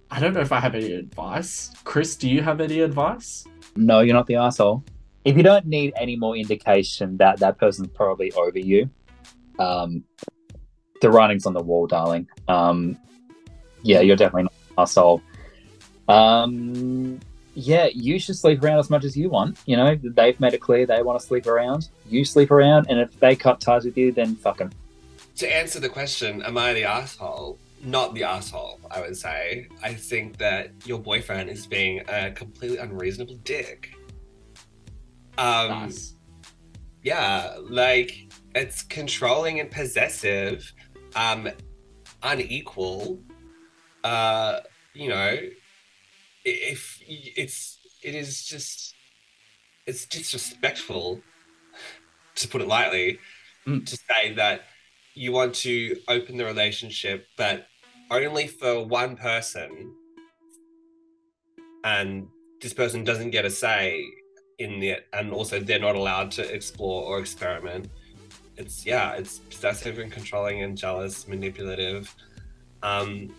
I 0.09 0.21
don't 0.21 0.33
know 0.33 0.39
if 0.39 0.53
I 0.53 0.61
have 0.61 0.75
any 0.75 0.93
advice. 0.93 1.73
Chris, 1.83 2.15
do 2.15 2.29
you 2.29 2.41
have 2.41 2.61
any 2.61 2.79
advice? 2.79 3.45
No, 3.75 3.99
you're 3.99 4.15
not 4.15 4.27
the 4.27 4.35
asshole. 4.35 4.85
If 5.25 5.35
you 5.35 5.43
don't 5.43 5.65
need 5.65 5.91
any 5.97 6.15
more 6.15 6.37
indication 6.37 7.17
that 7.17 7.39
that 7.41 7.57
person's 7.57 7.89
probably 7.89 8.31
over 8.31 8.57
you, 8.57 8.89
um, 9.59 10.05
the 11.01 11.11
writing's 11.11 11.45
on 11.45 11.51
the 11.51 11.61
wall, 11.61 11.87
darling. 11.87 12.25
Um, 12.47 12.97
yeah, 13.87 14.01
you're 14.01 14.15
definitely 14.17 14.43
not 14.43 14.53
an 14.53 14.81
asshole. 14.83 15.21
Um, 16.07 17.19
yeah, 17.55 17.87
you 17.93 18.19
should 18.19 18.37
sleep 18.37 18.61
around 18.63 18.79
as 18.79 18.89
much 18.89 19.03
as 19.03 19.15
you 19.17 19.29
want. 19.29 19.57
You 19.65 19.77
know, 19.77 19.95
they've 20.03 20.39
made 20.39 20.53
it 20.53 20.61
clear 20.61 20.85
they 20.85 21.01
want 21.01 21.19
to 21.19 21.25
sleep 21.25 21.47
around. 21.47 21.89
You 22.07 22.23
sleep 22.25 22.51
around, 22.51 22.87
and 22.89 22.99
if 22.99 23.19
they 23.19 23.35
cut 23.35 23.59
ties 23.61 23.85
with 23.85 23.97
you, 23.97 24.11
then 24.11 24.35
fuck 24.35 24.57
them. 24.57 24.71
To 25.37 25.55
answer 25.55 25.79
the 25.79 25.89
question, 25.89 26.41
am 26.43 26.57
I 26.57 26.73
the 26.73 26.83
asshole? 26.83 27.57
Not 27.83 28.13
the 28.13 28.23
asshole, 28.23 28.79
I 28.91 29.01
would 29.01 29.15
say. 29.15 29.67
I 29.81 29.93
think 29.93 30.37
that 30.37 30.71
your 30.85 30.99
boyfriend 30.99 31.49
is 31.49 31.65
being 31.65 32.01
a 32.07 32.31
completely 32.31 32.77
unreasonable 32.77 33.35
dick. 33.43 33.91
Um, 35.37 35.91
Yeah, 37.03 37.55
like 37.61 38.27
it's 38.55 38.81
controlling 38.83 39.59
and 39.59 39.71
possessive, 39.71 40.73
um, 41.15 41.47
unequal. 42.23 43.19
Uh, 44.03 44.59
you 44.93 45.09
know, 45.09 45.37
if 46.45 47.01
it's 47.05 47.79
it 48.03 48.15
is 48.15 48.45
just 48.45 48.95
it's 49.85 50.05
disrespectful 50.05 51.19
to 52.35 52.47
put 52.47 52.61
it 52.61 52.67
lightly 52.67 53.19
to 53.65 53.97
say 53.97 54.33
that 54.33 54.61
you 55.13 55.31
want 55.33 55.53
to 55.53 55.97
open 56.07 56.37
the 56.37 56.45
relationship 56.45 57.27
but 57.37 57.67
only 58.11 58.47
for 58.47 58.85
one 58.85 59.17
person 59.17 59.93
and 61.83 62.27
this 62.61 62.73
person 62.73 63.03
doesn't 63.03 63.31
get 63.31 63.45
a 63.45 63.49
say 63.49 64.05
in 64.59 64.81
it 64.83 65.07
and 65.13 65.31
also 65.31 65.59
they're 65.59 65.79
not 65.79 65.95
allowed 65.95 66.31
to 66.31 66.53
explore 66.53 67.03
or 67.03 67.19
experiment. 67.19 67.89
It's 68.57 68.85
yeah 68.85 69.13
it's 69.13 69.39
possessive 69.39 69.99
and 69.99 70.11
controlling 70.11 70.63
and 70.63 70.77
jealous 70.77 71.27
manipulative. 71.27 72.13
Um 72.83 73.33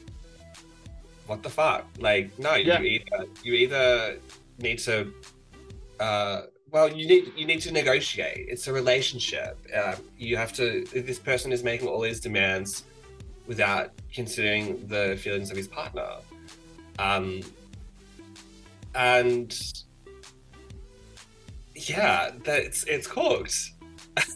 what 1.28 1.42
the 1.42 1.50
fuck? 1.50 1.86
Like, 1.98 2.36
no, 2.38 2.54
Yeah. 2.56 2.80
you 2.80 2.88
either 2.98 3.26
you 3.44 3.52
either 3.54 4.18
need 4.58 4.78
to, 4.80 5.12
uh, 6.00 6.42
well, 6.70 6.88
you 6.92 7.06
need 7.06 7.32
you 7.36 7.46
need 7.46 7.60
to 7.60 7.72
negotiate. 7.72 8.46
It's 8.48 8.66
a 8.66 8.72
relationship. 8.72 9.56
Um, 9.74 9.96
you 10.18 10.36
have 10.36 10.52
to. 10.54 10.84
This 10.92 11.18
person 11.18 11.52
is 11.52 11.62
making 11.62 11.86
all 11.88 12.00
these 12.00 12.20
demands 12.20 12.84
without 13.46 13.92
considering 14.12 14.86
the 14.88 15.16
feelings 15.22 15.50
of 15.50 15.56
his 15.56 15.68
partner, 15.68 16.08
um, 16.98 17.40
and 18.94 19.54
yeah, 21.74 22.30
that's 22.44 22.84
it's 22.84 23.06
cooked. 23.06 23.56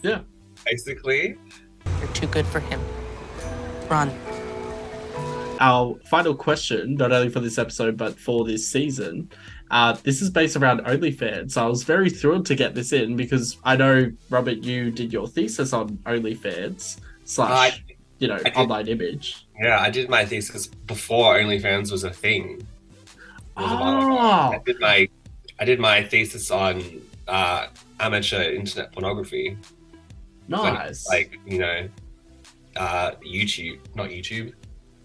Yeah, 0.03 0.21
basically. 0.65 1.35
You're 1.99 2.13
too 2.13 2.27
good 2.27 2.45
for 2.47 2.59
him. 2.61 2.79
Run. 3.89 4.09
Our 5.63 5.95
final 6.03 6.35
question, 6.35 6.95
not 6.95 7.13
only 7.13 7.29
for 7.29 7.39
this 7.39 7.57
episode 7.57 7.95
but 7.95 8.19
for 8.19 8.43
this 8.43 8.67
season, 8.67 9.29
uh, 9.71 9.93
this 10.03 10.21
is 10.21 10.29
based 10.29 10.57
around 10.57 10.81
OnlyFans. 10.81 11.51
So 11.51 11.63
I 11.63 11.67
was 11.67 11.83
very 11.83 12.09
thrilled 12.09 12.45
to 12.47 12.55
get 12.55 12.75
this 12.75 12.91
in 12.91 13.15
because 13.15 13.55
I 13.63 13.77
know 13.77 14.11
Robert, 14.29 14.57
you 14.57 14.91
did 14.91 15.13
your 15.13 15.25
thesis 15.25 15.71
on 15.71 15.97
OnlyFans 16.05 16.99
slash, 17.23 17.81
I- 17.89 17.95
you 18.19 18.27
know, 18.27 18.37
did- 18.39 18.55
online 18.57 18.87
image. 18.89 19.47
Yeah, 19.61 19.79
I 19.79 19.89
did 19.89 20.09
my 20.09 20.25
thesis 20.25 20.67
before 20.67 21.35
OnlyFans 21.35 21.91
was 21.93 22.03
a 22.03 22.09
thing. 22.11 22.67
Was 23.55 23.71
a 23.71 23.75
while 23.75 23.97
ago. 23.99 24.17
Oh, 24.19 24.51
I 24.55 24.59
did 24.65 24.79
my 24.81 25.07
I 25.61 25.65
did 25.65 25.79
my 25.79 26.03
thesis 26.03 26.51
on 26.51 26.83
uh, 27.29 27.67
amateur 28.01 28.41
internet 28.51 28.91
pornography. 28.91 29.55
When 30.47 30.59
it 30.59 30.63
was 30.63 30.73
nice. 30.73 31.07
Like 31.09 31.39
you 31.45 31.59
know, 31.59 31.87
uh, 32.75 33.11
YouTube, 33.25 33.77
not 33.95 34.09
YouTube, 34.09 34.51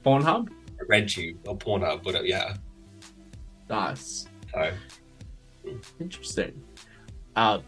Pornhub. 0.04 0.48
RedTube 0.90 1.36
or 1.46 1.56
Pornhub, 1.56 2.02
but 2.02 2.26
Yeah. 2.26 2.54
Nice. 3.68 4.26
So 4.52 4.72
Interesting. 6.00 6.62
Uh, 7.36 7.60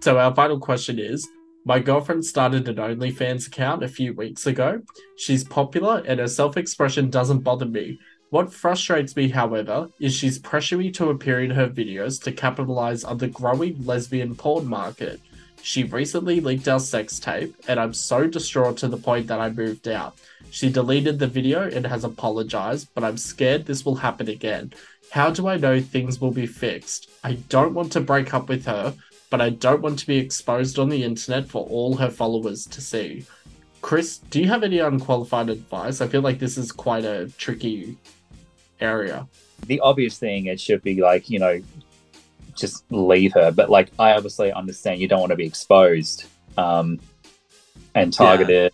so 0.00 0.18
our 0.18 0.34
final 0.34 0.58
question 0.58 0.98
is: 0.98 1.28
My 1.64 1.78
girlfriend 1.78 2.24
started 2.24 2.68
an 2.68 2.76
OnlyFans 2.76 3.48
account 3.48 3.82
a 3.82 3.88
few 3.88 4.12
weeks 4.14 4.46
ago. 4.46 4.82
She's 5.16 5.44
popular, 5.44 6.02
and 6.06 6.20
her 6.20 6.28
self-expression 6.28 7.10
doesn't 7.10 7.40
bother 7.40 7.66
me. 7.66 7.98
What 8.30 8.52
frustrates 8.52 9.16
me, 9.16 9.28
however, 9.28 9.90
is 9.98 10.14
she's 10.14 10.38
pressuring 10.38 10.78
me 10.78 10.90
to 10.92 11.10
appear 11.10 11.42
in 11.42 11.50
her 11.50 11.68
videos 11.68 12.22
to 12.22 12.32
capitalize 12.32 13.02
on 13.02 13.18
the 13.18 13.26
growing 13.26 13.84
lesbian 13.84 14.36
porn 14.36 14.66
market. 14.66 15.20
She 15.62 15.82
recently 15.82 16.40
leaked 16.40 16.68
our 16.68 16.80
sex 16.80 17.18
tape, 17.18 17.54
and 17.66 17.80
I'm 17.80 17.92
so 17.92 18.28
distraught 18.28 18.76
to 18.78 18.88
the 18.88 18.96
point 18.96 19.26
that 19.26 19.40
I 19.40 19.50
moved 19.50 19.88
out. 19.88 20.16
She 20.50 20.70
deleted 20.70 21.18
the 21.18 21.26
video 21.26 21.68
and 21.68 21.86
has 21.86 22.04
apologized, 22.04 22.88
but 22.94 23.04
I'm 23.04 23.16
scared 23.16 23.66
this 23.66 23.84
will 23.84 23.96
happen 23.96 24.28
again. 24.28 24.72
How 25.10 25.30
do 25.30 25.48
I 25.48 25.56
know 25.56 25.80
things 25.80 26.20
will 26.20 26.30
be 26.32 26.46
fixed? 26.46 27.10
I 27.24 27.34
don't 27.48 27.74
want 27.74 27.92
to 27.92 28.00
break 28.00 28.34
up 28.34 28.48
with 28.48 28.66
her, 28.66 28.94
but 29.30 29.40
I 29.40 29.50
don't 29.50 29.80
want 29.82 29.98
to 30.00 30.06
be 30.06 30.18
exposed 30.18 30.78
on 30.78 30.88
the 30.88 31.04
internet 31.04 31.48
for 31.48 31.66
all 31.66 31.96
her 31.96 32.10
followers 32.10 32.66
to 32.66 32.80
see. 32.80 33.24
Chris, 33.80 34.18
do 34.18 34.40
you 34.40 34.48
have 34.48 34.62
any 34.62 34.78
unqualified 34.78 35.48
advice? 35.48 36.00
I 36.00 36.08
feel 36.08 36.20
like 36.20 36.38
this 36.38 36.58
is 36.58 36.70
quite 36.72 37.04
a 37.04 37.28
tricky 37.38 37.96
area. 38.80 39.26
the 39.66 39.78
obvious 39.80 40.18
thing 40.18 40.46
it 40.46 40.58
should 40.58 40.82
be 40.82 41.00
like 41.02 41.28
you 41.28 41.38
know 41.38 41.60
just 42.56 42.82
leave 42.90 43.30
her 43.34 43.50
but 43.52 43.68
like 43.68 43.90
i 43.98 44.12
obviously 44.12 44.50
understand 44.52 44.98
you 45.00 45.06
don't 45.06 45.20
want 45.20 45.30
to 45.30 45.36
be 45.36 45.44
exposed 45.44 46.24
um 46.56 46.98
and 47.94 48.10
targeted 48.12 48.72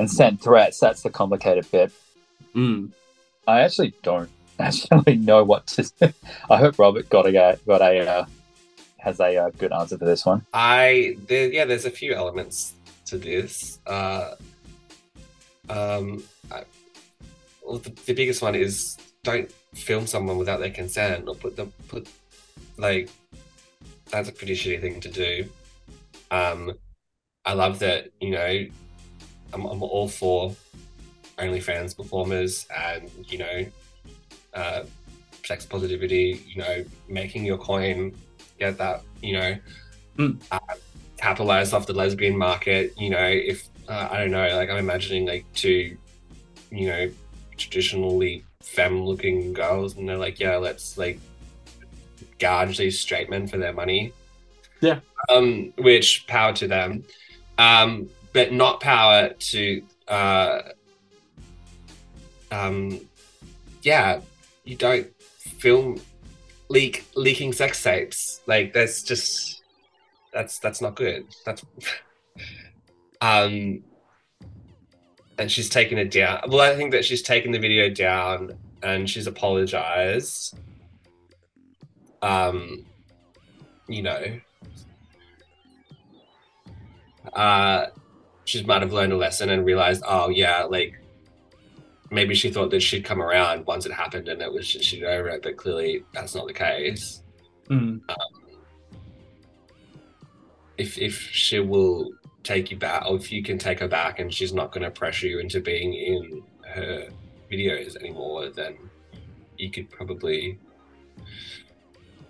and 0.00 0.10
sent 0.10 0.40
threats 0.40 0.80
that's 0.80 1.02
the 1.02 1.10
complicated 1.10 1.70
bit 1.70 1.92
Mm. 2.54 2.90
i 3.46 3.60
actually 3.60 3.94
don't 4.02 4.28
actually 4.58 5.16
know 5.16 5.44
what 5.44 5.68
to 5.68 5.88
i 6.50 6.56
hope 6.56 6.78
robert 6.78 7.08
got 7.08 7.26
a 7.26 7.58
got 7.66 7.80
a 7.80 8.00
uh, 8.08 8.24
has 8.98 9.20
a 9.20 9.36
uh, 9.36 9.50
good 9.56 9.72
answer 9.72 9.96
for 9.96 10.04
this 10.04 10.26
one 10.26 10.44
I 10.52 11.16
there, 11.28 11.50
yeah, 11.52 11.64
there's 11.64 11.86
a 11.86 11.90
few 11.90 12.12
elements 12.12 12.74
to 13.06 13.16
this. 13.18 13.78
Uh, 13.86 14.34
um, 15.68 16.22
I, 16.50 16.64
well, 17.62 17.78
the, 17.78 17.90
the 18.06 18.12
biggest 18.12 18.42
one 18.42 18.54
is 18.54 18.98
don't 19.22 19.50
film 19.74 20.06
someone 20.06 20.36
without 20.38 20.60
their 20.60 20.70
consent 20.70 21.28
or 21.28 21.34
put 21.34 21.56
them 21.56 21.72
put 21.88 22.08
like 22.76 23.08
that's 24.10 24.28
a 24.28 24.32
pretty 24.32 24.54
shitty 24.54 24.80
thing 24.80 25.00
to 25.00 25.08
do. 25.08 25.48
Um, 26.30 26.72
I 27.44 27.54
love 27.54 27.78
that 27.78 28.10
you 28.20 28.30
know 28.30 28.66
I'm, 29.52 29.64
I'm 29.66 29.82
all 29.82 30.08
for 30.08 30.54
OnlyFans 31.38 31.96
performers 31.96 32.66
and 32.76 33.10
you 33.28 33.38
know 33.38 33.66
uh, 34.54 34.82
sex 35.44 35.66
positivity. 35.66 36.42
You 36.46 36.62
know, 36.62 36.84
making 37.08 37.44
your 37.44 37.58
coin, 37.58 38.14
get 38.58 38.78
that 38.78 39.02
you 39.22 39.36
know 39.38 39.58
uh, 40.50 40.58
capitalize 41.16 41.72
off 41.72 41.86
the 41.86 41.92
lesbian 41.92 42.36
market. 42.36 42.94
You 42.98 43.10
know, 43.10 43.26
if 43.26 43.68
uh, 43.88 44.08
I 44.10 44.18
don't 44.18 44.30
know, 44.30 44.48
like 44.56 44.70
I'm 44.70 44.78
imagining 44.78 45.26
like 45.26 45.44
two, 45.54 45.96
you 46.70 46.86
know, 46.86 47.10
traditionally 47.56 48.44
femme-looking 48.62 49.52
girls, 49.52 49.96
and 49.96 50.08
they're 50.08 50.16
like, 50.16 50.38
yeah, 50.40 50.56
let's 50.56 50.96
like 50.98 51.18
gouge 52.38 52.78
these 52.78 52.98
straight 52.98 53.30
men 53.30 53.46
for 53.46 53.58
their 53.58 53.72
money. 53.72 54.12
Yeah. 54.80 55.00
Um, 55.28 55.72
which 55.76 56.26
power 56.26 56.52
to 56.54 56.66
them, 56.66 57.04
um, 57.58 58.08
but 58.32 58.52
not 58.52 58.80
power 58.80 59.30
to. 59.30 59.82
Uh, 60.08 60.60
um, 62.50 63.00
yeah, 63.82 64.20
you 64.64 64.76
don't 64.76 65.08
film 65.20 66.00
leak 66.68 67.04
leaking 67.14 67.52
sex 67.52 67.82
tapes. 67.82 68.40
Like 68.46 68.72
that's 68.72 69.02
just 69.02 69.62
that's 70.32 70.58
that's 70.58 70.80
not 70.80 70.94
good. 70.94 71.26
That's 71.44 71.64
um 73.20 73.82
and 75.38 75.50
she's 75.50 75.68
taken 75.68 75.98
it 75.98 76.10
down. 76.10 76.42
Well, 76.48 76.60
I 76.60 76.76
think 76.76 76.92
that 76.92 77.04
she's 77.04 77.22
taken 77.22 77.52
the 77.52 77.58
video 77.58 77.90
down 77.90 78.58
and 78.82 79.08
she's 79.08 79.26
apologized. 79.26 80.56
Um 82.22 82.86
you 83.88 84.02
know. 84.02 84.24
Uh 87.32 87.86
she 88.50 88.64
might 88.64 88.82
have 88.82 88.92
learned 88.92 89.12
a 89.12 89.16
lesson 89.16 89.50
and 89.50 89.64
realized, 89.64 90.02
oh 90.08 90.28
yeah, 90.28 90.64
like 90.64 91.00
maybe 92.10 92.34
she 92.34 92.50
thought 92.50 92.70
that 92.70 92.80
she'd 92.80 93.04
come 93.04 93.22
around 93.22 93.64
once 93.64 93.86
it 93.86 93.92
happened 93.92 94.28
and 94.28 94.42
it 94.42 94.52
was 94.52 94.66
just 94.66 94.84
she'd 94.84 95.04
over 95.04 95.28
it, 95.28 95.42
but 95.42 95.56
clearly 95.56 96.04
that's 96.12 96.34
not 96.34 96.48
the 96.48 96.52
case. 96.52 97.22
Mm. 97.68 98.00
Um, 98.08 98.32
if 100.78 100.98
if 100.98 101.16
she 101.30 101.60
will 101.60 102.10
take 102.42 102.72
you 102.72 102.76
back, 102.76 103.04
or 103.06 103.14
if 103.14 103.30
you 103.30 103.40
can 103.40 103.56
take 103.56 103.78
her 103.78 103.86
back, 103.86 104.18
and 104.18 104.34
she's 104.34 104.52
not 104.52 104.72
going 104.72 104.82
to 104.82 104.90
pressure 104.90 105.28
you 105.28 105.38
into 105.38 105.60
being 105.60 105.94
in 105.94 106.42
her 106.66 107.08
videos 107.52 107.94
anymore, 107.96 108.48
then 108.48 108.76
you 109.58 109.70
could 109.70 109.88
probably, 109.90 110.58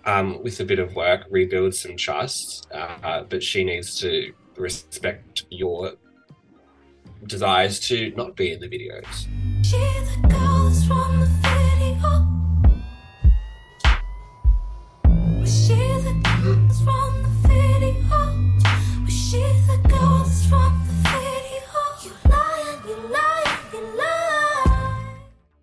um, 0.05 0.43
with 0.43 0.59
a 0.59 0.65
bit 0.65 0.77
of 0.77 0.95
work, 0.95 1.25
rebuild 1.31 1.73
some 1.73 1.97
trust. 1.97 2.67
Uh, 2.71 3.23
but 3.23 3.41
she 3.41 3.63
needs 3.63 3.99
to 4.01 4.33
respect 4.57 5.45
your 5.49 5.93
desires 7.25 7.79
to 7.79 8.11
not 8.15 8.35
be 8.35 8.51
in 8.51 8.59
the 8.59 8.67
videos. 8.67 9.27
She 9.63 9.77
the 9.77 10.27
girl 10.27 10.69
that's 10.69 10.83
from 10.85 11.19
the 11.19 11.25
video. 11.25 12.27
Was 15.39 15.67
she 15.67 15.75
the 15.75 16.13
girl 16.23 16.55
that's 16.67 16.81
from 16.81 17.23
the 17.23 17.29
video? 17.47 17.93
Was 19.03 19.13
she 19.13 19.39
the 19.39 19.77
girl 19.87 20.23
that's 20.23 20.45
from 20.47 20.71
the 20.87 20.93
video? 21.09 21.81
You 22.03 22.11
lying, 22.29 22.79
you 22.87 22.95
lying, 23.13 23.61
you 23.73 23.81
lying. 23.97 25.17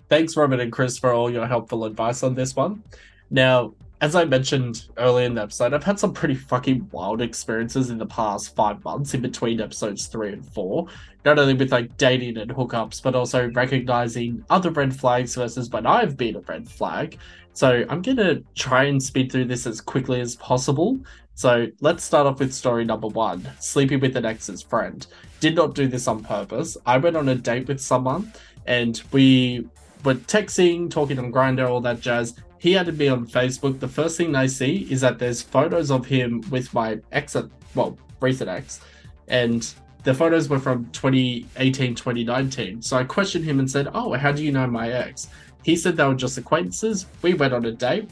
Thanks, 0.08 0.36
Robert 0.36 0.60
and 0.60 0.72
Chris, 0.72 0.98
for 0.98 1.12
all 1.12 1.30
your 1.30 1.46
helpful 1.46 1.84
advice 1.84 2.22
on 2.22 2.34
this 2.34 2.56
one. 2.56 2.82
Now, 3.30 3.74
as 4.00 4.14
I 4.14 4.24
mentioned 4.24 4.86
earlier 4.96 5.26
in 5.26 5.34
the 5.34 5.42
episode, 5.42 5.74
I've 5.74 5.82
had 5.82 5.98
some 5.98 6.12
pretty 6.12 6.36
fucking 6.36 6.88
wild 6.92 7.20
experiences 7.20 7.90
in 7.90 7.98
the 7.98 8.06
past 8.06 8.54
five 8.54 8.82
months 8.84 9.14
in 9.14 9.22
between 9.22 9.60
episodes 9.60 10.06
three 10.06 10.32
and 10.32 10.44
four. 10.44 10.86
Not 11.24 11.38
only 11.38 11.54
with 11.54 11.72
like 11.72 11.96
dating 11.96 12.38
and 12.38 12.50
hookups, 12.50 13.02
but 13.02 13.16
also 13.16 13.50
recognizing 13.50 14.44
other 14.50 14.70
red 14.70 14.94
flags 14.94 15.34
versus 15.34 15.68
when 15.70 15.84
I've 15.84 16.16
been 16.16 16.36
a 16.36 16.40
red 16.40 16.68
flag. 16.68 17.18
So 17.54 17.84
I'm 17.88 18.02
gonna 18.02 18.40
try 18.54 18.84
and 18.84 19.02
speed 19.02 19.32
through 19.32 19.46
this 19.46 19.66
as 19.66 19.80
quickly 19.80 20.20
as 20.20 20.36
possible. 20.36 21.00
So 21.34 21.66
let's 21.80 22.04
start 22.04 22.26
off 22.26 22.38
with 22.38 22.54
story 22.54 22.84
number 22.84 23.08
one 23.08 23.48
sleeping 23.58 23.98
with 23.98 24.16
an 24.16 24.24
ex's 24.24 24.62
friend. 24.62 25.04
Did 25.40 25.56
not 25.56 25.74
do 25.74 25.88
this 25.88 26.06
on 26.06 26.22
purpose. 26.22 26.76
I 26.86 26.98
went 26.98 27.16
on 27.16 27.28
a 27.28 27.34
date 27.34 27.66
with 27.66 27.80
someone 27.80 28.32
and 28.66 29.02
we 29.10 29.66
were 30.04 30.14
texting, 30.14 30.88
talking 30.88 31.18
on 31.18 31.32
Grindr, 31.32 31.68
all 31.68 31.80
that 31.80 32.00
jazz. 32.00 32.34
He 32.58 32.76
added 32.76 32.98
me 32.98 33.08
on 33.08 33.26
Facebook. 33.26 33.78
The 33.78 33.88
first 33.88 34.16
thing 34.16 34.32
they 34.32 34.48
see 34.48 34.86
is 34.90 35.00
that 35.02 35.18
there's 35.18 35.42
photos 35.42 35.90
of 35.90 36.06
him 36.06 36.42
with 36.50 36.72
my 36.74 36.98
ex, 37.12 37.36
well, 37.74 37.96
recent 38.20 38.50
ex, 38.50 38.80
and 39.28 39.72
the 40.04 40.14
photos 40.14 40.48
were 40.48 40.58
from 40.58 40.86
2018, 40.92 41.94
2019. 41.94 42.82
So 42.82 42.96
I 42.96 43.04
questioned 43.04 43.44
him 43.44 43.58
and 43.58 43.70
said, 43.70 43.88
Oh, 43.94 44.12
how 44.14 44.32
do 44.32 44.42
you 44.42 44.52
know 44.52 44.66
my 44.66 44.90
ex? 44.90 45.28
He 45.62 45.76
said 45.76 45.96
they 45.96 46.04
were 46.04 46.14
just 46.14 46.38
acquaintances. 46.38 47.06
We 47.22 47.34
went 47.34 47.52
on 47.52 47.64
a 47.64 47.72
date. 47.72 48.08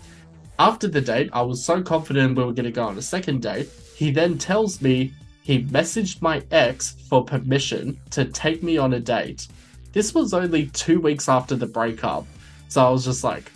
After 0.59 0.89
the 0.89 1.01
date, 1.01 1.31
I 1.33 1.43
was 1.43 1.65
so 1.65 1.83
confident 1.83 2.37
we 2.37 2.45
were 2.45 2.53
going 2.53 2.65
to 2.65 2.71
go 2.71 2.85
on 2.85 2.99
a 2.99 3.03
second 3.03 3.43
date. 3.43 3.69
He 3.95 4.11
then 4.11 4.39
tells 4.39 4.81
me 4.81 5.13
he 5.43 5.65
messaged 5.65 6.23
my 6.23 6.43
ex 6.51 6.97
for 7.09 7.25
permission 7.25 7.99
to 8.11 8.25
take 8.25 8.63
me 8.63 8.79
on 8.79 8.95
a 8.95 9.01
date. 9.01 9.49
This 9.93 10.15
was 10.15 10.35
only 10.35 10.67
two 10.67 11.01
weeks 11.01 11.29
after 11.29 11.57
the 11.57 11.67
breakup. 11.67 12.27
So 12.69 12.85
I 12.85 12.91
was 12.91 13.05
just 13.05 13.23
like, 13.23 13.53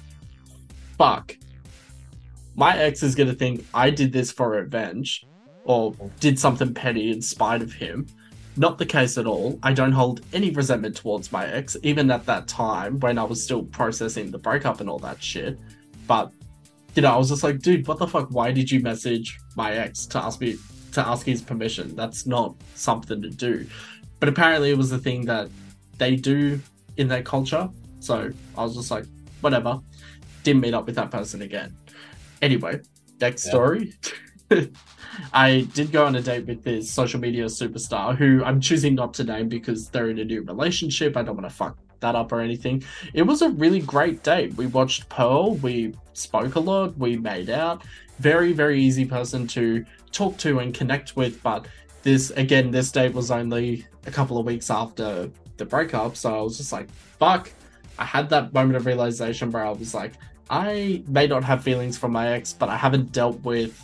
fuck. 1.00 1.34
My 2.56 2.76
ex 2.76 3.02
is 3.02 3.14
to 3.14 3.32
think 3.32 3.64
I 3.72 3.88
did 3.88 4.12
this 4.12 4.30
for 4.30 4.50
revenge 4.50 5.24
or 5.64 5.94
did 6.20 6.38
something 6.38 6.74
petty 6.74 7.10
in 7.10 7.22
spite 7.22 7.62
of 7.62 7.72
him. 7.72 8.06
Not 8.58 8.76
the 8.76 8.84
case 8.84 9.16
at 9.16 9.26
all. 9.26 9.58
I 9.62 9.72
don't 9.72 9.92
hold 9.92 10.20
any 10.34 10.50
resentment 10.50 10.94
towards 10.94 11.32
my 11.32 11.46
ex, 11.46 11.74
even 11.82 12.10
at 12.10 12.26
that 12.26 12.48
time 12.48 13.00
when 13.00 13.16
I 13.16 13.22
was 13.22 13.42
still 13.42 13.62
processing 13.62 14.30
the 14.30 14.36
breakup 14.36 14.80
and 14.82 14.90
all 14.90 14.98
that 14.98 15.22
shit. 15.22 15.58
But, 16.06 16.32
you 16.94 17.00
know, 17.00 17.14
I 17.14 17.16
was 17.16 17.30
just 17.30 17.42
like, 17.42 17.60
dude, 17.60 17.88
what 17.88 17.98
the 17.98 18.06
fuck? 18.06 18.28
Why 18.30 18.52
did 18.52 18.70
you 18.70 18.80
message 18.80 19.38
my 19.56 19.72
ex 19.72 20.04
to 20.04 20.18
ask 20.18 20.38
me 20.38 20.58
to 20.92 21.08
ask 21.08 21.24
his 21.24 21.40
permission? 21.40 21.96
That's 21.96 22.26
not 22.26 22.54
something 22.74 23.22
to 23.22 23.30
do. 23.30 23.66
But 24.18 24.28
apparently 24.28 24.70
it 24.70 24.76
was 24.76 24.92
a 24.92 24.98
thing 24.98 25.24
that 25.24 25.48
they 25.96 26.16
do 26.16 26.60
in 26.98 27.08
their 27.08 27.22
culture. 27.22 27.70
So 28.00 28.30
I 28.58 28.64
was 28.64 28.74
just 28.74 28.90
like, 28.90 29.06
whatever. 29.40 29.80
Didn't 30.42 30.62
meet 30.62 30.74
up 30.74 30.86
with 30.86 30.94
that 30.96 31.10
person 31.10 31.42
again. 31.42 31.76
Anyway, 32.42 32.80
next 33.20 33.46
Yeah. 33.46 33.50
story. 33.50 33.94
I 35.32 35.68
did 35.74 35.92
go 35.92 36.06
on 36.06 36.16
a 36.16 36.22
date 36.22 36.46
with 36.46 36.62
this 36.62 36.90
social 36.90 37.20
media 37.20 37.44
superstar 37.46 38.16
who 38.16 38.42
I'm 38.44 38.60
choosing 38.60 38.94
not 38.94 39.14
to 39.14 39.24
name 39.24 39.48
because 39.48 39.88
they're 39.88 40.10
in 40.10 40.18
a 40.18 40.24
new 40.24 40.42
relationship. 40.42 41.16
I 41.16 41.22
don't 41.22 41.36
want 41.36 41.48
to 41.48 41.54
fuck 41.54 41.76
that 42.00 42.14
up 42.14 42.32
or 42.32 42.40
anything. 42.40 42.82
It 43.12 43.22
was 43.22 43.42
a 43.42 43.50
really 43.50 43.80
great 43.80 44.22
date. 44.22 44.54
We 44.54 44.66
watched 44.66 45.08
Pearl, 45.08 45.56
we 45.56 45.94
spoke 46.14 46.54
a 46.54 46.60
lot, 46.60 46.96
we 46.96 47.16
made 47.16 47.50
out. 47.50 47.82
Very, 48.18 48.52
very 48.52 48.80
easy 48.80 49.04
person 49.04 49.46
to 49.48 49.84
talk 50.10 50.36
to 50.38 50.58
and 50.60 50.72
connect 50.74 51.16
with. 51.16 51.42
But 51.42 51.66
this, 52.02 52.30
again, 52.30 52.70
this 52.70 52.90
date 52.90 53.12
was 53.12 53.30
only 53.30 53.86
a 54.06 54.10
couple 54.10 54.38
of 54.38 54.46
weeks 54.46 54.70
after 54.70 55.30
the 55.58 55.64
breakup. 55.64 56.16
So 56.16 56.34
I 56.38 56.40
was 56.40 56.56
just 56.56 56.72
like, 56.72 56.90
fuck. 57.18 57.50
I 57.98 58.04
had 58.04 58.30
that 58.30 58.54
moment 58.54 58.76
of 58.76 58.86
realization 58.86 59.50
where 59.50 59.64
I 59.66 59.70
was 59.70 59.94
like, 59.94 60.14
I 60.50 61.04
may 61.06 61.28
not 61.28 61.44
have 61.44 61.62
feelings 61.62 61.96
for 61.96 62.08
my 62.08 62.32
ex, 62.32 62.52
but 62.52 62.68
I 62.68 62.76
haven't 62.76 63.12
dealt 63.12 63.40
with 63.44 63.82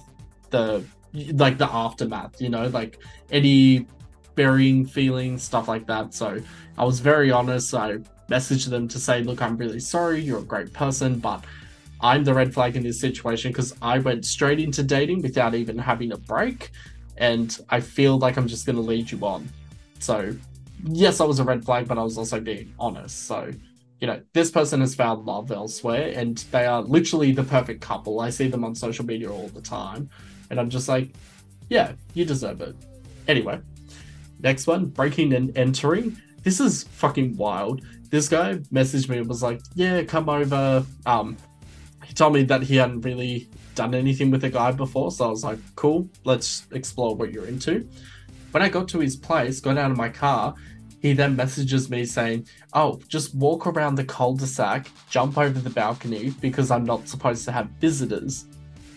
the 0.51 0.85
like 1.33 1.57
the 1.57 1.73
aftermath, 1.73 2.41
you 2.43 2.51
know, 2.51 2.67
like 2.67 2.99
any 3.31 3.87
burying 4.35 4.85
feelings, 4.85 5.43
stuff 5.43 5.69
like 5.69 5.87
that. 5.87 6.13
So 6.13 6.41
I 6.77 6.85
was 6.85 7.01
very 7.01 7.31
honest. 7.31 7.73
I 7.73 7.99
messaged 8.29 8.69
them 8.69 8.89
to 8.89 8.99
say, 8.99 9.23
look, 9.23 9.41
I'm 9.41 9.57
really 9.57 9.81
sorry, 9.81 10.21
you're 10.21 10.41
a 10.41 10.45
great 10.45 10.73
person, 10.73 11.19
but 11.19 11.45
I'm 12.01 12.25
the 12.25 12.35
red 12.35 12.53
flag 12.53 12.77
in 12.77 12.83
this 12.83 13.01
situation 13.01 13.53
because 13.53 13.75
I 13.81 13.99
went 13.99 14.27
straight 14.27 14.61
into 14.61 14.83
dating 14.83 15.23
without 15.23 15.55
even 15.55 15.79
having 15.79 16.13
a 16.13 16.19
break. 16.19 16.71
And 17.17 17.59
I 17.71 17.81
feel 17.81 18.19
like 18.19 18.37
I'm 18.37 18.49
just 18.49 18.67
going 18.67 18.77
to 18.77 18.83
lead 18.83 19.11
you 19.11 19.19
on. 19.21 19.49
So, 20.01 20.37
yes, 20.85 21.21
I 21.21 21.25
was 21.25 21.39
a 21.39 21.45
red 21.45 21.65
flag, 21.65 21.89
but 21.89 21.97
I 21.97 22.03
was 22.03 22.19
also 22.19 22.41
being 22.41 22.75
honest. 22.79 23.27
So, 23.27 23.51
you 24.01 24.07
know, 24.07 24.21
this 24.33 24.51
person 24.51 24.81
has 24.81 24.95
found 24.95 25.25
love 25.25 25.51
elsewhere 25.51 26.13
and 26.15 26.39
they 26.51 26.67
are 26.67 26.83
literally 26.83 27.33
the 27.33 27.43
perfect 27.43 27.81
couple. 27.81 28.21
I 28.21 28.31
see 28.31 28.49
them 28.49 28.65
on 28.65 28.75
social 28.75 29.07
media 29.07 29.31
all 29.31 29.49
the 29.49 29.63
time. 29.63 30.11
And 30.51 30.61
I'm 30.61 30.71
just 30.71 30.89
like, 30.89 31.11
yeah, 31.69 31.93
you 32.15 32.25
deserve 32.25 32.61
it. 32.61 32.77
Anyway, 33.27 33.61
next 34.41 34.67
one 34.67 34.87
breaking 34.87 35.33
and 35.33 35.57
entering. 35.57 36.21
This 36.43 36.61
is 36.61 36.85
fucking 36.85 37.37
wild. 37.37 37.83
This 38.11 38.29
guy 38.29 38.57
messaged 38.73 39.09
me 39.09 39.19
and 39.19 39.29
was 39.29 39.43
like, 39.43 39.61
yeah, 39.75 40.03
come 40.05 40.29
over. 40.29 40.85
Um, 41.07 41.37
he 42.05 42.13
told 42.13 42.35
me 42.35 42.45
that 42.45 42.63
he 42.63 42.77
hadn't 42.77 43.01
really 43.01 43.49
done 43.75 43.95
anything 43.95 44.31
with 44.31 44.45
a 44.45 44.51
guy 44.51 44.71
before. 44.71 45.11
So 45.11 45.27
I 45.27 45.29
was 45.29 45.43
like, 45.43 45.59
cool, 45.75 46.09
let's 46.25 46.67
explore 46.71 47.17
what 47.17 47.33
you're 47.33 47.47
into. 47.47 47.89
When 48.53 48.63
I 48.63 48.69
got 48.69 48.89
to 48.89 49.01
his 49.01 49.17
place, 49.17 49.59
got 49.59 49.77
out 49.77 49.91
of 49.91 49.97
my 49.97 50.09
car, 50.09 50.55
he 51.07 51.13
he 51.13 51.15
then 51.15 51.37
messages 51.37 51.89
me 51.89 52.05
saying, 52.05 52.49
Oh, 52.73 53.01
just 53.07 53.33
walk 53.35 53.69
around 53.69 53.95
the 53.95 54.05
cul 54.05 54.35
de 54.35 54.47
sac, 54.47 54.91
jump 55.09 55.39
over 55.39 55.61
the 55.61 55.71
balcony 55.71 56.31
because 56.41 56.73
I'm 56.73 56.85
not 56.85 57.07
supposed 57.07 57.45
to 57.45 57.53
have 57.53 57.69
visitors. 57.81 58.47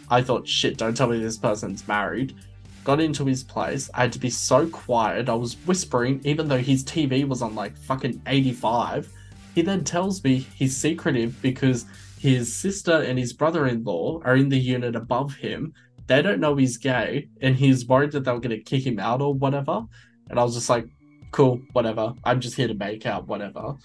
I 0.10 0.24
thought, 0.24 0.48
shit, 0.48 0.78
don't 0.78 0.98
tell 0.98 1.08
me 1.10 1.20
this 1.20 1.38
person's 1.38 1.88
married. 1.88 2.36
Got 2.84 3.00
into 3.00 3.26
his 3.26 3.44
place. 3.44 3.92
I 3.94 4.02
had 4.02 4.14
to 4.14 4.20
be 4.20 4.32
so 4.32 4.68
quiet. 4.68 5.30
I 5.30 5.36
was 5.36 5.56
whispering, 5.68 6.20
even 6.24 6.48
though 6.48 6.58
his 6.58 6.84
TV 6.84 7.28
was 7.28 7.44
on 7.44 7.54
like 7.54 7.78
fucking 7.78 8.20
85. 8.26 9.08
He 9.54 9.62
then 9.62 9.84
tells 9.84 10.24
me 10.24 10.38
he's 10.56 10.76
secretive 10.76 11.40
because 11.44 11.86
his 12.20 12.52
sister 12.52 13.04
and 13.04 13.20
his 13.20 13.34
brother 13.34 13.68
in 13.68 13.84
law 13.84 14.20
are 14.24 14.36
in 14.36 14.50
the 14.50 14.58
unit 14.58 14.96
above 14.96 15.36
him. 15.36 15.74
They 16.08 16.24
don't 16.24 16.40
know 16.40 16.56
he's 16.56 16.78
gay, 16.78 17.30
and 17.40 17.56
he's 17.56 17.86
worried 17.86 18.14
that 18.14 18.24
they're 18.24 18.40
going 18.40 18.50
to 18.50 18.64
kick 18.64 18.84
him 18.84 18.98
out 18.98 19.22
or 19.22 19.36
whatever. 19.36 19.86
And 20.30 20.40
I 20.40 20.44
was 20.44 20.56
just 20.56 20.70
like, 20.70 20.88
cool, 21.32 21.62
whatever. 21.74 22.14
I'm 22.24 22.40
just 22.40 22.56
here 22.56 22.68
to 22.68 22.74
make 22.74 23.06
out, 23.06 23.28
whatever. 23.28 23.76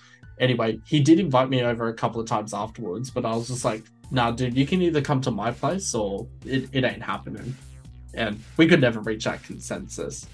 Anyway, 0.40 0.78
he 0.86 1.00
did 1.00 1.20
invite 1.20 1.48
me 1.48 1.62
over 1.62 1.88
a 1.88 1.94
couple 1.94 2.20
of 2.20 2.26
times 2.26 2.52
afterwards, 2.52 3.10
but 3.10 3.24
I 3.24 3.34
was 3.34 3.48
just 3.48 3.64
like, 3.64 3.84
nah, 4.10 4.30
dude, 4.30 4.56
you 4.56 4.66
can 4.66 4.82
either 4.82 5.00
come 5.00 5.20
to 5.22 5.30
my 5.30 5.50
place 5.50 5.94
or 5.94 6.26
it, 6.44 6.68
it 6.72 6.84
ain't 6.84 7.02
happening. 7.02 7.54
And 8.14 8.42
we 8.56 8.66
could 8.66 8.80
never 8.80 9.00
reach 9.00 9.24
that 9.24 9.42
consensus. 9.42 10.26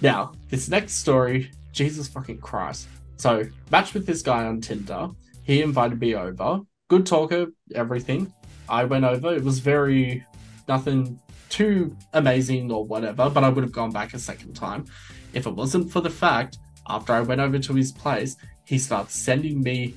Now, 0.00 0.32
this 0.50 0.68
next 0.68 0.94
story, 0.94 1.50
Jesus 1.72 2.08
fucking 2.08 2.38
Christ. 2.38 2.88
So, 3.16 3.44
matched 3.70 3.94
with 3.94 4.06
this 4.06 4.22
guy 4.22 4.44
on 4.44 4.60
Tinder. 4.60 5.08
He 5.44 5.62
invited 5.62 6.00
me 6.00 6.14
over. 6.14 6.60
Good 6.88 7.06
talker, 7.06 7.46
everything. 7.74 8.32
I 8.68 8.84
went 8.84 9.04
over. 9.04 9.34
It 9.34 9.42
was 9.42 9.58
very 9.60 10.24
nothing 10.68 11.20
too 11.48 11.96
amazing 12.14 12.70
or 12.72 12.84
whatever, 12.84 13.28
but 13.30 13.44
I 13.44 13.48
would 13.48 13.62
have 13.62 13.72
gone 13.72 13.90
back 13.90 14.14
a 14.14 14.18
second 14.18 14.54
time. 14.54 14.86
If 15.32 15.46
it 15.46 15.54
wasn't 15.54 15.90
for 15.90 16.00
the 16.00 16.10
fact, 16.10 16.58
after 16.88 17.12
I 17.12 17.20
went 17.20 17.40
over 17.40 17.58
to 17.58 17.74
his 17.74 17.92
place, 17.92 18.36
he 18.64 18.78
starts 18.78 19.16
sending 19.16 19.62
me 19.62 19.94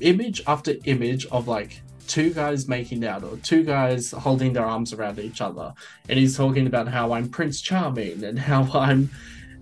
image 0.00 0.42
after 0.46 0.74
image 0.84 1.26
of 1.26 1.48
like 1.48 1.82
two 2.06 2.32
guys 2.32 2.68
making 2.68 3.04
out 3.04 3.24
or 3.24 3.36
two 3.38 3.64
guys 3.64 4.10
holding 4.10 4.52
their 4.52 4.64
arms 4.64 4.92
around 4.92 5.18
each 5.18 5.40
other. 5.40 5.72
And 6.08 6.18
he's 6.18 6.36
talking 6.36 6.66
about 6.66 6.88
how 6.88 7.12
I'm 7.12 7.28
Prince 7.28 7.60
Charming 7.60 8.24
and 8.24 8.38
how 8.38 8.68
I'm 8.74 9.10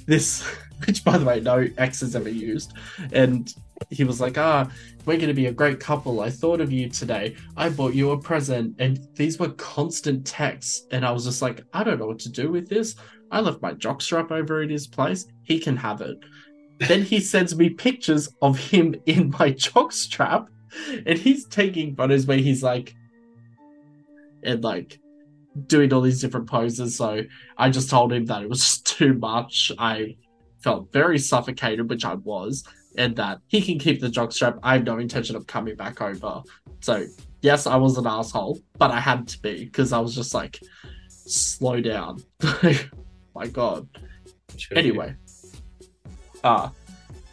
this, 0.06 0.42
which 0.86 1.04
by 1.04 1.18
the 1.18 1.24
way, 1.24 1.40
no 1.40 1.68
ex 1.78 2.00
has 2.00 2.16
ever 2.16 2.28
used. 2.28 2.72
And 3.12 3.52
he 3.90 4.04
was 4.04 4.20
like, 4.20 4.38
ah, 4.38 4.70
we're 5.04 5.16
going 5.16 5.28
to 5.28 5.34
be 5.34 5.46
a 5.46 5.52
great 5.52 5.80
couple. 5.80 6.20
I 6.20 6.30
thought 6.30 6.60
of 6.60 6.70
you 6.70 6.88
today. 6.88 7.36
I 7.56 7.68
bought 7.68 7.94
you 7.94 8.10
a 8.12 8.18
present. 8.18 8.76
And 8.78 9.08
these 9.14 9.38
were 9.38 9.50
constant 9.50 10.26
texts. 10.26 10.86
And 10.92 11.04
I 11.04 11.10
was 11.10 11.24
just 11.24 11.42
like, 11.42 11.64
I 11.72 11.82
don't 11.82 11.98
know 11.98 12.06
what 12.06 12.20
to 12.20 12.28
do 12.28 12.50
with 12.50 12.68
this. 12.68 12.94
I 13.32 13.40
left 13.40 13.62
my 13.62 13.72
jockstrap 13.72 14.30
over 14.30 14.60
at 14.60 14.70
his 14.70 14.86
place. 14.86 15.26
He 15.42 15.58
can 15.58 15.76
have 15.78 16.02
it. 16.02 16.18
then 16.78 17.02
he 17.02 17.18
sends 17.18 17.56
me 17.56 17.70
pictures 17.70 18.28
of 18.42 18.58
him 18.58 18.94
in 19.06 19.30
my 19.30 19.52
jockstrap. 19.52 20.46
And 21.06 21.18
he's 21.18 21.46
taking 21.46 21.96
photos 21.96 22.26
where 22.26 22.38
he's 22.38 22.62
like, 22.62 22.94
and 24.42 24.62
like 24.62 25.00
doing 25.66 25.92
all 25.92 26.00
these 26.00 26.20
different 26.20 26.48
poses. 26.48 26.96
So 26.96 27.22
I 27.56 27.70
just 27.70 27.90
told 27.90 28.12
him 28.12 28.26
that 28.26 28.42
it 28.42 28.48
was 28.48 28.60
just 28.60 28.86
too 28.86 29.14
much. 29.14 29.72
I 29.78 30.16
felt 30.62 30.92
very 30.92 31.18
suffocated, 31.18 31.88
which 31.88 32.04
I 32.04 32.14
was, 32.14 32.64
and 32.96 33.16
that 33.16 33.38
he 33.48 33.60
can 33.62 33.78
keep 33.78 34.00
the 34.00 34.08
jockstrap. 34.08 34.58
I 34.62 34.74
have 34.74 34.84
no 34.84 34.98
intention 34.98 35.36
of 35.36 35.46
coming 35.46 35.76
back 35.76 36.00
over. 36.00 36.42
So 36.80 37.06
yes, 37.40 37.66
I 37.66 37.76
was 37.76 37.96
an 37.96 38.06
asshole, 38.06 38.60
but 38.78 38.90
I 38.90 39.00
had 39.00 39.28
to 39.28 39.40
be 39.40 39.64
because 39.64 39.92
I 39.92 39.98
was 39.98 40.14
just 40.14 40.34
like, 40.34 40.60
slow 41.08 41.80
down. 41.80 42.22
My 43.34 43.46
God. 43.46 43.88
Anyway, 44.74 45.14
uh 46.44 46.68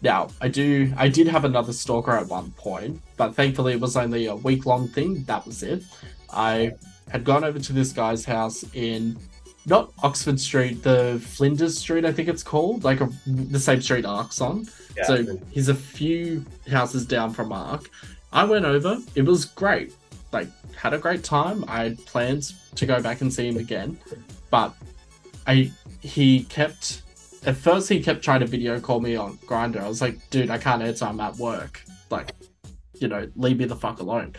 now 0.02 0.30
I 0.40 0.48
do 0.48 0.94
I 0.98 1.10
did 1.10 1.28
have 1.28 1.46
another 1.46 1.74
stalker 1.74 2.12
at 2.12 2.28
one 2.28 2.52
point, 2.52 3.02
but 3.18 3.36
thankfully 3.36 3.74
it 3.74 3.80
was 3.80 3.98
only 3.98 4.28
a 4.28 4.36
week 4.36 4.66
long 4.66 4.88
thing. 4.88 5.24
That 5.24 5.46
was 5.46 5.64
it. 5.64 5.84
I 6.32 6.72
had 7.10 7.24
gone 7.24 7.44
over 7.44 7.60
to 7.60 7.74
this 7.74 7.92
guy's 7.92 8.24
house 8.24 8.64
in 8.74 9.18
not 9.66 9.92
Oxford 10.04 10.40
Street, 10.40 10.84
the 10.84 11.22
Flinders 11.24 11.78
Street, 11.78 12.06
I 12.06 12.12
think 12.12 12.28
it's 12.28 12.44
called, 12.44 12.84
like 12.84 13.02
a, 13.02 13.10
the 13.28 13.60
same 13.60 13.82
street 13.82 14.06
Arq's 14.06 14.42
on. 14.42 14.68
Yeah. 14.98 15.04
So 15.04 15.38
he's 15.52 15.70
a 15.70 15.76
few 15.76 16.46
houses 16.70 17.06
down 17.06 17.34
from 17.34 17.52
Ark. 17.52 17.90
I 18.32 18.44
went 18.46 18.66
over. 18.66 18.98
It 19.16 19.24
was 19.24 19.46
great. 19.46 19.94
Like 20.32 20.48
had 20.76 20.94
a 20.94 20.98
great 20.98 21.24
time. 21.24 21.66
I 21.68 21.84
had 21.84 22.06
plans 22.06 22.54
to 22.76 22.86
go 22.86 23.02
back 23.02 23.22
and 23.22 23.34
see 23.34 23.48
him 23.48 23.58
again, 23.58 23.98
but 24.50 24.74
I 25.48 25.72
he 26.02 26.44
kept 26.46 27.04
at 27.46 27.56
first 27.56 27.88
he 27.90 28.02
kept 28.02 28.24
trying 28.24 28.42
to 28.42 28.46
video 28.46 28.80
call 28.80 29.00
me 29.00 29.16
on 29.16 29.38
Grindr. 29.40 29.82
I 29.82 29.88
was 29.88 30.02
like, 30.02 30.30
dude, 30.30 30.50
I 30.50 30.58
can't 30.58 30.82
answer. 30.82 31.06
I'm 31.06 31.20
at 31.20 31.38
work. 31.38 31.82
Like, 32.10 32.34
you 33.00 33.08
know, 33.08 33.30
leave 33.36 33.58
me 33.58 33.66
the 33.66 33.76
fuck 33.76 34.00
alone. 34.00 34.36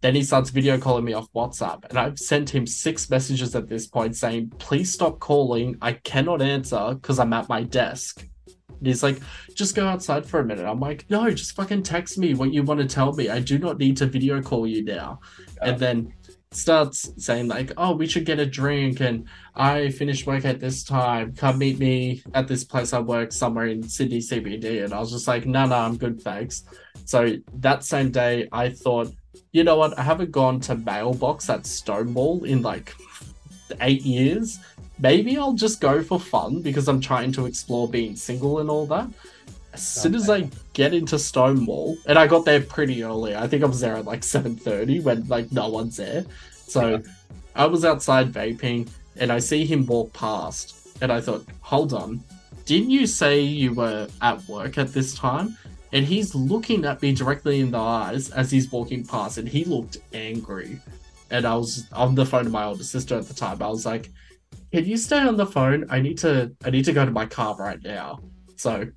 Then 0.00 0.14
he 0.14 0.22
starts 0.22 0.50
video 0.50 0.78
calling 0.78 1.04
me 1.04 1.12
off 1.12 1.28
WhatsApp, 1.34 1.84
and 1.88 1.98
I've 1.98 2.18
sent 2.18 2.50
him 2.50 2.66
six 2.66 3.10
messages 3.10 3.54
at 3.56 3.68
this 3.68 3.86
point 3.86 4.16
saying, 4.16 4.52
please 4.58 4.92
stop 4.92 5.18
calling. 5.18 5.76
I 5.82 5.94
cannot 5.94 6.40
answer 6.40 6.94
because 6.94 7.18
I'm 7.18 7.32
at 7.32 7.48
my 7.48 7.64
desk. 7.64 8.24
And 8.78 8.86
he's 8.86 9.02
like, 9.02 9.20
just 9.54 9.74
go 9.74 9.86
outside 9.86 10.24
for 10.24 10.38
a 10.38 10.44
minute. 10.44 10.64
I'm 10.64 10.78
like, 10.78 11.04
no, 11.10 11.28
just 11.30 11.56
fucking 11.56 11.82
text 11.82 12.16
me 12.16 12.34
what 12.34 12.52
you 12.52 12.62
want 12.62 12.80
to 12.80 12.86
tell 12.86 13.12
me. 13.12 13.28
I 13.28 13.40
do 13.40 13.58
not 13.58 13.78
need 13.78 13.96
to 13.96 14.06
video 14.06 14.40
call 14.40 14.68
you 14.68 14.84
now. 14.84 15.18
And 15.60 15.78
then 15.78 16.14
starts 16.50 17.10
saying 17.16 17.48
like, 17.48 17.72
"Oh, 17.76 17.94
we 17.94 18.06
should 18.06 18.24
get 18.24 18.38
a 18.38 18.46
drink," 18.46 19.00
and 19.00 19.26
I 19.54 19.90
finished 19.90 20.26
work 20.26 20.44
at 20.44 20.60
this 20.60 20.82
time. 20.82 21.34
Come 21.34 21.58
meet 21.58 21.78
me 21.78 22.22
at 22.34 22.48
this 22.48 22.64
place 22.64 22.92
I 22.92 23.00
work 23.00 23.32
somewhere 23.32 23.66
in 23.66 23.82
Sydney 23.82 24.20
CBD. 24.20 24.84
And 24.84 24.92
I 24.92 25.00
was 25.00 25.10
just 25.10 25.28
like, 25.28 25.46
"No, 25.46 25.66
no, 25.66 25.76
I'm 25.76 25.96
good, 25.96 26.20
thanks." 26.20 26.64
So 27.04 27.36
that 27.54 27.84
same 27.84 28.10
day, 28.10 28.48
I 28.52 28.70
thought, 28.70 29.12
you 29.52 29.64
know 29.64 29.76
what? 29.76 29.98
I 29.98 30.02
haven't 30.02 30.30
gone 30.30 30.60
to 30.60 30.76
Malebox 30.76 31.48
at 31.48 31.66
Stonewall 31.66 32.44
in 32.44 32.62
like 32.62 32.94
eight 33.80 34.02
years. 34.02 34.58
Maybe 34.98 35.38
I'll 35.38 35.54
just 35.54 35.80
go 35.80 36.02
for 36.02 36.18
fun 36.18 36.60
because 36.60 36.88
I'm 36.88 37.00
trying 37.00 37.32
to 37.32 37.46
explore 37.46 37.88
being 37.88 38.16
single 38.16 38.58
and 38.58 38.68
all 38.68 38.86
that. 38.86 39.08
As 39.78 39.86
soon 40.02 40.16
as 40.16 40.28
I 40.28 40.50
get 40.72 40.92
into 40.92 41.20
Stonewall, 41.20 41.96
and 42.06 42.18
I 42.18 42.26
got 42.26 42.44
there 42.44 42.60
pretty 42.60 43.04
early. 43.04 43.36
I 43.36 43.46
think 43.46 43.62
I 43.62 43.66
was 43.66 43.78
there 43.78 43.96
at 43.96 44.04
like 44.04 44.22
7:30 44.22 45.02
when 45.04 45.26
like 45.28 45.52
no 45.52 45.68
one's 45.68 45.96
there. 45.96 46.24
So 46.66 47.00
I 47.54 47.66
was 47.66 47.84
outside 47.84 48.32
vaping 48.32 48.88
and 49.16 49.30
I 49.30 49.38
see 49.38 49.64
him 49.64 49.86
walk 49.86 50.12
past 50.12 50.74
and 51.00 51.12
I 51.12 51.20
thought, 51.20 51.44
"Hold 51.60 51.92
on. 51.92 52.20
Didn't 52.64 52.90
you 52.90 53.06
say 53.06 53.40
you 53.40 53.72
were 53.72 54.08
at 54.20 54.46
work 54.48 54.78
at 54.78 54.92
this 54.92 55.14
time?" 55.14 55.56
And 55.92 56.04
he's 56.04 56.34
looking 56.34 56.84
at 56.84 57.00
me 57.00 57.12
directly 57.14 57.60
in 57.60 57.70
the 57.70 57.78
eyes 57.78 58.30
as 58.30 58.50
he's 58.50 58.70
walking 58.72 59.06
past 59.06 59.38
and 59.38 59.48
he 59.48 59.64
looked 59.64 59.98
angry. 60.12 60.80
And 61.30 61.46
I 61.46 61.54
was 61.54 61.86
on 61.92 62.16
the 62.16 62.26
phone 62.26 62.44
to 62.44 62.50
my 62.50 62.64
older 62.64 62.82
sister 62.82 63.16
at 63.16 63.28
the 63.28 63.34
time. 63.34 63.62
I 63.62 63.68
was 63.68 63.86
like, 63.86 64.10
"Can 64.72 64.84
you 64.84 64.96
stay 64.96 65.20
on 65.20 65.36
the 65.36 65.46
phone? 65.46 65.86
I 65.88 66.00
need 66.00 66.18
to 66.18 66.50
I 66.64 66.70
need 66.70 66.84
to 66.86 66.92
go 66.92 67.04
to 67.04 67.12
my 67.12 67.26
car 67.26 67.54
right 67.56 67.82
now." 67.82 68.20
So 68.56 68.88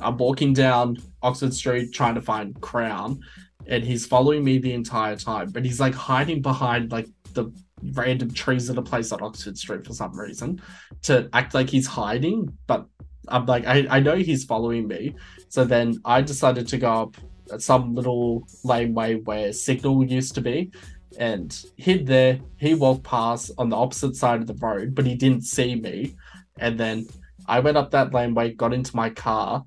I'm 0.00 0.16
walking 0.16 0.52
down 0.52 0.98
Oxford 1.22 1.54
Street 1.54 1.92
trying 1.92 2.14
to 2.14 2.22
find 2.22 2.60
Crown, 2.60 3.20
and 3.66 3.84
he's 3.84 4.06
following 4.06 4.44
me 4.44 4.58
the 4.58 4.72
entire 4.72 5.16
time. 5.16 5.50
But 5.50 5.64
he's 5.64 5.80
like 5.80 5.94
hiding 5.94 6.42
behind 6.42 6.92
like 6.92 7.08
the 7.34 7.52
random 7.94 8.32
trees 8.32 8.70
at 8.70 8.78
a 8.78 8.82
place 8.82 9.12
on 9.12 9.22
Oxford 9.22 9.56
Street 9.56 9.86
for 9.86 9.92
some 9.92 10.18
reason 10.18 10.60
to 11.02 11.28
act 11.32 11.54
like 11.54 11.70
he's 11.70 11.86
hiding. 11.86 12.56
But 12.66 12.86
I'm 13.28 13.46
like, 13.46 13.66
I, 13.66 13.86
I 13.90 14.00
know 14.00 14.16
he's 14.16 14.44
following 14.44 14.88
me. 14.88 15.14
So 15.48 15.64
then 15.64 16.00
I 16.04 16.22
decided 16.22 16.66
to 16.68 16.78
go 16.78 16.92
up 16.92 17.16
some 17.60 17.94
little 17.94 18.46
laneway 18.64 19.16
where 19.16 19.52
Signal 19.52 20.04
used 20.04 20.34
to 20.34 20.40
be 20.40 20.70
and 21.18 21.64
hid 21.76 22.06
there. 22.06 22.40
He 22.56 22.74
walked 22.74 23.04
past 23.04 23.50
on 23.58 23.68
the 23.68 23.76
opposite 23.76 24.16
side 24.16 24.40
of 24.40 24.46
the 24.46 24.54
road, 24.54 24.94
but 24.94 25.06
he 25.06 25.14
didn't 25.14 25.42
see 25.42 25.74
me. 25.74 26.14
And 26.58 26.78
then 26.78 27.06
I 27.46 27.60
went 27.60 27.76
up 27.76 27.90
that 27.92 28.12
laneway, 28.12 28.52
got 28.52 28.74
into 28.74 28.94
my 28.94 29.10
car, 29.10 29.64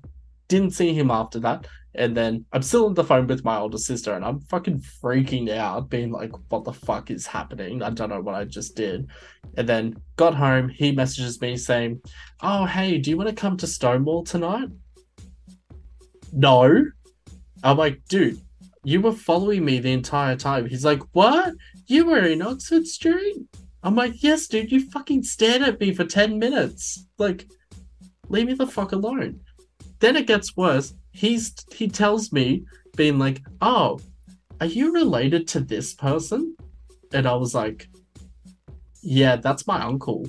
didn't 0.52 0.74
see 0.74 0.92
him 0.92 1.10
after 1.10 1.40
that. 1.40 1.66
And 1.94 2.16
then 2.16 2.44
I'm 2.52 2.62
still 2.62 2.86
on 2.86 2.94
the 2.94 3.04
phone 3.04 3.26
with 3.26 3.44
my 3.44 3.58
older 3.58 3.78
sister 3.78 4.14
and 4.14 4.24
I'm 4.24 4.40
fucking 4.42 4.82
freaking 5.02 5.50
out, 5.50 5.90
being 5.90 6.10
like, 6.10 6.32
what 6.50 6.64
the 6.64 6.72
fuck 6.72 7.10
is 7.10 7.26
happening? 7.26 7.82
I 7.82 7.90
don't 7.90 8.10
know 8.10 8.20
what 8.20 8.34
I 8.34 8.44
just 8.44 8.76
did. 8.76 9.08
And 9.56 9.68
then 9.68 9.96
got 10.16 10.34
home, 10.34 10.68
he 10.68 10.92
messages 10.92 11.40
me 11.40 11.56
saying, 11.56 12.00
Oh, 12.42 12.66
hey, 12.66 12.98
do 12.98 13.10
you 13.10 13.16
want 13.16 13.30
to 13.30 13.34
come 13.34 13.56
to 13.58 13.66
Stonewall 13.66 14.24
tonight? 14.24 14.68
No. 16.32 16.86
I'm 17.62 17.76
like, 17.76 18.04
dude, 18.08 18.40
you 18.84 19.00
were 19.00 19.12
following 19.12 19.64
me 19.64 19.78
the 19.78 19.92
entire 19.92 20.36
time. 20.36 20.66
He's 20.66 20.84
like, 20.84 21.02
What? 21.12 21.54
You 21.86 22.06
were 22.06 22.26
in 22.26 22.42
Oxford 22.42 22.86
Street? 22.86 23.36
I'm 23.82 23.94
like, 23.94 24.22
Yes, 24.22 24.46
dude, 24.48 24.72
you 24.72 24.90
fucking 24.90 25.22
stared 25.24 25.62
at 25.62 25.80
me 25.80 25.94
for 25.94 26.04
10 26.04 26.38
minutes. 26.38 27.06
Like, 27.18 27.46
leave 28.28 28.46
me 28.46 28.54
the 28.54 28.66
fuck 28.66 28.92
alone. 28.92 29.40
Then 30.02 30.16
it 30.16 30.26
gets 30.26 30.56
worse. 30.56 30.94
He's 31.12 31.54
he 31.72 31.86
tells 31.86 32.32
me, 32.32 32.64
being 32.96 33.20
like, 33.20 33.40
"Oh, 33.60 34.00
are 34.60 34.66
you 34.66 34.92
related 34.92 35.46
to 35.48 35.60
this 35.60 35.94
person?" 35.94 36.56
And 37.12 37.24
I 37.24 37.34
was 37.36 37.54
like, 37.54 37.88
"Yeah, 39.00 39.36
that's 39.36 39.64
my 39.68 39.80
uncle." 39.80 40.26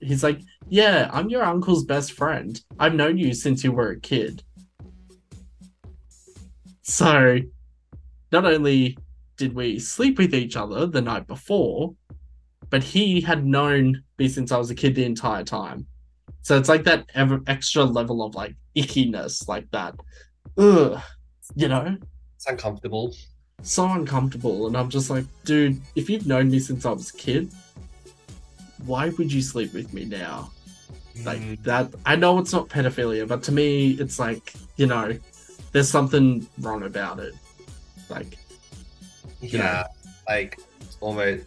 He's 0.00 0.24
like, 0.24 0.40
Yeah, 0.68 1.08
I'm 1.12 1.28
your 1.28 1.44
uncle's 1.44 1.84
best 1.84 2.12
friend. 2.12 2.60
I've 2.76 2.94
known 2.94 3.18
you 3.18 3.34
since 3.34 3.62
you 3.62 3.70
were 3.70 3.90
a 3.90 4.00
kid. 4.00 4.42
So, 6.82 7.38
not 8.32 8.44
only 8.44 8.98
did 9.36 9.54
we 9.54 9.78
sleep 9.78 10.18
with 10.18 10.34
each 10.34 10.56
other 10.56 10.86
the 10.86 11.02
night 11.02 11.28
before, 11.28 11.94
but 12.68 12.82
he 12.82 13.20
had 13.20 13.46
known 13.46 14.02
me 14.18 14.26
since 14.28 14.50
I 14.50 14.58
was 14.58 14.70
a 14.70 14.74
kid 14.74 14.96
the 14.96 15.04
entire 15.04 15.44
time. 15.44 15.86
So 16.42 16.58
it's 16.58 16.68
like 16.68 16.84
that 16.84 17.06
ever 17.14 17.40
extra 17.46 17.84
level 17.84 18.22
of 18.22 18.34
like 18.34 18.54
ickiness, 18.76 19.48
like 19.48 19.70
that. 19.70 19.94
Ugh, 20.58 21.00
you 21.54 21.68
know, 21.68 21.96
It's 22.36 22.46
uncomfortable. 22.46 23.14
so 23.62 23.88
uncomfortable. 23.88 24.66
And 24.66 24.76
I'm 24.76 24.90
just 24.90 25.08
like, 25.08 25.24
dude, 25.44 25.80
if 25.94 26.10
you've 26.10 26.26
known 26.26 26.50
me 26.50 26.58
since 26.58 26.84
I 26.84 26.90
was 26.92 27.10
a 27.10 27.16
kid, 27.16 27.52
why 28.86 29.10
would 29.10 29.32
you 29.32 29.40
sleep 29.40 29.72
with 29.72 29.94
me 29.94 30.04
now? 30.04 30.50
Like 31.24 31.40
mm. 31.40 31.62
that, 31.64 31.94
I 32.06 32.16
know 32.16 32.38
it's 32.38 32.52
not 32.52 32.68
pedophilia, 32.68 33.28
but 33.28 33.42
to 33.44 33.52
me, 33.52 33.92
it's 33.92 34.18
like, 34.18 34.54
you 34.76 34.86
know, 34.86 35.16
there's 35.72 35.88
something 35.88 36.46
wrong 36.60 36.82
about 36.82 37.20
it. 37.20 37.34
Like, 38.08 38.36
you 39.40 39.58
know, 39.58 39.64
Yeah, 39.64 39.86
like 40.28 40.58
almost. 41.00 41.46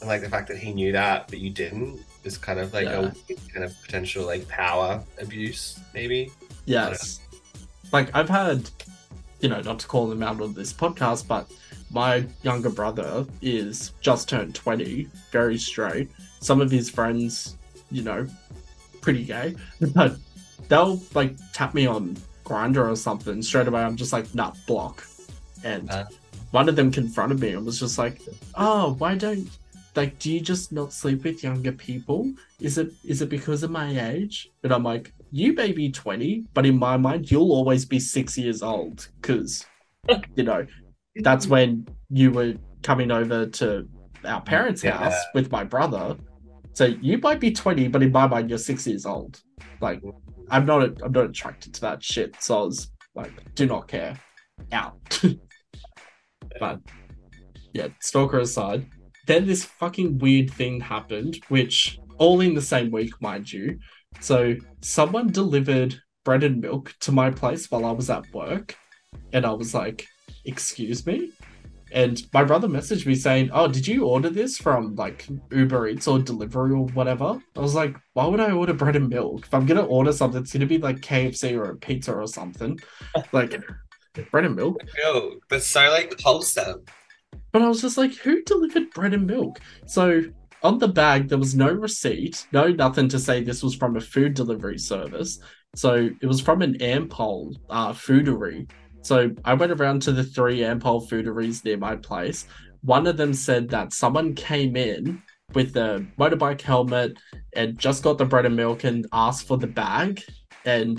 And 0.00 0.08
like 0.08 0.22
the 0.22 0.28
fact 0.30 0.48
that 0.48 0.56
he 0.56 0.72
knew 0.72 0.92
that, 0.92 1.28
but 1.28 1.38
you 1.38 1.50
didn't, 1.50 2.00
is 2.24 2.38
kind 2.38 2.58
of 2.60 2.72
like 2.72 2.84
Yeah. 2.86 3.10
a 3.30 3.34
kind 3.52 3.64
of 3.64 3.74
potential 3.82 4.24
like 4.26 4.46
power 4.48 5.02
abuse, 5.20 5.78
maybe. 5.94 6.30
Yes. 6.66 7.20
Like 7.92 8.14
I've 8.14 8.28
had, 8.28 8.70
you 9.40 9.48
know, 9.48 9.60
not 9.60 9.78
to 9.80 9.86
call 9.86 10.06
them 10.08 10.22
out 10.22 10.40
on 10.40 10.54
this 10.54 10.72
podcast, 10.72 11.26
but 11.26 11.50
my 11.90 12.24
younger 12.42 12.70
brother 12.70 13.26
is 13.42 13.92
just 14.00 14.28
turned 14.28 14.54
20, 14.54 15.08
very 15.30 15.58
straight. 15.58 16.10
Some 16.40 16.60
of 16.60 16.70
his 16.70 16.88
friends, 16.88 17.56
you 17.90 18.02
know, 18.02 18.26
pretty 19.00 19.24
gay, 19.24 19.54
but 19.94 20.16
they'll 20.68 21.00
like 21.14 21.34
tap 21.52 21.74
me 21.74 21.86
on 21.86 22.16
Grindr 22.44 22.90
or 22.90 22.96
something. 22.96 23.42
Straight 23.42 23.68
away, 23.68 23.82
I'm 23.82 23.96
just 23.96 24.12
like, 24.12 24.32
nah, 24.34 24.52
block. 24.66 25.04
And 25.64 25.90
Uh. 25.90 26.06
one 26.52 26.68
of 26.68 26.76
them 26.76 26.90
confronted 26.90 27.40
me 27.40 27.50
and 27.50 27.64
was 27.66 27.78
just 27.80 27.98
like, 27.98 28.20
oh, 28.54 28.94
why 28.94 29.14
don't 29.16 29.48
like 29.94 30.18
do 30.18 30.32
you 30.32 30.40
just 30.40 30.72
not 30.72 30.92
sleep 30.92 31.24
with 31.24 31.42
younger 31.42 31.72
people? 31.72 32.32
Is 32.60 32.78
it 32.78 32.90
is 33.04 33.22
it 33.22 33.28
because 33.28 33.62
of 33.62 33.70
my 33.70 34.10
age? 34.10 34.48
And 34.62 34.72
i'm 34.72 34.82
like 34.82 35.12
you 35.30 35.54
may 35.54 35.72
be 35.72 35.90
20 35.90 36.44
but 36.52 36.66
in 36.66 36.78
my 36.78 36.96
mind 36.96 37.30
you'll 37.30 37.52
always 37.52 37.84
be 37.86 37.98
six 37.98 38.36
years 38.36 38.62
old 38.62 39.08
because 39.20 39.64
you 40.36 40.44
know 40.44 40.66
that's 41.16 41.46
when 41.46 41.86
you 42.10 42.30
were 42.30 42.54
coming 42.82 43.10
over 43.10 43.46
to 43.46 43.88
our 44.24 44.40
parents 44.42 44.84
Yeah. 44.84 44.98
house 44.98 45.20
with 45.34 45.50
my 45.50 45.64
brother. 45.64 46.16
So 46.74 46.84
you 46.86 47.18
might 47.18 47.40
be 47.40 47.50
20 47.52 47.88
but 47.88 48.02
in 48.02 48.12
my 48.12 48.26
mind 48.26 48.48
you're 48.50 48.58
six 48.58 48.86
years 48.86 49.06
old. 49.06 49.40
Like 49.80 50.00
i'm 50.50 50.66
not 50.66 50.82
i'm 51.02 51.12
not 51.12 51.26
attracted 51.26 51.72
to 51.74 51.80
that 51.82 52.02
shit 52.02 52.36
so 52.40 52.60
i 52.60 52.64
was 52.64 52.90
like 53.14 53.32
do 53.54 53.66
not 53.66 53.88
care. 53.88 54.18
Out. 54.72 54.96
But 56.60 56.80
yeah, 57.72 57.88
stalker 58.00 58.40
aside, 58.40 58.86
then 59.26 59.46
this 59.46 59.64
fucking 59.64 60.18
weird 60.18 60.50
thing 60.50 60.80
happened, 60.80 61.40
which 61.48 61.98
all 62.18 62.40
in 62.40 62.54
the 62.54 62.62
same 62.62 62.90
week, 62.90 63.20
mind 63.20 63.52
you. 63.52 63.78
So 64.20 64.54
someone 64.80 65.32
delivered 65.32 66.00
bread 66.24 66.44
and 66.44 66.60
milk 66.60 66.94
to 67.00 67.12
my 67.12 67.30
place 67.30 67.70
while 67.70 67.84
I 67.84 67.92
was 67.92 68.10
at 68.10 68.32
work, 68.32 68.76
and 69.32 69.44
I 69.44 69.52
was 69.52 69.74
like, 69.74 70.06
"Excuse 70.44 71.06
me." 71.06 71.32
And 71.90 72.22
my 72.32 72.42
brother 72.42 72.68
messaged 72.68 73.06
me 73.06 73.14
saying, 73.14 73.50
"Oh, 73.52 73.68
did 73.68 73.86
you 73.86 74.06
order 74.06 74.30
this 74.30 74.56
from 74.56 74.94
like 74.96 75.28
Uber 75.50 75.88
Eats 75.88 76.08
or 76.08 76.18
delivery 76.18 76.72
or 76.72 76.86
whatever?" 76.88 77.38
I 77.56 77.60
was 77.60 77.74
like, 77.74 77.96
"Why 78.14 78.26
would 78.26 78.40
I 78.40 78.52
order 78.52 78.72
bread 78.72 78.96
and 78.96 79.08
milk? 79.08 79.46
If 79.46 79.52
I'm 79.54 79.66
gonna 79.66 79.84
order 79.84 80.12
something, 80.12 80.40
it's 80.40 80.52
gonna 80.52 80.66
be 80.66 80.78
like 80.78 81.00
KFC 81.00 81.54
or 81.54 81.70
a 81.70 81.76
pizza 81.76 82.14
or 82.14 82.26
something." 82.26 82.78
Like 83.32 83.60
bread 84.30 84.44
and 84.44 84.56
milk. 84.56 84.82
Yo, 85.02 85.40
that's 85.48 85.66
so 85.66 85.90
like 85.90 86.18
wholesome. 86.20 86.84
But 87.52 87.62
I 87.62 87.68
was 87.68 87.82
just 87.82 87.98
like, 87.98 88.14
who 88.14 88.42
delivered 88.42 88.90
bread 88.90 89.14
and 89.14 89.26
milk? 89.26 89.60
So 89.86 90.22
on 90.62 90.78
the 90.78 90.88
bag, 90.88 91.28
there 91.28 91.38
was 91.38 91.54
no 91.54 91.70
receipt, 91.72 92.46
no 92.52 92.68
nothing 92.68 93.08
to 93.08 93.18
say 93.18 93.42
this 93.42 93.62
was 93.62 93.74
from 93.74 93.96
a 93.96 94.00
food 94.00 94.34
delivery 94.34 94.78
service. 94.78 95.38
So 95.74 96.10
it 96.20 96.26
was 96.26 96.40
from 96.40 96.62
an 96.62 96.78
Ampol 96.78 97.54
uh, 97.68 97.92
Foodary. 97.92 98.70
So 99.02 99.32
I 99.44 99.54
went 99.54 99.72
around 99.72 100.02
to 100.02 100.12
the 100.12 100.22
three 100.22 100.60
Ampol 100.60 101.08
Foodaries 101.08 101.64
near 101.64 101.76
my 101.76 101.96
place. 101.96 102.46
One 102.82 103.06
of 103.06 103.16
them 103.16 103.34
said 103.34 103.68
that 103.70 103.92
someone 103.92 104.34
came 104.34 104.76
in 104.76 105.22
with 105.54 105.76
a 105.76 106.06
motorbike 106.18 106.60
helmet 106.60 107.18
and 107.54 107.78
just 107.78 108.02
got 108.02 108.18
the 108.18 108.24
bread 108.24 108.46
and 108.46 108.56
milk 108.56 108.84
and 108.84 109.06
asked 109.12 109.46
for 109.46 109.58
the 109.58 109.66
bag. 109.66 110.22
And 110.64 110.98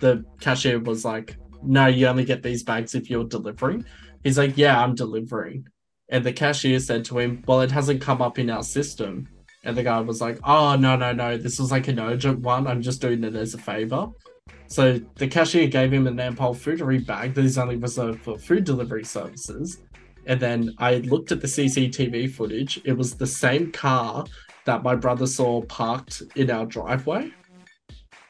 the 0.00 0.24
cashier 0.40 0.80
was 0.80 1.04
like, 1.04 1.36
no, 1.62 1.86
you 1.86 2.06
only 2.06 2.24
get 2.24 2.42
these 2.42 2.62
bags 2.62 2.94
if 2.94 3.08
you're 3.08 3.24
delivering. 3.24 3.84
He's 4.22 4.38
like, 4.38 4.56
yeah, 4.56 4.82
I'm 4.82 4.94
delivering. 4.94 5.66
And 6.08 6.24
the 6.24 6.32
cashier 6.32 6.80
said 6.80 7.04
to 7.06 7.18
him, 7.18 7.42
Well, 7.46 7.62
it 7.62 7.70
hasn't 7.70 8.00
come 8.00 8.20
up 8.20 8.38
in 8.38 8.50
our 8.50 8.62
system. 8.62 9.28
And 9.64 9.76
the 9.76 9.82
guy 9.82 10.00
was 10.00 10.20
like, 10.20 10.38
Oh, 10.44 10.76
no, 10.76 10.96
no, 10.96 11.12
no. 11.12 11.36
This 11.36 11.58
was 11.58 11.70
like 11.70 11.88
an 11.88 12.00
urgent 12.00 12.40
one. 12.40 12.66
I'm 12.66 12.82
just 12.82 13.00
doing 13.00 13.24
it 13.24 13.34
as 13.34 13.54
a 13.54 13.58
favor. 13.58 14.08
So 14.66 15.00
the 15.16 15.28
cashier 15.28 15.68
gave 15.68 15.92
him 15.92 16.06
an 16.06 16.16
Ampol 16.16 16.54
Foodary 16.54 17.04
bag 17.04 17.34
that 17.34 17.44
is 17.44 17.58
only 17.58 17.76
reserved 17.76 18.22
for 18.22 18.38
food 18.38 18.64
delivery 18.64 19.04
services. 19.04 19.82
And 20.26 20.40
then 20.40 20.74
I 20.78 20.96
looked 20.96 21.32
at 21.32 21.40
the 21.40 21.46
CCTV 21.46 22.30
footage. 22.30 22.80
It 22.84 22.92
was 22.92 23.14
the 23.14 23.26
same 23.26 23.72
car 23.72 24.24
that 24.64 24.82
my 24.82 24.94
brother 24.94 25.26
saw 25.26 25.62
parked 25.62 26.22
in 26.36 26.50
our 26.50 26.66
driveway. 26.66 27.30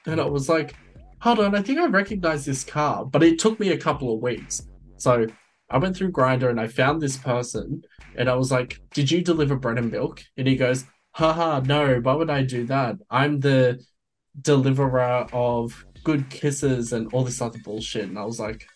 And 0.06 0.20
I 0.20 0.24
was 0.26 0.48
like, 0.48 0.74
hold 1.20 1.38
on, 1.40 1.54
I 1.54 1.62
think 1.62 1.78
I 1.78 1.86
recognize 1.86 2.44
this 2.44 2.64
car. 2.64 3.04
But 3.04 3.22
it 3.22 3.38
took 3.38 3.58
me 3.60 3.70
a 3.70 3.78
couple 3.78 4.12
of 4.12 4.20
weeks. 4.20 4.66
So 4.96 5.26
I 5.70 5.78
went 5.78 5.96
through 5.96 6.12
Grindr 6.12 6.50
and 6.50 6.60
I 6.60 6.68
found 6.68 7.00
this 7.00 7.16
person 7.16 7.82
and 8.16 8.28
I 8.28 8.34
was 8.34 8.50
like, 8.52 8.80
Did 8.92 9.10
you 9.10 9.22
deliver 9.22 9.56
bread 9.56 9.78
and 9.78 9.90
milk? 9.90 10.22
And 10.36 10.46
he 10.46 10.56
goes, 10.56 10.84
Haha, 11.12 11.60
no, 11.60 12.00
why 12.00 12.14
would 12.14 12.30
I 12.30 12.42
do 12.42 12.66
that? 12.66 12.96
I'm 13.10 13.40
the 13.40 13.84
deliverer 14.40 15.26
of 15.32 15.84
good 16.02 16.28
kisses 16.28 16.92
and 16.92 17.12
all 17.12 17.24
this 17.24 17.40
other 17.40 17.58
bullshit. 17.64 18.08
And 18.08 18.18
I 18.18 18.24
was 18.24 18.38
like, 18.38 18.66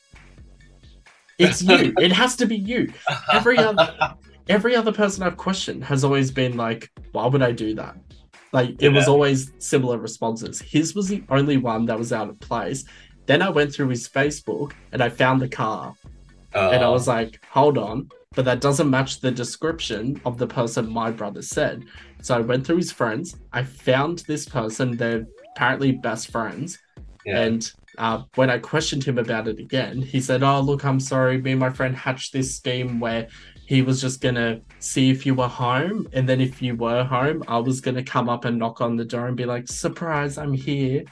It's 1.39 1.63
you. 1.63 1.95
it 1.99 2.13
has 2.13 2.37
to 2.37 2.47
be 2.47 2.57
you. 2.57 2.93
Every 3.33 3.59
other 3.59 4.15
every 4.49 4.75
other 4.75 4.93
person 4.93 5.23
I've 5.23 5.37
questioned 5.37 5.85
has 5.85 6.05
always 6.05 6.31
been 6.31 6.57
like, 6.57 6.91
Why 7.13 7.27
would 7.27 7.43
I 7.43 7.53
do 7.53 7.75
that? 7.75 7.97
Like 8.53 8.81
it 8.83 8.89
was 8.89 9.09
always 9.09 9.53
similar 9.59 9.99
responses. 9.99 10.61
His 10.61 10.95
was 10.95 11.09
the 11.09 11.23
only 11.29 11.59
one 11.59 11.85
that 11.87 11.99
was 11.99 12.13
out 12.13 12.31
of 12.31 12.41
place. 12.41 12.85
Then 13.27 13.43
I 13.43 13.51
went 13.51 13.75
through 13.75 13.89
his 13.89 14.09
Facebook 14.09 14.73
and 14.91 15.03
I 15.03 15.11
found 15.11 15.43
the 15.43 15.49
car. 15.49 15.95
And 16.55 16.83
I 16.83 16.87
Oh. 16.87 16.93
was 16.93 17.07
like, 17.09 17.41
hold 17.51 17.77
on, 17.79 18.09
but 18.35 18.45
that 18.45 18.61
doesn't 18.61 18.89
match 18.91 19.21
the 19.21 19.31
description 19.31 20.21
of 20.25 20.39
the 20.39 20.47
person 20.47 20.89
my 20.91 21.11
brother 21.11 21.43
said. 21.43 21.85
So 22.23 22.37
I 22.37 22.41
went 22.41 22.67
through 22.67 22.77
his 22.79 22.93
friends. 22.93 23.37
I 23.53 23.63
found 23.65 24.21
this 24.27 24.47
person. 24.49 24.97
They're 24.97 25.27
apparently 25.55 25.93
best 25.93 26.31
friends. 26.31 26.79
Yeah. 27.27 27.41
And 27.43 27.73
uh, 27.99 28.23
when 28.37 28.49
I 28.49 28.59
questioned 28.59 29.05
him 29.05 29.19
about 29.19 29.49
it 29.49 29.59
again, 29.59 30.01
he 30.01 30.21
said, 30.21 30.43
Oh, 30.43 30.61
look, 30.61 30.85
I'm 30.85 31.01
sorry. 31.01 31.41
Me 31.41 31.53
and 31.53 31.61
my 31.61 31.71
friend 31.71 31.95
hatched 31.97 32.33
this 32.33 32.57
scheme 32.57 33.01
where 33.01 33.29
he 33.67 33.83
was 33.83 34.01
just 34.01 34.21
going 34.21 34.37
to 34.37 34.63
see 34.79 35.11
if 35.11 35.27
you 35.27 35.35
were 35.35 35.49
home. 35.49 36.09
And 36.13 36.29
then 36.29 36.41
if 36.41 36.63
you 36.63 36.75
were 36.77 37.05
home, 37.05 37.43
I 37.49 37.59
was 37.59 37.81
going 37.81 37.97
to 37.97 38.03
come 38.03 38.29
up 38.29 38.45
and 38.47 38.59
knock 38.59 38.81
on 38.81 38.97
the 38.97 39.05
door 39.05 39.27
and 39.27 39.37
be 39.37 39.45
like, 39.45 39.69
Surprise, 39.69 40.39
I'm 40.39 40.55
here. 40.55 41.05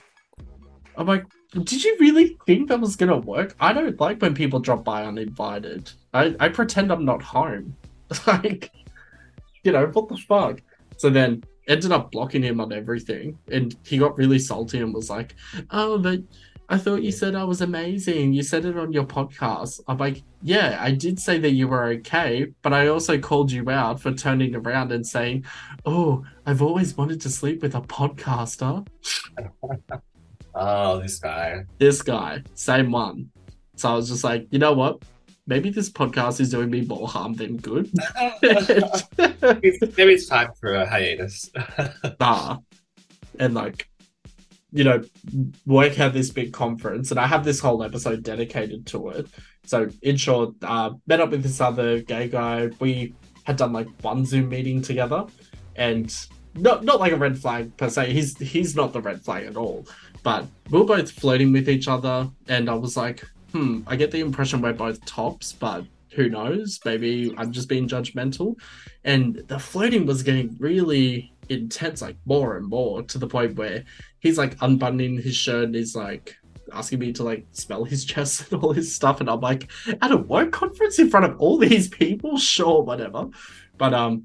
I'm 0.97 1.07
like, 1.07 1.25
did 1.53 1.85
you 1.85 1.97
really 2.01 2.37
think 2.47 2.69
that 2.69 2.81
was 2.81 2.97
gonna 2.97 3.19
work? 3.19 3.55
I 3.61 3.73
don't 3.73 3.99
like 4.01 4.21
when 4.21 4.35
people 4.35 4.61
drop 4.61 4.85
by 4.85 5.05
uninvited. 5.05 5.91
I, 6.13 6.35
I 6.41 6.49
pretend 6.49 6.93
I'm 6.93 7.05
not 7.05 7.23
home. 7.23 7.77
like, 8.27 8.71
you 9.63 9.73
know, 9.73 9.87
what 9.87 10.09
the 10.09 10.17
fuck? 10.17 10.61
So 10.97 11.11
then 11.11 11.43
ended 11.69 11.93
up 11.93 12.13
blocking 12.13 12.43
him 12.43 12.61
on 12.61 12.73
everything. 12.73 13.39
And 13.51 13.77
he 13.85 13.99
got 13.99 14.17
really 14.17 14.39
salty 14.39 14.79
and 14.79 14.95
was 14.95 15.11
like, 15.11 15.35
Oh, 15.71 15.99
but 15.99 16.21
I 16.69 16.79
thought 16.79 17.03
you 17.03 17.13
said 17.13 17.35
I 17.35 17.45
was 17.45 17.61
amazing. 17.61 18.33
You 18.33 18.43
said 18.43 18.65
it 18.65 18.77
on 18.77 18.93
your 18.93 19.05
podcast. 19.05 19.81
I'm 19.89 19.99
like, 19.99 20.23
Yeah, 20.43 20.79
I 20.81 20.93
did 20.93 21.21
say 21.21 21.39
that 21.39 21.53
you 21.53 21.69
were 21.69 21.85
okay, 21.85 22.47
but 22.63 22.73
I 22.73 22.89
also 22.89 23.19
called 23.19 23.53
you 23.53 23.69
out 23.71 24.01
for 24.01 24.13
turning 24.13 24.55
around 24.55 24.93
and 24.93 25.07
saying, 25.07 25.45
Oh, 25.85 26.25
I've 26.45 26.63
always 26.63 26.97
wanted 26.97 27.21
to 27.23 27.31
sleep 27.31 27.63
with 27.63 27.75
a 27.75 27.81
podcaster. 27.81 28.87
Oh, 30.59 31.01
this 31.01 31.19
guy. 31.19 31.65
this 31.79 32.01
guy, 32.01 32.43
same 32.55 32.91
one. 32.91 33.31
So 33.77 33.91
I 33.91 33.95
was 33.95 34.09
just 34.09 34.25
like, 34.25 34.47
you 34.51 34.59
know 34.59 34.73
what? 34.73 35.03
Maybe 35.47 35.69
this 35.69 35.91
podcast 35.91 36.41
is 36.41 36.51
doing 36.51 36.71
me 36.71 36.81
more 36.81 37.07
harm 37.07 37.35
than 37.35 37.59
good. 37.59 37.93
Maybe 38.43 38.65
it's 39.21 40.27
time 40.27 40.49
for 40.59 40.75
a 40.75 40.87
hiatus. 40.87 41.51
nah. 42.21 42.59
And 43.39 43.53
like, 43.53 43.89
you 44.73 44.83
know, 44.83 45.05
work 45.67 45.93
had 45.93 46.15
this 46.15 46.31
big 46.31 46.53
conference, 46.53 47.11
and 47.11 47.21
I 47.21 47.27
have 47.27 47.45
this 47.45 47.61
whole 47.61 47.85
episode 47.85 48.23
dedicated 48.23 48.87
to 48.87 49.11
it. 49.11 49.27
So, 49.67 49.89
in 50.03 50.17
short, 50.17 50.55
uh, 50.63 50.91
met 51.07 51.21
up 51.21 51.31
with 51.31 51.43
this 51.43 51.61
other 51.61 52.01
gay 52.01 52.29
guy. 52.29 52.71
We 52.81 53.15
had 53.45 53.57
done 53.57 53.73
like 53.73 53.89
one 54.01 54.25
Zoom 54.25 54.49
meeting 54.49 54.83
together, 54.83 55.27
and 55.77 56.13
not 56.57 56.85
not 56.85 57.01
like 57.01 57.13
a 57.13 57.17
red 57.17 57.39
flag 57.39 57.77
per 57.77 57.89
se. 57.89 58.13
He's 58.13 58.37
he's 58.39 58.75
not 58.77 58.93
the 58.93 59.01
red 59.01 59.23
flag 59.23 59.47
at 59.47 59.57
all. 59.57 59.87
But 60.23 60.47
we 60.71 60.81
are 60.81 60.85
both 60.85 61.11
flirting 61.11 61.53
with 61.53 61.69
each 61.69 61.89
other, 61.89 62.29
and 62.49 62.69
I 62.69 62.75
was 62.75 62.97
like, 62.97 63.25
hmm, 63.53 63.81
I 63.87 63.97
get 63.97 64.11
the 64.11 64.21
impression 64.21 64.61
we're 64.61 64.73
both 64.73 65.05
tops, 65.05 65.53
but 65.53 65.85
who 66.11 66.29
knows? 66.29 66.81
Maybe 66.85 67.33
I'm 67.37 67.53
just 67.53 67.69
being 67.69 67.89
judgmental. 67.89 68.57
And 69.05 69.37
the 69.47 69.59
flirting 69.59 70.07
was 70.07 70.23
getting 70.23 70.57
really 70.59 71.33
intense, 71.49 72.03
like 72.03 72.17
more 72.25 72.57
and 72.57 72.67
more, 72.67 73.03
to 73.03 73.19
the 73.19 73.27
point 73.27 73.57
where 73.57 73.85
he's 74.19 74.39
like 74.39 74.57
unbuttoning 74.63 75.21
his 75.21 75.37
shirt 75.37 75.65
and 75.65 75.75
he's 75.75 75.95
like 75.95 76.35
asking 76.73 76.99
me 76.99 77.13
to 77.13 77.23
like 77.23 77.47
smell 77.53 77.85
his 77.85 78.05
chest 78.05 78.45
and 78.51 78.63
all 78.63 78.73
his 78.73 78.95
stuff. 78.95 79.21
And 79.21 79.31
I'm 79.31 79.41
like, 79.41 79.71
at 80.03 80.11
a 80.11 80.17
work 80.17 80.53
conference 80.53 80.99
in 80.99 81.11
front 81.11 81.27
of 81.27 81.39
all 81.39 81.59
these 81.59 81.89
people, 81.89 82.39
sure, 82.39 82.83
whatever. 82.83 83.29
But 83.79 83.95
um 83.95 84.25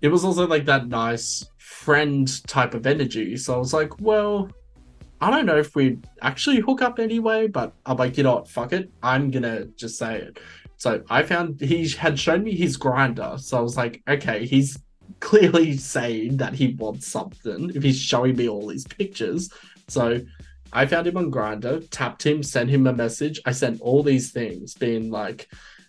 it 0.00 0.08
was 0.08 0.24
also 0.24 0.46
like 0.46 0.64
that 0.66 0.88
nice 0.88 1.44
friend 1.88 2.46
type 2.46 2.74
of 2.74 2.86
energy. 2.86 3.34
So 3.38 3.54
I 3.54 3.56
was 3.56 3.72
like, 3.72 3.98
well, 3.98 4.50
I 5.22 5.30
don't 5.30 5.46
know 5.46 5.56
if 5.56 5.74
we 5.74 5.96
actually 6.20 6.60
hook 6.60 6.82
up 6.82 6.98
anyway, 6.98 7.48
but 7.48 7.72
I'm 7.86 7.96
like, 7.96 8.18
you 8.18 8.24
know 8.24 8.34
what, 8.34 8.48
fuck 8.50 8.74
it. 8.74 8.90
I'm 9.02 9.30
gonna 9.30 9.64
just 9.68 9.96
say 9.96 10.18
it. 10.18 10.38
So 10.76 11.02
I 11.08 11.22
found 11.22 11.62
he 11.62 11.88
had 11.88 12.18
shown 12.18 12.44
me 12.44 12.54
his 12.54 12.76
Grindr. 12.76 13.40
So 13.40 13.56
I 13.56 13.62
was 13.62 13.78
like, 13.78 14.02
okay, 14.06 14.44
he's 14.44 14.78
clearly 15.20 15.78
saying 15.78 16.36
that 16.36 16.52
he 16.52 16.74
wants 16.74 17.06
something 17.06 17.72
if 17.74 17.82
he's 17.82 17.98
showing 17.98 18.36
me 18.36 18.50
all 18.50 18.66
these 18.66 18.86
pictures. 18.86 19.50
So 19.88 20.20
I 20.74 20.84
found 20.84 21.06
him 21.06 21.16
on 21.16 21.32
Grindr, 21.32 21.88
tapped 21.90 22.26
him, 22.26 22.42
sent 22.42 22.68
him 22.68 22.86
a 22.86 22.92
message. 22.92 23.40
I 23.46 23.52
sent 23.52 23.80
all 23.80 24.02
these 24.02 24.30
things, 24.30 24.74
being 24.74 25.10
like, 25.10 25.48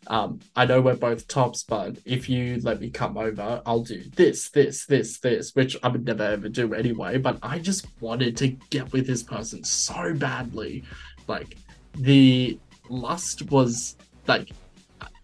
um, 0.09 0.39
I 0.55 0.65
know 0.65 0.81
we're 0.81 0.95
both 0.95 1.27
tops, 1.27 1.63
but 1.63 1.97
if 2.03 2.27
you 2.27 2.59
let 2.63 2.81
me 2.81 2.89
come 2.89 3.17
over, 3.17 3.61
I'll 3.65 3.83
do 3.83 4.03
this, 4.15 4.49
this, 4.49 4.85
this, 4.85 5.19
this, 5.19 5.55
which 5.55 5.77
I 5.83 5.87
would 5.87 6.05
never 6.05 6.23
ever 6.23 6.49
do 6.49 6.73
anyway. 6.73 7.17
But 7.17 7.37
I 7.43 7.59
just 7.59 7.87
wanted 8.01 8.35
to 8.37 8.47
get 8.69 8.91
with 8.91 9.05
this 9.05 9.23
person 9.23 9.63
so 9.63 10.13
badly. 10.15 10.83
Like 11.27 11.57
the 11.93 12.59
lust 12.89 13.51
was 13.51 13.97
like 14.27 14.49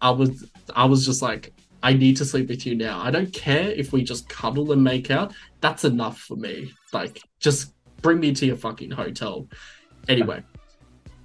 I 0.01 0.11
was 0.11 0.45
I 0.75 0.85
was 0.85 1.05
just 1.05 1.21
like, 1.21 1.53
I 1.81 1.93
need 1.93 2.17
to 2.17 2.25
sleep 2.25 2.49
with 2.49 2.65
you 2.65 2.75
now. 2.75 2.99
I 2.99 3.11
don't 3.11 3.31
care 3.33 3.69
if 3.69 3.91
we 3.91 4.03
just 4.03 4.29
cuddle 4.29 4.71
and 4.71 4.83
make 4.83 5.11
out. 5.11 5.33
That's 5.61 5.83
enough 5.83 6.19
for 6.19 6.35
me. 6.35 6.71
Like, 6.93 7.21
just 7.39 7.73
bring 8.01 8.19
me 8.19 8.33
to 8.33 8.45
your 8.45 8.55
fucking 8.55 8.91
hotel. 8.91 9.47
Anyway, 10.07 10.43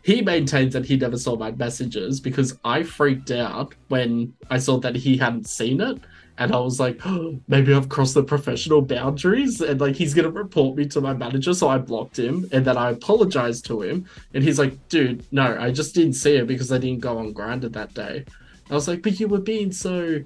he 0.03 0.23
maintains 0.23 0.73
that 0.73 0.87
he 0.87 0.97
never 0.97 1.19
saw 1.19 1.37
my 1.37 1.53
messages 1.53 2.21
because 2.21 2.59
I 2.65 2.83
freaked 2.83 3.31
out 3.31 3.75
when 3.89 4.35
I 4.51 4.59
saw 4.59 4.79
that 4.81 4.97
he 4.97 5.17
hadn't 5.17 5.49
seen 5.49 5.81
it. 5.81 5.99
And 6.39 6.55
I 6.55 6.59
was 6.59 6.81
like, 6.81 7.01
oh, 7.05 7.39
maybe 7.49 7.75
I've 7.75 7.91
crossed 7.91 8.15
the 8.15 8.23
professional 8.23 8.81
boundaries 8.81 9.61
and 9.61 9.81
like 9.81 9.97
he's 9.97 10.15
gonna 10.15 10.31
report 10.31 10.77
me 10.77 10.87
to 10.87 11.01
my 11.01 11.13
manager. 11.13 11.53
So 11.53 11.69
I 11.69 11.79
blocked 11.79 12.19
him 12.19 12.49
and 12.53 12.65
then 12.65 12.79
I 12.79 12.91
apologized 12.91 13.67
to 13.67 13.83
him. 13.83 14.07
And 14.33 14.43
he's 14.43 14.59
like, 14.59 14.89
dude, 14.89 15.27
no, 15.33 15.57
I 15.61 15.71
just 15.71 15.95
didn't 15.95 16.15
see 16.15 16.37
it 16.37 16.47
because 16.47 16.73
I 16.73 16.79
didn't 16.79 17.01
go 17.01 17.19
on 17.19 17.35
Grindr 17.35 17.73
that 17.73 17.93
day. 17.95 18.25
I 18.71 18.75
was 18.75 18.87
like, 18.87 19.03
but 19.03 19.19
you 19.19 19.27
were 19.27 19.41
being 19.41 19.73
so 19.73 20.21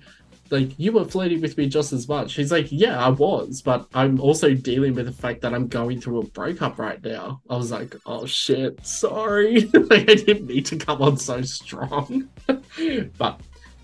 like 0.51 0.79
you 0.79 0.93
were 0.93 1.05
flirting 1.05 1.41
with 1.41 1.57
me 1.57 1.69
just 1.69 1.93
as 1.93 2.09
much. 2.09 2.35
He's 2.35 2.53
like, 2.53 2.71
yeah, 2.71 3.05
I 3.05 3.09
was, 3.09 3.63
but 3.63 3.87
I'm 3.95 4.21
also 4.21 4.55
dealing 4.55 4.95
with 4.95 5.07
the 5.07 5.13
fact 5.13 5.41
that 5.43 5.55
I'm 5.55 5.69
going 5.69 6.01
through 6.01 6.21
a 6.21 6.27
breakup 6.27 6.79
right 6.79 7.03
now. 7.03 7.41
I 7.49 7.57
was 7.57 7.73
like, 7.73 7.97
oh 8.07 8.27
shit, 8.27 8.85
sorry. 8.87 9.61
like 9.73 10.11
I 10.11 10.15
didn't 10.15 10.47
need 10.47 10.67
to 10.67 10.77
come 10.77 11.03
on 11.03 11.17
so 11.17 11.43
strong. 11.43 12.29
but 13.19 13.41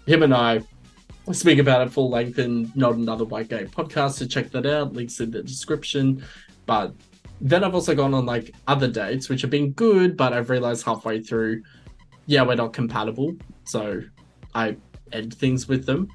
him 0.06 0.22
and 0.22 0.34
I 0.34 0.60
speak 1.32 1.58
about 1.58 1.86
it 1.86 1.92
full 1.92 2.10
length 2.10 2.38
in 2.38 2.70
Not 2.74 2.94
Another 2.94 3.24
White 3.24 3.48
Gay 3.48 3.64
podcast. 3.64 4.12
So 4.12 4.26
check 4.26 4.50
that 4.50 4.66
out. 4.66 4.92
Links 4.92 5.20
in 5.20 5.30
the 5.30 5.42
description. 5.42 6.24
But 6.66 6.94
then 7.40 7.64
I've 7.64 7.74
also 7.74 7.94
gone 7.94 8.12
on 8.12 8.26
like 8.26 8.54
other 8.66 8.88
dates, 8.88 9.28
which 9.28 9.40
have 9.42 9.50
been 9.50 9.72
good, 9.72 10.16
but 10.16 10.32
I've 10.32 10.50
realized 10.50 10.84
halfway 10.84 11.22
through, 11.22 11.62
yeah, 12.26 12.42
we're 12.42 12.54
not 12.54 12.72
compatible. 12.72 13.34
So 13.64 14.02
I 14.54 14.76
end 15.12 15.34
things 15.34 15.68
with 15.68 15.86
them. 15.86 16.08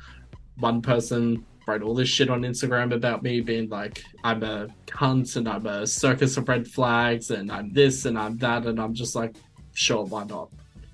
One 0.60 0.82
person 0.82 1.46
wrote 1.68 1.82
all 1.82 1.96
this 1.96 2.10
shit 2.10 2.30
on 2.30 2.42
Instagram 2.42 2.94
about 2.94 3.24
me 3.24 3.42
being 3.42 3.70
like, 3.70 4.04
I'm 4.24 4.44
a 4.44 4.68
cunt 4.86 5.36
and 5.36 5.48
I'm 5.50 5.66
a 5.66 5.86
circus 5.88 6.38
of 6.38 6.48
red 6.48 6.68
flags 6.68 7.32
and 7.32 7.52
I'm 7.52 7.74
this 7.74 8.06
and 8.06 8.18
I'm 8.18 8.38
that. 8.38 8.66
And 8.66 8.80
I'm 8.80 8.94
just 8.94 9.16
like, 9.16 9.36
sure, 9.74 10.06
why 10.06 10.26
not? 10.26 10.50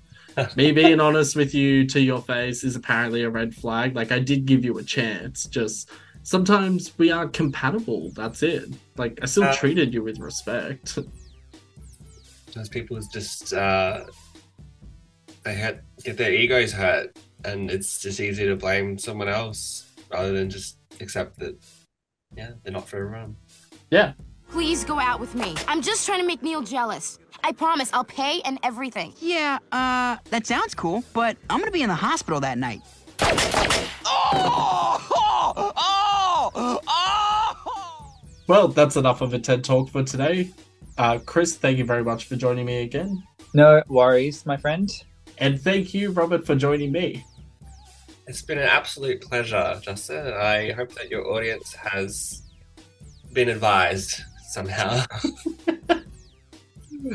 me 0.56 0.72
being 0.72 0.98
honest 0.98 1.36
with 1.36 1.54
you 1.54 1.86
to 1.88 2.00
your 2.00 2.22
face 2.22 2.64
is 2.64 2.74
apparently 2.74 3.22
a 3.22 3.28
red 3.30 3.54
flag. 3.54 3.94
Like, 3.94 4.12
I 4.12 4.18
did 4.18 4.46
give 4.46 4.64
you 4.64 4.78
a 4.78 4.82
chance. 4.82 5.44
Just 5.44 5.90
sometimes 6.22 6.96
we 6.98 7.10
aren't 7.10 7.34
compatible. 7.34 8.10
That's 8.14 8.42
it. 8.42 8.70
Like, 8.96 9.18
I 9.22 9.26
still 9.26 9.44
Uh, 9.44 9.54
treated 9.54 9.92
you 9.92 10.02
with 10.02 10.18
respect. 10.18 10.98
Those 12.54 12.68
people 12.68 12.98
just 13.12 13.52
uh, 13.54 14.04
they 15.42 15.54
had 15.54 15.82
get 16.04 16.16
their 16.18 16.32
egos 16.34 16.70
hurt, 16.72 17.16
and 17.44 17.70
it's 17.70 18.00
just 18.00 18.20
easy 18.20 18.46
to 18.46 18.56
blame 18.56 18.98
someone 18.98 19.28
else 19.28 19.90
rather 20.10 20.32
than 20.32 20.50
just 20.50 20.78
accept 21.00 21.38
that. 21.38 21.56
Yeah, 22.36 22.52
they're 22.62 22.72
not 22.72 22.88
for 22.88 22.98
everyone. 22.98 23.36
Yeah. 23.90 24.12
Please 24.50 24.84
go 24.84 24.98
out 24.98 25.20
with 25.20 25.34
me. 25.34 25.54
I'm 25.68 25.82
just 25.82 26.06
trying 26.06 26.20
to 26.20 26.26
make 26.26 26.42
Neil 26.42 26.62
jealous. 26.62 27.18
I 27.44 27.52
promise 27.52 27.90
I'll 27.92 28.04
pay 28.04 28.40
and 28.42 28.58
everything. 28.62 29.14
Yeah, 29.20 29.58
uh, 29.72 30.16
that 30.30 30.46
sounds 30.46 30.74
cool, 30.74 31.02
but 31.12 31.36
I'm 31.50 31.58
gonna 31.58 31.70
be 31.70 31.82
in 31.82 31.88
the 31.88 31.94
hospital 31.94 32.40
that 32.40 32.58
night. 32.58 32.80
Well, 38.48 38.68
that's 38.68 38.96
enough 38.96 39.20
of 39.20 39.32
a 39.32 39.38
TED 39.38 39.64
Talk 39.64 39.88
for 39.88 40.02
today. 40.02 40.50
Uh, 40.98 41.18
Chris, 41.24 41.56
thank 41.56 41.78
you 41.78 41.84
very 41.84 42.04
much 42.04 42.26
for 42.26 42.36
joining 42.36 42.66
me 42.66 42.82
again. 42.82 43.22
No 43.54 43.82
worries, 43.88 44.44
my 44.44 44.56
friend. 44.56 44.90
And 45.38 45.60
thank 45.60 45.94
you, 45.94 46.10
Robert, 46.10 46.44
for 46.44 46.54
joining 46.54 46.92
me. 46.92 47.24
It's 48.26 48.42
been 48.42 48.58
an 48.58 48.68
absolute 48.68 49.20
pleasure, 49.20 49.80
Justin. 49.82 50.32
I 50.32 50.72
hope 50.72 50.92
that 50.94 51.10
your 51.10 51.26
audience 51.32 51.74
has 51.74 52.42
been 53.32 53.48
advised 53.48 54.22
somehow. 54.50 55.04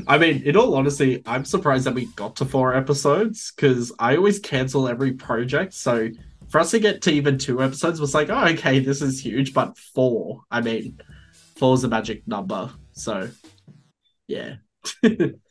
I 0.08 0.18
mean, 0.18 0.44
in 0.44 0.58
all 0.58 0.76
honesty, 0.76 1.24
I'm 1.26 1.46
surprised 1.46 1.86
that 1.86 1.94
we 1.94 2.08
got 2.08 2.36
to 2.38 2.46
four 2.46 2.76
episodes 2.76 3.54
because 3.56 3.94
I 4.00 4.18
always 4.18 4.40
cancel 4.40 4.90
every 4.90 5.14
project. 5.14 5.74
So 5.74 6.10
for 6.50 6.60
us 6.60 6.72
to 6.72 6.80
get 6.80 7.02
to 7.04 7.12
even 7.12 7.38
two 7.38 7.64
episodes 7.64 8.02
was 8.02 8.14
like, 8.14 8.30
oh, 8.30 8.48
okay, 8.50 8.80
this 8.80 9.02
is 9.02 9.24
huge. 9.24 9.54
But 9.54 9.78
four, 9.78 10.42
I 10.52 10.60
mean, 10.60 11.00
four 11.56 11.76
is 11.76 11.86
a 11.86 11.88
magic 11.88 12.28
number. 12.28 12.70
So 12.92 13.30
yeah. 14.28 14.56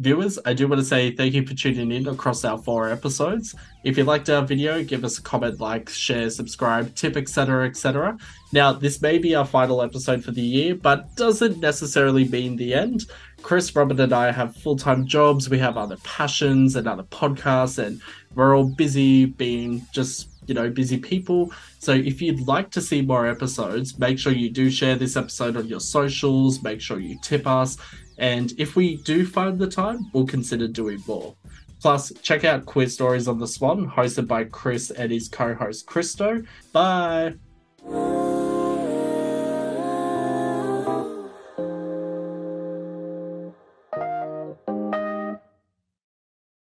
Viewers, 0.00 0.38
I 0.44 0.52
do 0.52 0.68
want 0.68 0.78
to 0.78 0.84
say 0.84 1.10
thank 1.10 1.34
you 1.34 1.44
for 1.44 1.54
tuning 1.54 1.90
in 1.90 2.06
across 2.06 2.44
our 2.44 2.56
four 2.56 2.88
episodes. 2.88 3.56
If 3.82 3.98
you 3.98 4.04
liked 4.04 4.30
our 4.30 4.42
video, 4.42 4.84
give 4.84 5.04
us 5.04 5.18
a 5.18 5.22
comment, 5.22 5.58
like, 5.58 5.88
share, 5.88 6.30
subscribe, 6.30 6.94
tip, 6.94 7.16
etc., 7.16 7.66
etc. 7.66 8.16
Now, 8.52 8.72
this 8.72 9.02
may 9.02 9.18
be 9.18 9.34
our 9.34 9.44
final 9.44 9.82
episode 9.82 10.22
for 10.22 10.30
the 10.30 10.40
year, 10.40 10.76
but 10.76 11.16
doesn't 11.16 11.58
necessarily 11.58 12.28
mean 12.28 12.54
the 12.54 12.74
end. 12.74 13.06
Chris, 13.42 13.74
Robert, 13.74 13.98
and 13.98 14.12
I 14.12 14.30
have 14.30 14.54
full 14.54 14.76
time 14.76 15.04
jobs. 15.04 15.50
We 15.50 15.58
have 15.58 15.76
other 15.76 15.96
passions 16.04 16.76
and 16.76 16.86
other 16.86 17.02
podcasts, 17.02 17.84
and 17.84 18.00
we're 18.36 18.56
all 18.56 18.68
busy 18.68 19.24
being 19.24 19.84
just, 19.92 20.28
you 20.46 20.54
know, 20.54 20.70
busy 20.70 20.98
people. 20.98 21.50
So 21.80 21.90
if 21.90 22.22
you'd 22.22 22.46
like 22.46 22.70
to 22.70 22.80
see 22.80 23.02
more 23.02 23.26
episodes, 23.26 23.98
make 23.98 24.20
sure 24.20 24.32
you 24.32 24.48
do 24.48 24.70
share 24.70 24.94
this 24.94 25.16
episode 25.16 25.56
on 25.56 25.66
your 25.66 25.80
socials, 25.80 26.62
make 26.62 26.80
sure 26.80 27.00
you 27.00 27.18
tip 27.20 27.48
us. 27.48 27.78
And 28.18 28.52
if 28.58 28.76
we 28.76 28.96
do 28.98 29.26
find 29.26 29.58
the 29.58 29.68
time, 29.68 30.10
we'll 30.12 30.26
consider 30.26 30.68
doing 30.68 31.02
more. 31.06 31.34
Plus, 31.80 32.12
check 32.22 32.44
out 32.44 32.66
Queer 32.66 32.88
Stories 32.88 33.28
on 33.28 33.38
the 33.38 33.46
Swan, 33.46 33.88
hosted 33.88 34.26
by 34.26 34.44
Chris 34.44 34.90
and 34.90 35.12
his 35.12 35.28
co 35.28 35.54
host 35.54 35.86
Christo. 35.86 36.42
Bye. 36.72 37.34